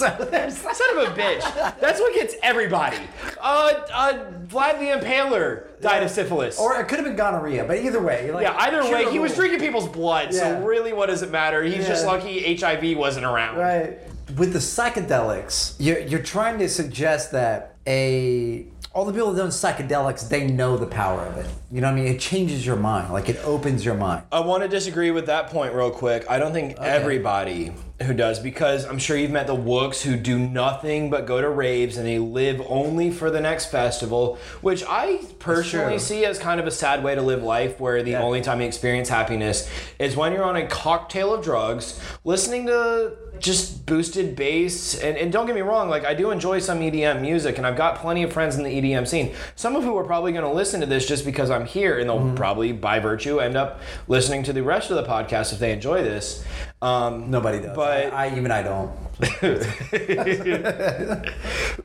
[0.00, 1.78] so there's Son of a bitch.
[1.80, 2.96] That's what gets everybody.
[3.40, 6.58] Uh, uh, Vlad the Impaler died of syphilis.
[6.58, 8.30] Or it could have been gonorrhea, but either way.
[8.32, 10.40] Like, yeah, either way, he was drinking people's blood, Yeah.
[10.60, 11.62] so really, what does it matter?
[11.62, 12.10] He's just Yeah.
[12.12, 13.58] lucky HIV wasn't around.
[13.58, 13.98] Right.
[14.36, 19.50] With the psychedelics, you're, you're trying to suggest that a all the people that done
[19.50, 21.46] psychedelics, they know the power of it.
[21.70, 22.12] You know what I mean?
[22.12, 23.12] It changes your mind.
[23.12, 24.24] Like it opens your mind.
[24.32, 26.24] I want to disagree with that point real quick.
[26.28, 27.72] I don't think everybody
[28.06, 31.48] who does because I'm sure you've met the Wooks who do nothing but go to
[31.50, 36.58] raves and they live only for the next festival, which I personally see as kind
[36.60, 38.22] of a sad way to live life where the Yeah.
[38.22, 39.68] only time you experience happiness
[39.98, 45.32] is when you're on a cocktail of drugs, listening to just boosted bass and, and
[45.32, 48.22] don't get me wrong, like I do enjoy some EDM music and I've got plenty
[48.22, 49.34] of friends in the EDM scene.
[49.56, 52.18] Some of who are probably gonna listen to this just because I'm here and they'll
[52.20, 52.34] Mm-hmm.
[52.34, 56.02] probably by virtue end up listening to the rest of the podcast if they enjoy
[56.02, 56.44] this.
[56.82, 57.76] Um, Nobody does.
[57.76, 58.90] But- I, I even I don't.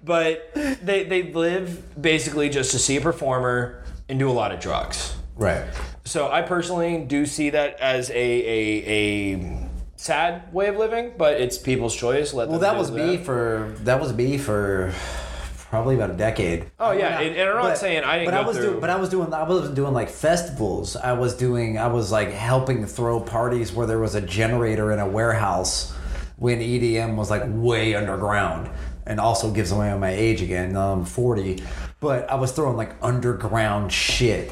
[0.04, 4.60] but they they live basically just to see a performer and do a lot of
[4.60, 5.16] drugs.
[5.36, 5.66] Right.
[6.06, 11.42] So I personally do see that as a a, a sad way of living, but
[11.42, 12.34] it's people's choice.
[12.34, 14.94] Let Well, them that was me for that was me for
[15.70, 16.72] probably about a decade.
[16.80, 18.66] Oh yeah, oh, and, and I'm not saying I didn't but go I was through.
[18.68, 20.96] doing, but I was doing, I was doing like festivals.
[20.96, 25.00] I was doing, I was like helping throw parties where there was a generator in
[25.00, 25.94] a warehouse
[26.38, 28.70] when EDM was like way underground,
[29.06, 30.76] and also gives away my age again.
[30.76, 31.64] I'm 40,
[32.00, 34.52] but I was throwing like underground shit,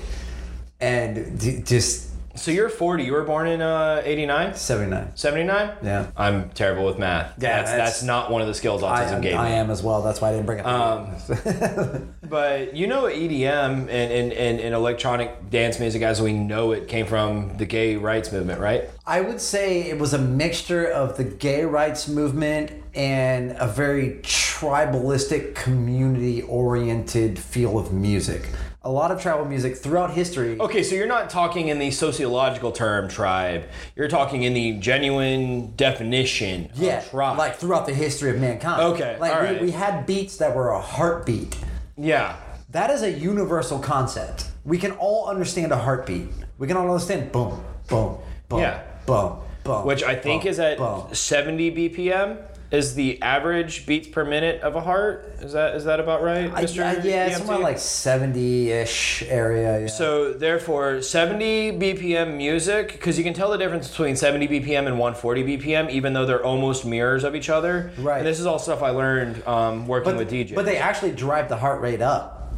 [0.79, 3.03] and d- just so you're 40.
[3.03, 5.11] You were born in uh, 89, 79.
[5.15, 5.77] 79.
[5.83, 6.07] Yeah.
[6.17, 7.33] I'm terrible with math.
[7.41, 9.37] Yeah, that's, that's- not one of the skills I, autism gave me.
[9.37, 10.01] I am as well.
[10.01, 10.65] That's why I didn't bring it.
[10.65, 11.07] up.
[11.29, 16.71] Um, But you know, EDM and, and, and, and electronic dance music as we know
[16.71, 18.89] it came from the gay rights movement, right?
[19.05, 24.19] I would say it was a mixture of the gay rights movement and a very
[24.23, 28.49] tribalistic, community oriented feel of music.
[28.85, 30.59] A lot of tribal music throughout history.
[30.59, 33.63] Okay, so you're not talking in the sociological term tribe.
[33.95, 37.37] You're talking in the genuine definition yeah, of tribe.
[37.37, 38.81] like throughout the history of mankind.
[38.81, 39.61] Okay, like we, right.
[39.61, 41.57] we had beats that were a heartbeat.
[41.97, 42.35] yeah.
[42.71, 44.47] That is a universal concept.
[44.65, 46.27] We can all understand a heartbeat.
[46.57, 48.17] We can all understand boom, boom,
[48.49, 48.81] boom, Yeah.
[49.05, 49.85] boom, boom.
[49.85, 51.05] Which I think boom, is at boom.
[51.13, 52.37] 70 BPM
[52.73, 55.35] is the average beats per minute of a heart.
[55.41, 56.83] Is that is that about right, Mr.
[56.83, 57.37] I- yeah, DMT?
[57.37, 59.81] somewhere like 70-ish area.
[59.81, 59.87] Yeah.
[59.87, 64.97] So therefore, 70 BPM music, because you can tell the difference between 70 BPM and
[64.97, 67.91] 140 BPM, even though they're almost mirrors of each other.
[67.99, 68.17] Right.
[68.17, 70.55] And this is all stuff I learned um, working but, with DJs.
[70.55, 72.55] But they actually drive the heart rate up.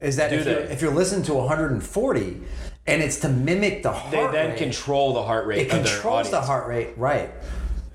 [0.00, 2.40] Is that if, You're, if you're listening to 140
[2.86, 5.66] and it's to mimic the heart they then rate, control the heart rate.
[5.66, 7.30] it controls the heart rate, right?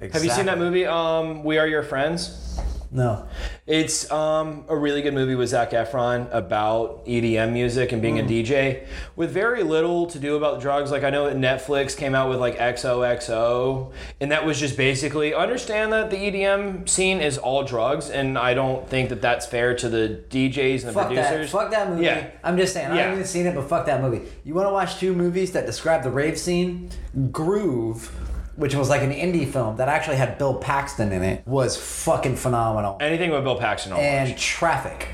[0.02, 0.86] Have you seen that movie?
[0.86, 2.60] Um, we Are Your Friends.
[2.92, 3.28] No.
[3.66, 8.24] It's um, a really good movie with Zac Efron about EDM music and being a
[8.24, 8.86] DJ
[9.16, 10.92] with very little to do about drugs.
[10.92, 13.92] Like I know that Netflix came out with like XOXO,
[14.22, 18.54] and that was just basically understand that the EDM scene is all drugs, and I
[18.54, 21.30] don't think that that's fair to the DJs and the Fuck that.
[21.32, 21.52] producers.
[21.52, 22.06] Fuck that movie.
[22.06, 22.28] Yeah.
[22.44, 22.92] I'm just saying.
[22.92, 23.02] I Yeah.
[23.04, 24.22] haven't even seen it, but fuck that movie.
[24.46, 26.90] You want to watch two movies that describe the rave scene?
[27.32, 28.12] Groove,
[28.56, 32.36] which was like an indie film that actually had Bill Paxton in it, was fucking
[32.36, 32.98] phenomenal.
[33.02, 34.42] Anything with Bill Paxton, I'll and watch.
[34.46, 35.10] Traffic.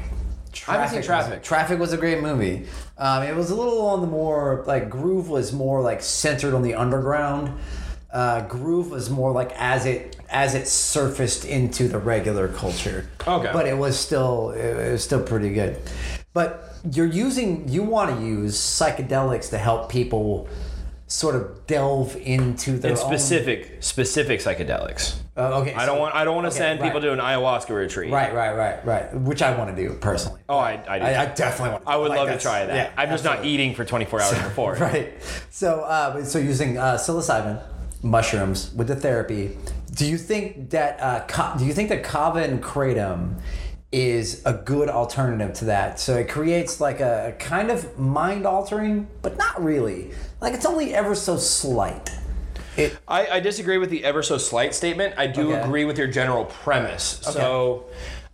[0.67, 1.43] I haven't seen was- Traffic.
[1.43, 2.65] Traffic was a great movie.
[2.97, 6.61] Um, it was a little on the more like Groove was more like centered on
[6.61, 7.57] the underground.
[8.13, 13.07] Uh, Groove was more like as it as it surfaced into the regular culture.
[13.27, 13.49] Okay.
[13.53, 15.79] but it was still it was still pretty good.
[16.33, 20.47] But you're using you want to use psychedelics to help people
[21.11, 25.17] sort of delve into their And own- specific, specific psychedelics.
[25.35, 26.15] Uh, okay, I don't want.
[26.15, 26.87] I don't want to okay, send right.
[26.87, 28.11] people to an ayahuasca retreat.
[28.11, 29.13] Right, right, right, right.
[29.13, 30.41] Which I want to do personally.
[30.47, 31.05] Oh, I, I, do.
[31.05, 31.83] I, I definitely want.
[31.85, 32.75] to I would like, love to try that.
[32.75, 34.75] yeah, I'm just not eating for 24 hours before.
[34.81, 35.13] Right.
[35.49, 37.61] So, uh, so using uh, psilocybin,
[38.03, 39.57] mushrooms with the therapy.
[39.93, 43.35] Do you think that uh, do you think that kava and kratom
[43.91, 45.99] is a good alternative to that?
[45.99, 50.11] So it creates like a, kind of mind altering, but not really.
[50.39, 52.09] Like it's only ever so slight.
[52.77, 55.15] It I, I disagree with the ever so slight statement.
[55.17, 55.61] I do Okay.
[55.61, 57.19] agree with your general premise.
[57.21, 57.85] So,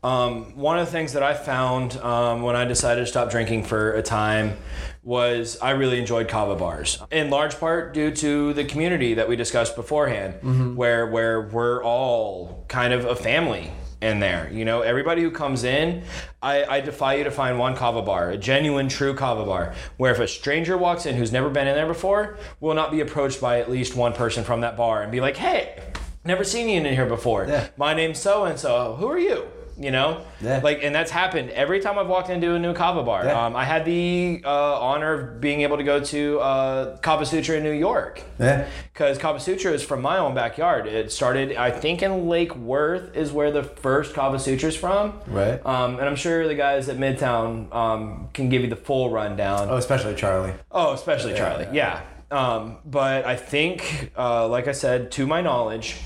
[0.04, 3.64] um, one of the things that I found um, when I decided to stop drinking
[3.64, 4.56] for a time
[5.04, 9.36] was I really enjoyed kava bars, in large part due to the community that we
[9.36, 10.76] discussed beforehand, Mm-hmm.
[10.76, 13.72] where where we're all kind of a family
[14.02, 14.50] in there.
[14.52, 16.04] You know, everybody who comes in,
[16.42, 20.12] I, I defy you to find one kava bar, a genuine, true kava bar, where
[20.12, 23.42] if a stranger walks in who's never been in there before, will not be approached
[23.42, 25.82] by at least one person from that bar and be like, hey,
[26.24, 27.46] never seen you in here before.
[27.48, 27.68] Yeah.
[27.78, 28.96] My name's so and so.
[29.00, 29.48] Who are you?
[29.80, 30.62] You know, Yeah.
[30.64, 33.26] like, and that's happened every time I've walked into a new kava bar.
[33.26, 33.46] Yeah.
[33.46, 37.58] Um, I had the uh, honor of being able to go to uh, Kava Sutra
[37.58, 38.68] in New York yeah.
[38.92, 40.88] because Kava Sutra is from my own backyard.
[40.88, 45.20] It started, I think, in Lake Worth is where the first Kava Sutra is from.
[45.28, 45.64] Right.
[45.64, 49.68] Um, and I'm sure the guys at Midtown um, can give you the full rundown.
[49.70, 50.54] Oh, especially Charlie.
[50.72, 51.68] Oh, especially Charlie.
[51.72, 52.02] Yeah.
[52.32, 55.98] Um, but I think, uh, like I said, to my knowledge,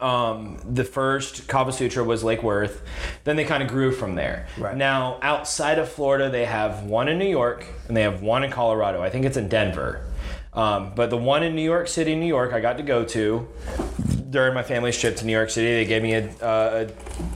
[0.00, 2.82] um, the first Kava Sutra was Lake Worth.
[3.24, 4.46] Then they kind of grew from there.
[4.58, 4.76] Right.
[4.76, 8.50] Now, outside of Florida, they have one in New York and they have one in
[8.50, 9.02] Colorado.
[9.02, 10.04] I think it's in Denver.
[10.52, 13.46] Um, but the one in New York City, New York, I got to go to
[14.30, 15.74] during my family's trip to New York City.
[15.74, 17.26] They gave me a, uh, a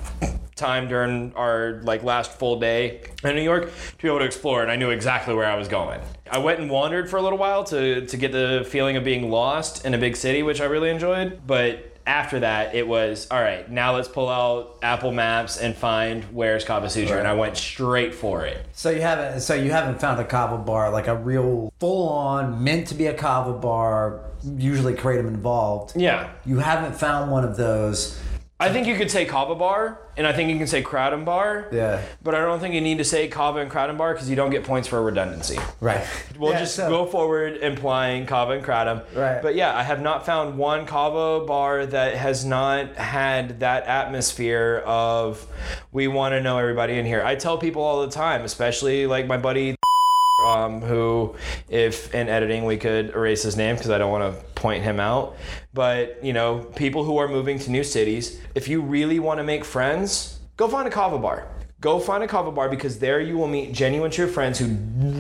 [0.60, 4.62] time during our like last full day in New York to be able to explore,
[4.62, 6.01] and I knew exactly where I was going.
[6.31, 9.31] I went and wandered for a little while to to get the feeling of being
[9.31, 11.40] lost in a big city, which I really enjoyed.
[11.47, 13.70] But after that, it was all right.
[13.70, 18.14] Now let's pull out Apple Maps and find where's Kava Sutra, and I went straight
[18.14, 18.66] for it.
[18.72, 22.62] So you haven't so you haven't found a kava bar like a real full on
[22.64, 24.20] meant to be a kava bar,
[24.56, 25.97] usually kratom involved.
[25.97, 28.18] Yeah, You haven't found one of those.
[28.61, 31.69] I think you could say Kava Bar, and I think you can say Kratom Bar.
[31.73, 32.03] Yeah.
[32.23, 34.51] But I don't think you need to say Kava and Kratom Bar because you don't
[34.51, 35.59] get points for redundancy.
[35.81, 36.07] Right.
[36.39, 39.03] We'll Yeah, just so- go forward implying kava and kratom.
[39.16, 39.41] Right.
[39.43, 44.82] But yeah, I have not found one kava bar that has not had that atmosphere
[44.87, 45.47] of
[45.93, 47.23] we want to know everybody in here.
[47.24, 49.74] I tell people all the time, especially like my buddy
[50.51, 51.35] um, who,
[51.68, 55.01] if in editing we could erase his name because I don't want to point him
[55.01, 55.36] out.
[55.72, 59.44] But you know, people who are moving to new cities, if you really want to
[59.44, 61.48] make friends, go find a kava bar.
[61.81, 64.66] Go find a kava bar because there you will meet genuine true friends who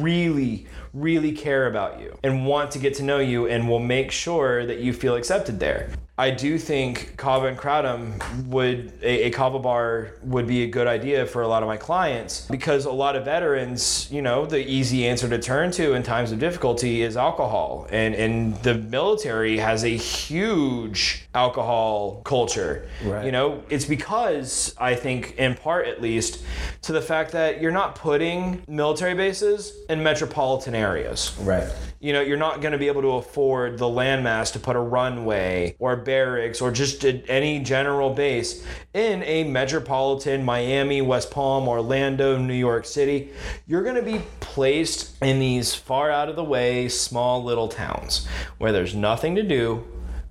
[0.02, 4.10] really, really care about you and want to get to know you and will make
[4.10, 5.88] sure that you feel accepted there.
[6.20, 10.86] I do think kava and kratom would a, a kava bar would be a good
[10.86, 14.58] idea for a lot of my clients because a lot of veterans, you know, the
[14.58, 19.56] easy answer to turn to in times of difficulty is alcohol, and and the military
[19.56, 22.88] has a huge alcohol culture.
[23.04, 23.24] Right.
[23.24, 26.44] You know, it's because I think, in part at least,
[26.82, 31.36] to the fact that you're not putting military bases in metropolitan areas.
[31.40, 31.68] Right.
[32.00, 34.80] You know, you're not going to be able to afford the landmass to put a
[34.80, 42.38] runway or barracks or just any general base in a metropolitan Miami, West Palm, Orlando,
[42.38, 43.30] New York City.
[43.66, 48.26] You're going to be placed in these far out of the way, small little towns
[48.58, 49.84] where there's nothing to do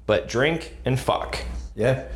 [0.10, 1.38] but drink and fuck.
[1.76, 2.08] Yeah.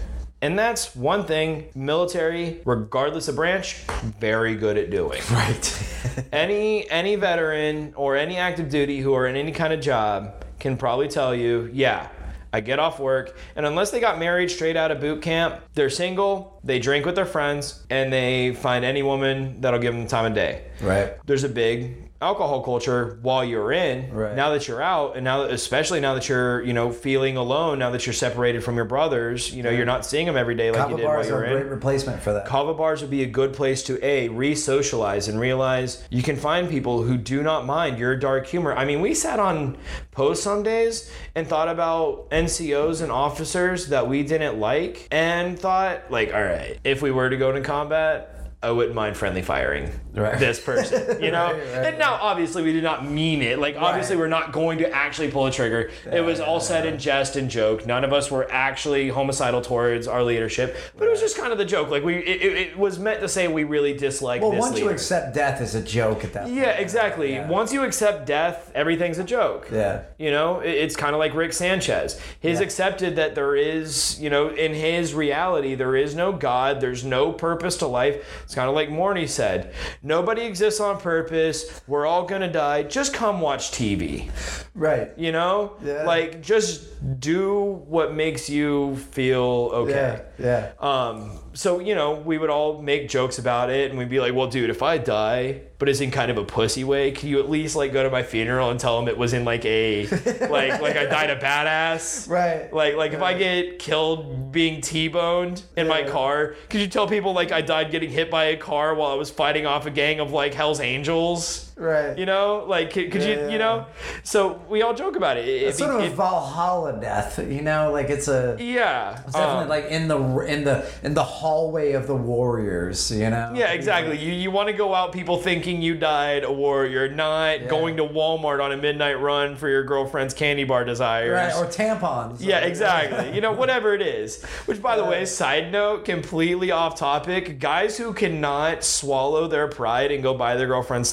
[0.41, 3.83] And that's one thing military, regardless of branch,
[4.19, 5.21] very good at doing.
[5.31, 6.25] Right.
[6.33, 10.75] any any veteran or any active duty who are in any kind of job can
[10.75, 12.07] probably tell you, yeah,
[12.51, 15.91] I get off work, and unless they got married straight out of boot camp, they're
[15.91, 20.09] single, they drink with their friends, and they find any woman that'll give them the
[20.09, 20.65] time of day.
[20.81, 21.13] right.
[21.27, 24.11] There's a big alcohol culture while you're in.
[24.11, 24.35] Right.
[24.35, 27.91] Now that you're out, and now especially now that you're you know feeling alone, now
[27.91, 30.79] that you're separated from your brothers, you know you're not seeing them every day like
[30.79, 31.53] Kava you did while bars you are were a in.
[31.53, 32.45] great replacement for that.
[32.45, 36.69] Kava bars would be a good place to a re-socialize and realize you can find
[36.69, 38.73] people who do not mind your dark humor.
[38.73, 39.77] I mean, we sat on
[40.11, 46.09] posts some days and thought about NCOs and officers that we didn't like, and thought
[46.11, 48.29] like, all right, if we were to go into combat.
[48.63, 50.39] I wouldn't mind friendly firing Right.
[50.39, 51.47] this person, you know.
[51.51, 53.57] Right, right, and now, obviously, we did not mean it.
[53.59, 55.89] Like, obviously, we're not going to actually pull a trigger.
[56.11, 57.85] it was all said in jest and joke.
[57.87, 61.57] None of us were actually homicidal towards our leadership, but it was just kind of
[61.57, 61.89] the joke.
[61.89, 64.79] Like, we it, it, it was meant to say we really dislike well, this once
[64.79, 66.55] you accept death as a joke at that point.
[66.55, 67.33] yeah, exactly.
[67.33, 67.49] Yeah.
[67.49, 69.67] Once you accept death, everything's a joke.
[69.71, 70.03] Yeah.
[70.19, 72.21] You know, it- it's kind of like Rick Sanchez.
[72.39, 72.65] He's Yeah.
[72.65, 77.31] accepted that there is, you know, in his reality, there is no God, there's no
[77.31, 78.23] purpose to life.
[78.53, 79.73] It's kind of like Morty said
[80.03, 81.81] nobody exists on purpose.
[81.87, 82.83] We're all going to die.
[82.83, 84.29] Just come watch TV.
[84.75, 85.09] Right.
[85.17, 85.75] You know?
[85.83, 86.03] Yeah.
[86.03, 90.21] Like, just do what makes you feel okay.
[90.37, 90.71] Yeah.
[90.79, 90.87] Yeah.
[90.87, 94.33] Um, so you know, we would all make jokes about it, and we'd be like,
[94.33, 97.39] "Well, dude, if I die, but it's in kind of a pussy way, can you
[97.39, 100.07] at least like go to my funeral and tell them it was in like a
[100.49, 102.73] like like I died a badass, Right.
[102.73, 107.33] Like like if I get killed being t-boned in my car, could you tell people
[107.33, 110.19] like I died getting hit by a car while I was fighting off a gang
[110.19, 111.72] of like Hell's Angels?
[111.75, 112.17] Right.
[112.17, 113.85] You know, like could, could Yeah, you yeah, you know?
[114.23, 115.47] So we all joke about it.
[115.47, 119.33] It- It's sort of a it- Valhalla death, you know, like it's a yeah, it's
[119.33, 123.51] definitely um, like in the in the in the hallway of the warriors, you know.
[123.55, 124.17] Yeah, exactly.
[124.19, 128.03] You you want to go out people thinking you died a warrior, not going to
[128.03, 131.31] Walmart on a midnight run for your girlfriend's candy bar desires.
[131.31, 132.37] Right, or tampons.
[132.39, 133.33] yeah, exactly.
[133.33, 134.43] You know, whatever it is.
[134.65, 137.59] Which, by the way, side note, completely off topic.
[137.59, 141.11] Guys who cannot swallow their pride and go buy their girlfriend's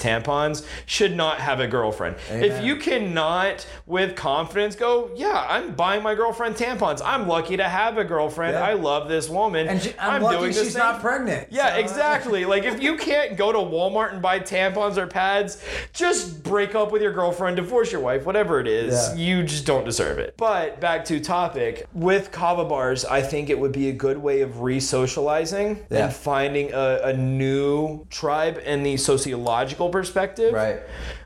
[0.87, 2.17] should not have a girlfriend.
[2.31, 7.01] If you cannot, with confidence, go, yeah, I'm buying my girlfriend tampons.
[7.05, 8.55] I'm lucky to have a girlfriend.
[8.55, 8.63] Yeah.
[8.65, 9.69] I love this woman.
[9.69, 10.83] And she- I'm I'm lucky doing this she's thing.
[10.83, 11.49] not pregnant.
[11.51, 12.45] Yeah, So- exactly.
[12.45, 15.63] Like if you can't go to Walmart and buy tampons or pads,
[15.93, 18.93] just break up with your girlfriend, divorce your wife, whatever it is.
[19.11, 19.15] Yeah.
[19.17, 20.35] You just don't deserve it.
[20.37, 21.87] But back to topic.
[21.93, 26.05] With kava bars, I think it would be a good way of re-socializing Yeah.
[26.07, 30.21] and finding a, a new tribe in the sociological perspective.
[30.53, 30.81] Right.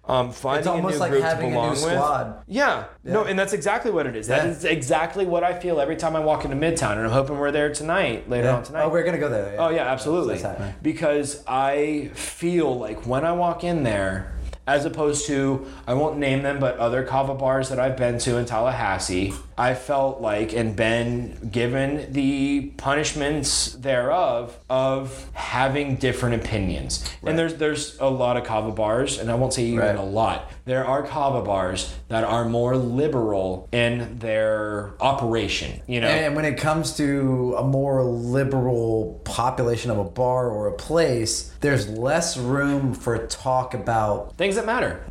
[0.07, 1.79] Um, finding It's almost a new like group having to a new belong with.
[1.79, 2.43] squad.
[2.47, 2.85] Yeah.
[3.05, 4.27] No, and that's exactly what it is.
[4.27, 4.51] That Yeah.
[4.51, 7.51] is exactly what I feel every time I walk into Midtown, and I'm hoping we're
[7.51, 8.57] there tonight, later Yeah.
[8.57, 8.83] on tonight.
[8.85, 9.55] Oh, we're gonna go there.
[9.59, 10.43] Oh yeah, absolutely.
[10.83, 14.33] Because I feel like when I walk in there,
[14.67, 18.37] as opposed to I won't name them, but other kava bars that I've been to
[18.39, 27.09] in Tallahassee, I felt like and been given the punishments thereof of having different opinions.
[27.23, 29.97] And there's there's a lot of kava bars, and I won't say even Right.
[29.97, 30.51] a lot.
[30.67, 35.83] There are kava bars that are more liberal in their operation.
[35.87, 40.69] You know, And when it comes to a more liberal population of a bar or
[40.69, 44.37] a place, there's less room for talk about.
[44.37, 45.05] things that matter.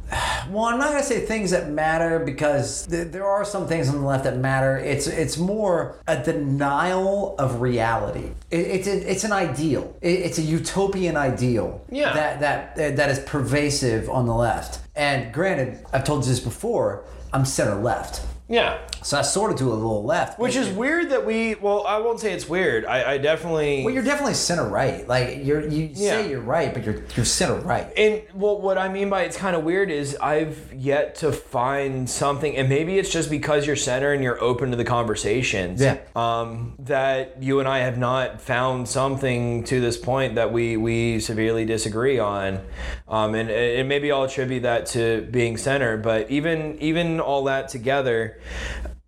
[0.50, 3.96] Well, I'm not gonna say things that matter because th- there are some things on
[3.96, 4.78] the left that matter.
[4.78, 8.32] It's it's more a denial of reality.
[8.52, 9.96] It, it's a, it's an ideal.
[10.02, 11.84] It, it's a utopian ideal.
[11.90, 12.14] Yeah.
[12.14, 12.40] That
[12.76, 14.80] that that is pervasive on the left.
[14.96, 17.06] And granted, I've told you this before.
[17.32, 18.80] I'm center left, Yeah.
[19.02, 20.38] so I sort of do a little left.
[20.38, 21.56] Which is weird that we.
[21.56, 22.86] Well, I won't say it's weird.
[22.86, 23.84] I, I definitely.
[23.84, 25.08] Well, you're definitely center right.
[25.08, 26.12] Like you're you Yeah.
[26.22, 27.88] say you're right, but you're you're center right.
[27.98, 32.10] and well, what I mean by it's kind of weird is I've yet to find
[32.10, 35.82] something, and maybe it's just because you're center and you're open to the conversations.
[35.82, 35.98] Yeah.
[36.16, 41.20] Um, that you and I have not found something to this point that we we
[41.22, 42.60] severely disagree on,
[43.08, 45.98] um, and and maybe I'll attribute that to being center.
[45.98, 48.33] But even even all that together.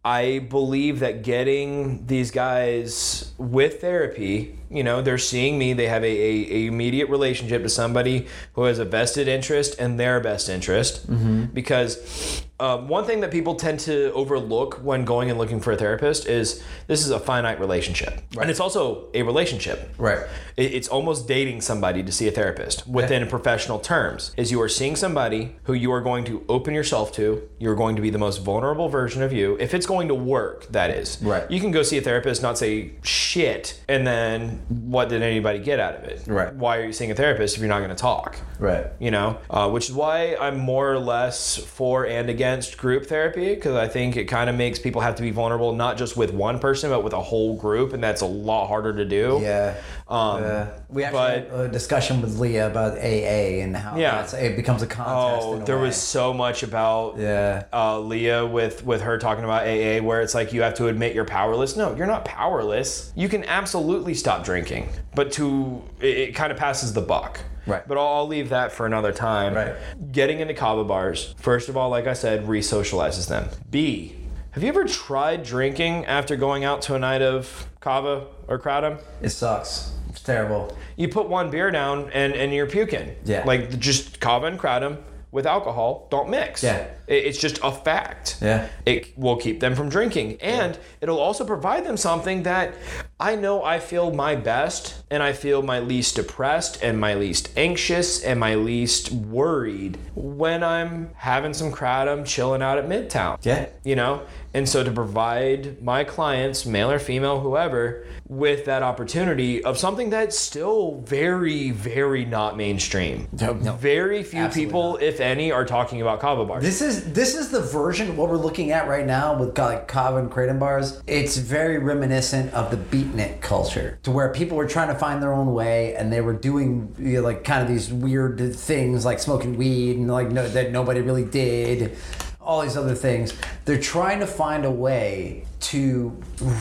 [0.03, 6.03] I believe that getting these guys with therapy, you know, they're seeing me, they have
[6.03, 10.49] a, a, a immediate relationship to somebody who has a vested interest in their best
[10.49, 11.05] interest.
[11.53, 15.77] Because um, one thing that people tend to overlook when going and looking for a
[15.77, 18.21] therapist is this is a finite relationship.
[18.39, 19.93] And it's also a relationship.
[19.97, 20.19] Right.
[20.57, 24.31] It- It's almost dating somebody to see a therapist within professional terms.
[24.37, 27.41] Is you are seeing somebody who you are going to open yourself to.
[27.59, 29.57] You're going to be the most vulnerable version of you.
[29.59, 31.17] If it's going to work, that is.
[31.21, 31.49] Right.
[31.51, 35.79] You can go see a therapist, not say shit, and then what did anybody get
[35.79, 36.23] out of it?
[36.27, 36.53] Right.
[36.53, 38.37] Why are you seeing a therapist if you're not going to talk?
[38.57, 38.87] Right.
[38.99, 43.53] you know uh, which is why i'm more or less for and against group therapy
[43.53, 46.31] because i think it kind of makes people have to be vulnerable not just with
[46.31, 49.75] one person but with a whole group and that's a lot harder to do Yeah.
[50.07, 54.23] Um, we actually but- had a discussion with Leah about AA and how Yeah.
[54.35, 55.45] it becomes a contest.
[55.47, 55.83] oh a there way.
[55.87, 57.63] was so much about Yeah.
[57.73, 61.15] uh, leah with with her talking about aa where it's like you have to admit
[61.15, 66.35] you're powerless no you're not powerless you can absolutely stop drinking but to it, it
[66.35, 67.81] kind of passes the buck Right.
[67.87, 69.55] But I'll, I'll leave that for another time.
[69.55, 69.73] Right.
[70.11, 73.49] Getting into kava bars, first of all, like I said, re-socializes them.
[73.71, 74.15] B,
[74.51, 78.99] have you ever tried drinking after going out to a night of kava or kratom?
[79.19, 79.93] It sucks.
[80.15, 80.73] It's terrible.
[80.95, 83.17] You put one beer down and, and you're puking.
[83.25, 83.43] Yeah.
[83.45, 84.97] Like just kava and kratom
[85.33, 86.63] with alcohol don't mix.
[86.63, 86.85] Yeah.
[87.05, 88.37] It- It's just a fact.
[88.41, 88.69] Yeah.
[88.85, 90.37] It will keep them from drinking.
[90.41, 92.75] And it'll also provide them something that
[93.17, 97.49] I know I feel my best and I feel my least depressed and my least
[97.55, 103.37] anxious and my least worried when I'm having some kratom chilling out at Midtown.
[103.45, 103.67] Yeah.
[103.85, 104.23] You know?
[104.53, 110.09] And so to provide my clients, male or female, whoever, with that opportunity of something
[110.09, 113.27] that's still very, very not mainstream.
[113.39, 113.73] No, no.
[113.73, 116.63] Very few people, if any, are talking about kava bars.
[116.63, 120.17] This is this is the version what we're looking at right now with like kava
[120.17, 121.01] and kratom bars.
[121.05, 122.77] It's very reminiscent of the
[123.13, 126.33] beatnik culture, to where people were trying to find their own way and they were
[126.33, 130.47] doing you know, like kind of these weird things like smoking weed and like no,
[130.47, 131.97] that nobody really did.
[132.41, 133.33] All these other things.
[133.65, 136.15] They're trying to find a way to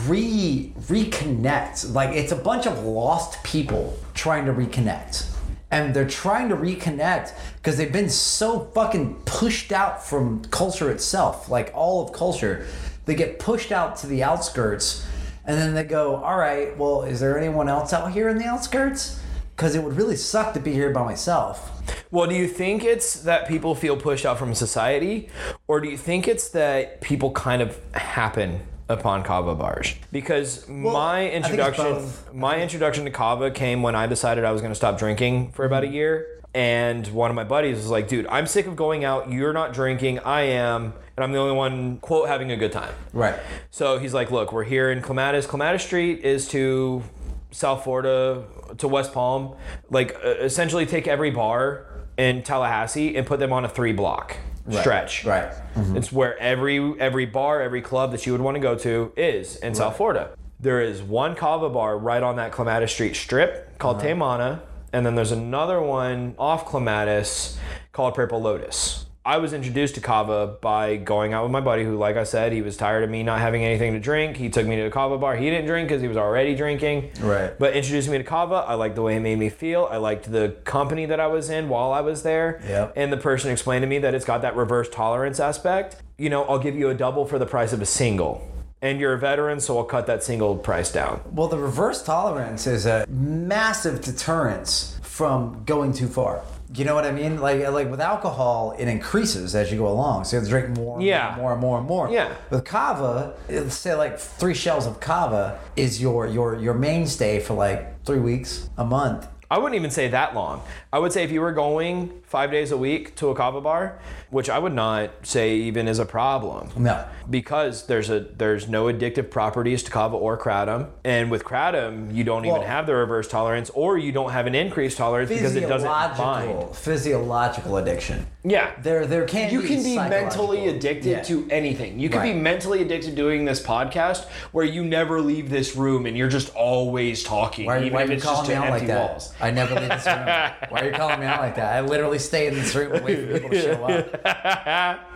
[0.05, 1.93] re reconnect.
[1.93, 5.35] Like it's a bunch of lost people trying to reconnect
[5.71, 11.49] and they're trying to reconnect because they've been so fucking pushed out from culture itself
[11.49, 12.65] like all of culture
[13.05, 15.05] they get pushed out to the outskirts
[15.45, 18.45] and then they go all right well is there anyone else out here in the
[18.45, 19.19] outskirts
[19.55, 21.71] because it would really suck to be here by myself
[22.11, 25.29] Well, do you think it's that people feel pushed out from society,
[25.67, 29.93] or do you think it's that people kind of happen upon kava bars?
[30.11, 34.75] Because my introduction, my introduction to kava came when I decided I was going to
[34.75, 38.47] stop drinking for about a year, and one of my buddies was like, "Dude, I'm
[38.47, 39.29] sick of going out.
[39.31, 40.19] You're not drinking.
[40.19, 42.93] I am." And I'm the only one, quote, having a good time.
[43.13, 43.39] right
[43.71, 45.47] So he's like, look, we're here in Clematis.
[45.47, 47.03] Clematis Street is to
[47.51, 48.43] South Florida
[48.77, 49.55] to West Palm,
[49.89, 51.85] like uh, essentially take every bar
[52.17, 54.35] in Tallahassee and put them on a three block
[54.81, 55.23] stretch.
[55.25, 55.53] Right.
[55.95, 59.55] It's where every every bar, every club that you would want to go to is
[59.57, 60.31] in South Florida.
[60.59, 64.61] There is one kava bar right on that Clematis Street strip called Taymana,
[64.91, 67.57] and then there's another one off Clematis
[67.93, 69.04] called Purple Lotus.
[69.27, 72.53] I was introduced to kava by going out with my buddy who, like I said,
[72.53, 74.37] he was tired of me not having anything to drink.
[74.37, 75.35] He took me to a kava bar.
[75.35, 77.09] He didn't drink because he was already drinking.
[77.19, 77.57] Right.
[77.57, 78.57] But introduced me to kava.
[78.57, 79.87] I liked the way it made me feel.
[79.89, 82.61] I liked the company that I was in while I was there.
[82.67, 82.93] Yep.
[82.95, 86.03] And the person explained to me that it's got that reverse tolerance aspect.
[86.19, 88.47] You know, I'll give you a double for the price of a single.
[88.83, 91.21] And you're a veteran, so I'll cut that single price down.
[91.31, 96.43] Well, the reverse tolerance is a massive deterrence from going too far.
[96.73, 97.39] You know what I mean?
[97.39, 100.23] Like like with alcohol, it increases as you go along.
[100.25, 101.35] So you have to drink more, and Yeah.
[101.37, 102.09] more, and more, and more.
[102.09, 102.33] Yeah.
[102.49, 107.53] With kava, let's say like three shells of kava is your your your mainstay for
[107.53, 109.27] like three weeks, a month.
[109.51, 110.61] I wouldn't even say that long.
[110.91, 113.97] I would say if you were going five days a week to a kava bar,
[114.29, 116.69] which I would not say even is a problem.
[116.75, 117.05] No.
[117.29, 122.25] Because there's a there's no addictive properties to kava or kratom, and with kratom you
[122.25, 125.61] don't even have the reverse tolerance, or you don't have an increased tolerance because it
[125.61, 125.87] doesn't
[126.17, 126.75] bind.
[126.75, 128.27] physiological addiction.
[128.43, 131.21] Yeah, There there can you be can be mentally addicted Yeah.
[131.23, 131.97] to anything.
[131.99, 136.05] You can be mentally addicted to doing this podcast, where you never leave this room
[136.05, 139.09] and you're just always talking, Why, why are you calling me out like that?
[139.09, 139.33] walls.
[139.39, 140.25] I never leave this room.
[140.71, 141.73] Why are you calling me out like that?
[141.75, 145.09] I literally stay in this room and wait for people to show up.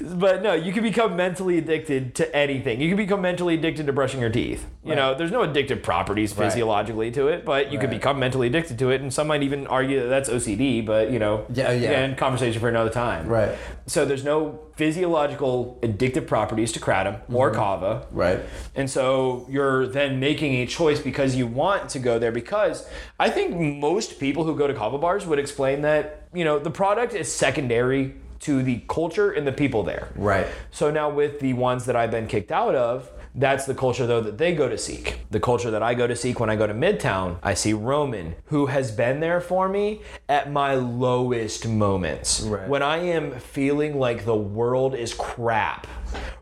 [0.00, 2.80] But no, you can become mentally addicted to anything.
[2.80, 4.66] You can become mentally addicted to brushing your teeth.
[4.84, 6.44] You know, there's no addictive properties Right.
[6.46, 7.98] physiologically to it, but you can Right.
[7.98, 9.00] become mentally addicted to it.
[9.00, 11.90] And some might even argue that that's OCD, but you know, Yeah, yeah.
[11.92, 13.26] And conversation for another time.
[13.26, 13.50] Right.
[13.86, 17.58] So there's no physiological addictive properties to kratom or mm-hmm.
[17.58, 18.06] kava.
[18.12, 18.40] Right.
[18.74, 22.86] And so you're then making a choice because you want to go there because
[23.18, 26.70] I think most people who go to kava bars would explain that, you know, the
[26.70, 30.08] product is secondary to the culture and the people there.
[30.14, 30.46] Right.
[30.70, 34.20] So now with the ones that I've been kicked out of, that's the culture though
[34.22, 35.20] that they go to seek.
[35.30, 38.34] The culture that I go to seek when I go to Midtown, I see Roman,
[38.46, 42.40] who has been there for me at my lowest moments.
[42.42, 42.68] Right.
[42.68, 45.86] When I am feeling like the world is crap.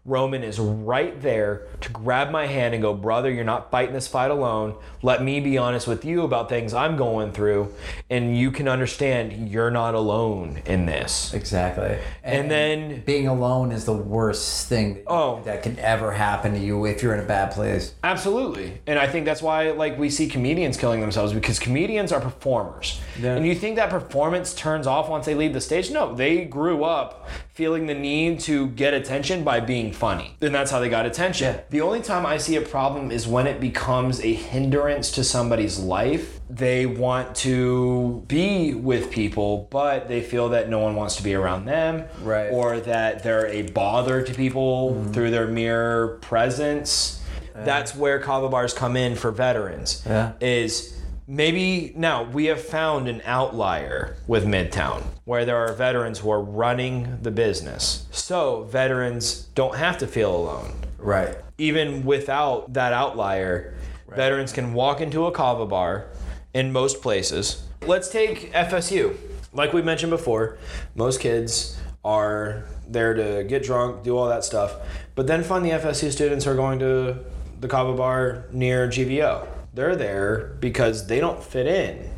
[0.05, 4.07] Roman is right there to grab my hand and go, Brother, you're not fighting this
[4.07, 4.75] fight alone.
[5.03, 7.73] Let me be honest with you about things I'm going through,
[8.11, 11.33] and you can understand you're not alone in this.
[11.33, 11.97] Exactly.
[12.23, 15.41] And then- being alone is the worst thing that, Oh.
[15.45, 17.95] that can ever happen to you if you're in a bad place.
[18.05, 18.81] Absolutely.
[18.87, 23.01] And I think that's why like we see comedians killing themselves because comedians are performers.
[23.21, 23.35] Yeah.
[23.37, 25.91] And you think that performance turns off once they leave the stage?
[25.91, 30.37] No, they grew up feeling the need to get attention by being funny.
[30.41, 31.55] And that's how they got attention.
[31.55, 31.61] Yeah.
[31.71, 35.79] The only time I see a problem is when it becomes a hindrance to somebody's
[35.79, 36.41] life.
[36.51, 41.35] They want to be with people, but they feel that no one wants to be
[41.35, 42.05] around them.
[42.23, 42.49] Right.
[42.49, 45.13] Or that they're a bother to people mm-hmm.
[45.13, 47.23] through their mere presence.
[47.55, 50.03] That's where kava bars come in for veterans.
[50.05, 50.33] Yeah.
[50.41, 56.31] Is maybe now we have found an outlier with Midtown where there are veterans who
[56.31, 58.07] are running the business.
[58.11, 60.75] So veterans don't have to feel alone.
[60.99, 61.37] Right.
[61.59, 63.75] Even without that outlier,
[64.09, 66.07] veterans can walk into a kava bar
[66.53, 67.63] in most places.
[67.83, 69.17] Let's take FSU.
[69.53, 70.59] Like we mentioned before,
[70.95, 74.75] most kids are there to get drunk, do all that stuff,
[75.15, 77.19] but then find the FSU students who are going to
[77.61, 79.47] the kava bar near GVO.
[79.75, 82.11] They're there because they don't fit in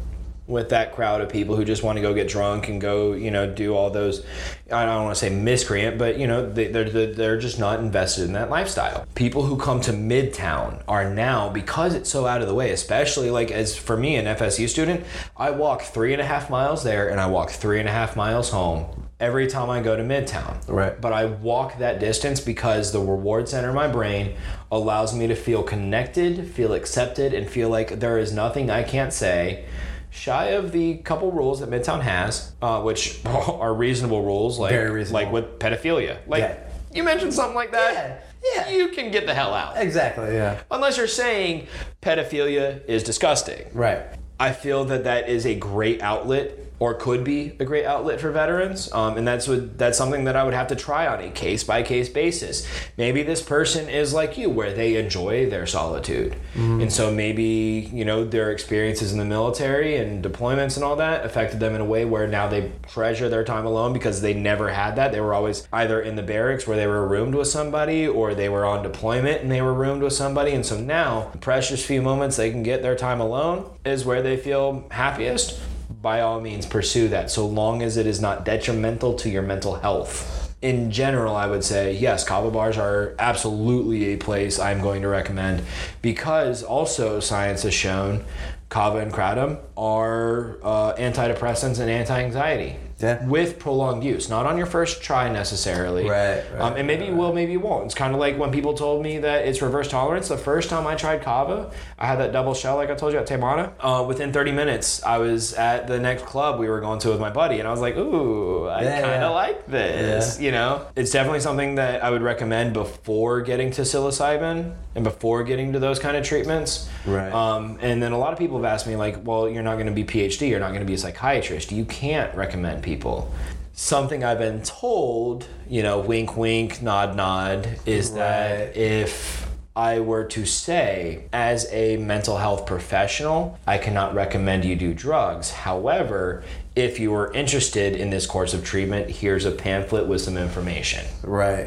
[0.47, 3.31] with that crowd of people who just want to go get drunk and go, you
[3.31, 4.24] know, do all those.
[4.70, 7.81] I don't want to say miscreant, but you know, they, they're they're they're just not
[7.81, 9.07] invested in that lifestyle.
[9.15, 12.70] People who come to Midtown are now because it's so out of the way.
[12.70, 15.05] Especially like as for me, an FSU student,
[15.37, 18.16] I walk three and a half miles there and I walk three and a half
[18.16, 20.57] miles home every time I go to Midtown.
[20.69, 21.01] Right.
[21.01, 24.37] But I walk that distance because the reward center in my brain
[24.70, 29.12] allows me to feel connected, feel accepted, and feel like there is nothing I can't
[29.12, 29.64] say
[30.10, 34.90] shy of the couple rules that Midtown has, uh, which are reasonable rules, like Very
[34.90, 35.24] reasonable.
[35.24, 36.18] like with pedophilia.
[36.26, 36.56] Like Yeah.
[36.94, 38.76] you mentioned something like that, Yeah, yeah.
[38.76, 39.76] you can get the hell out.
[39.76, 40.34] Exactly.
[40.34, 40.59] Yeah.
[40.70, 41.66] Unless you're saying
[42.02, 43.66] pedophilia is disgusting.
[43.72, 44.01] Right.
[44.40, 48.31] I feel that that is a great outlet or could be a great outlet for
[48.31, 51.31] veterans, um, and that's what that's something that I would have to try on a
[51.31, 52.66] case by case basis.
[52.98, 58.05] Maybe this person is like you, where they enjoy their solitude, and so maybe you
[58.05, 61.85] know their experiences in the military and deployments and all that affected them in a
[61.85, 65.12] way where now they treasure their time alone because they never had that.
[65.12, 68.51] They were always either in the barracks where they were roomed with somebody, or they
[68.51, 72.03] were on deployment and they were roomed with somebody, and so now the precious few
[72.03, 75.59] moments they can get their time alone is where they feel happiest
[76.07, 79.74] by all means pursue that so long as it is not detrimental to your mental
[79.74, 80.55] health.
[80.62, 85.09] In general, I would say yes, kava bars are absolutely a place I'm going to
[85.09, 85.65] recommend
[86.03, 88.24] because also science has shown
[88.69, 92.77] kava and kratom are uh, antidepressants and anti-anxiety.
[92.98, 93.27] Yeah.
[93.27, 96.09] With prolonged use, not on your first try necessarily.
[96.09, 97.85] Right, right, um, and maybe you will, maybe you won't.
[97.85, 100.28] It's kind of like when people told me that it's reverse tolerance.
[100.28, 103.18] The first time I tried kava, I had that double shell, like I told you
[103.18, 103.73] at Temana.
[103.81, 107.20] Uh, within 30 minutes, I was at the next club we were going to with
[107.20, 110.86] my buddy, and I was like, "Ooh, I Yeah, kind of like this." You know,
[110.97, 115.78] it's definitely something that I would recommend before getting to psilocybin and before getting to
[115.78, 116.89] those kind of treatments.
[117.05, 117.31] Right.
[117.31, 119.86] Um, and then a lot of people have asked me, like, "Well, you're not going
[119.86, 120.48] to be PhD.
[120.48, 121.73] You're not going to be a psychiatrist.
[121.73, 123.30] You can't recommend people."
[123.74, 128.18] Something I've been told, you know, wink, wink, nod, nod, is Right.
[128.20, 129.46] that if
[129.76, 135.50] I were to say, as a mental health professional, I cannot recommend you do drugs.
[135.50, 136.42] However,
[136.74, 141.04] if you are interested in this course of treatment, here's a pamphlet with some information,
[141.22, 141.66] Right.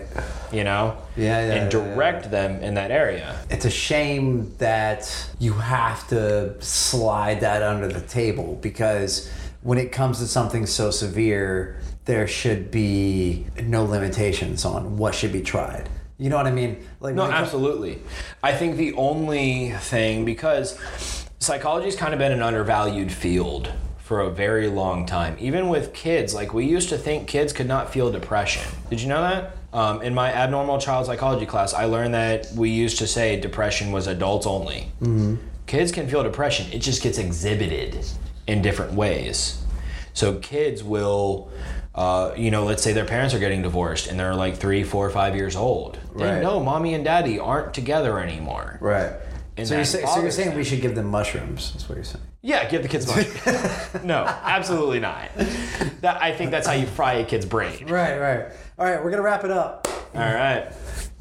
[0.52, 0.96] you know?
[1.16, 1.94] Yeah, yeah, And yeah, yeah.
[1.94, 3.36] direct them in that area.
[3.52, 5.02] It's a shame that
[5.38, 9.30] you have to slide that under the table because
[9.62, 15.34] when it comes to something so severe, there should be no limitations on what should
[15.34, 15.90] be tried.
[16.18, 16.86] You know what I mean?
[17.00, 18.02] Like No, when it com- absolutely.
[18.44, 20.78] I think the only thing, because
[21.40, 25.38] psychology's kind of been an undervalued field for a very long time.
[25.40, 28.64] Even with kids, like we used to think kids could not feel depression.
[28.90, 29.56] Did you know that?
[29.72, 33.92] Um, in my abnormal child psychology class, I learned that we used to say depression
[33.92, 34.92] was adults only.
[35.68, 38.04] Kids can feel depression, it just gets exhibited
[38.50, 39.62] in different ways.
[40.14, 41.52] So kids will,
[41.96, 45.10] uh, you know, let's say their parents are getting divorced and they're like three, four,
[45.12, 46.00] five years old.
[46.16, 46.42] They Right.
[46.42, 48.78] know mommy and daddy aren't together anymore.
[48.82, 49.14] Right.
[49.56, 50.58] And So you're, say, so you're saying them.
[50.58, 51.72] we should give them mushrooms?
[51.74, 52.24] That's what you're saying.
[52.42, 54.04] Yeah, give the kids mushrooms.
[54.04, 55.30] no, absolutely not.
[56.02, 57.86] That, I think that's how you fry a kid's brain.
[57.88, 58.46] Right, right.
[58.80, 59.88] All right, we're gonna wrap it up.
[60.16, 60.72] All right.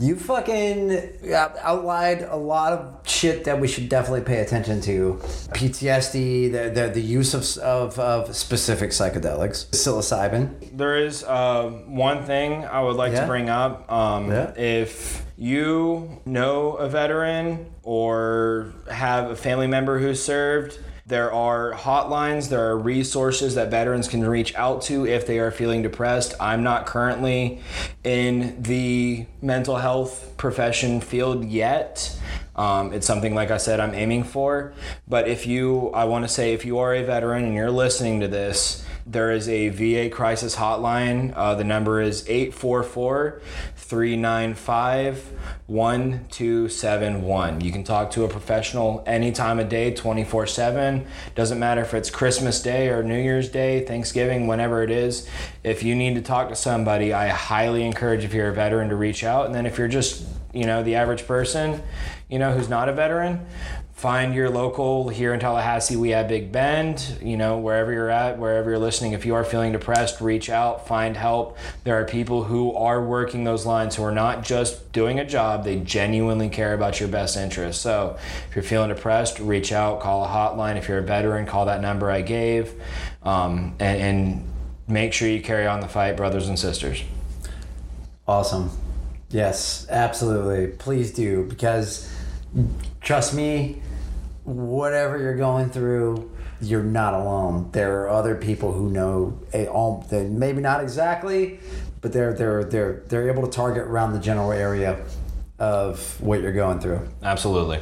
[0.01, 0.97] You fucking
[1.35, 5.15] outlined a lot of shit that we should definitely pay attention to.
[5.55, 10.77] PTSD, the the, the use of, of of specific psychedelics, psilocybin.
[10.77, 13.23] There is uh, one thing I would like Yeah.
[13.23, 13.91] to bring up.
[13.91, 14.53] Um, Yeah.
[14.57, 20.79] If you know a veteran or have a family member who served,
[21.09, 25.51] there are hotlines, there are resources that veterans can reach out to if they are
[25.51, 26.35] feeling depressed.
[26.39, 27.63] I'm not currently
[28.05, 32.15] in the mental health profession field yet.
[32.57, 34.75] Um, it's something, like I said, I'm aiming for.
[35.07, 38.21] But if you, I want to say, if you are a veteran and you're listening
[38.21, 41.33] to this, there is a VA crisis hotline.
[41.35, 43.41] Uh, the number is 844
[43.89, 45.33] 395
[45.67, 47.61] 1271.
[47.63, 51.07] You can talk to a professional any time of day, 24 7.
[51.35, 55.27] Doesn't matter if it's Christmas Day or New Year's Day, Thanksgiving, whenever it is.
[55.65, 58.97] If you need to talk to somebody, I highly encourage if you're a veteran to
[58.97, 59.47] reach out.
[59.47, 61.83] And then if you're just, you know, the average person,
[62.29, 63.47] you know, who's not a veteran,
[63.99, 65.97] find your local here in Tallahassee.
[65.97, 69.11] We have Big Bend, you know, wherever you're at, wherever you're listening.
[69.11, 71.59] If you are feeling depressed, reach out, find help.
[71.83, 75.65] There are people who are working those lines who are not just doing a job,
[75.65, 77.83] they genuinely care about your best interest.
[77.83, 78.17] So
[78.49, 80.77] if you're feeling depressed, reach out, call a hotline.
[80.77, 82.73] If you're a veteran, call that number I gave.
[83.25, 84.49] Um, and, and
[84.87, 87.03] make sure you carry on the fight, brothers and sisters.
[88.29, 88.71] Awesome.
[89.29, 90.69] Yes, absolutely.
[90.69, 92.09] Please do because
[93.01, 93.83] trust me,
[94.49, 96.31] whatever you're going through,
[96.61, 97.71] you're not alone.
[97.73, 101.61] There are other people who know a, all, they- maybe not exactly,
[102.01, 105.05] but they're they're they're they're able to target around the general area
[105.59, 107.07] of what you're going through.
[107.23, 107.81] Absolutely.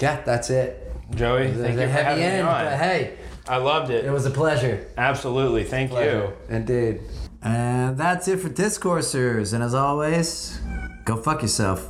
[0.00, 0.92] Yeah, that's it.
[1.14, 2.64] Joey, was thank a you for having end, me on.
[2.64, 3.16] but hey,
[3.48, 4.04] I loved it.
[4.04, 4.86] it was a pleasure.
[4.96, 5.64] Absolutely.
[5.64, 6.32] Thank you.
[6.48, 7.00] Indeed.
[7.42, 9.52] And that's it for Discoursers.
[9.52, 10.58] And as always,
[11.04, 11.88] go fuck yourself.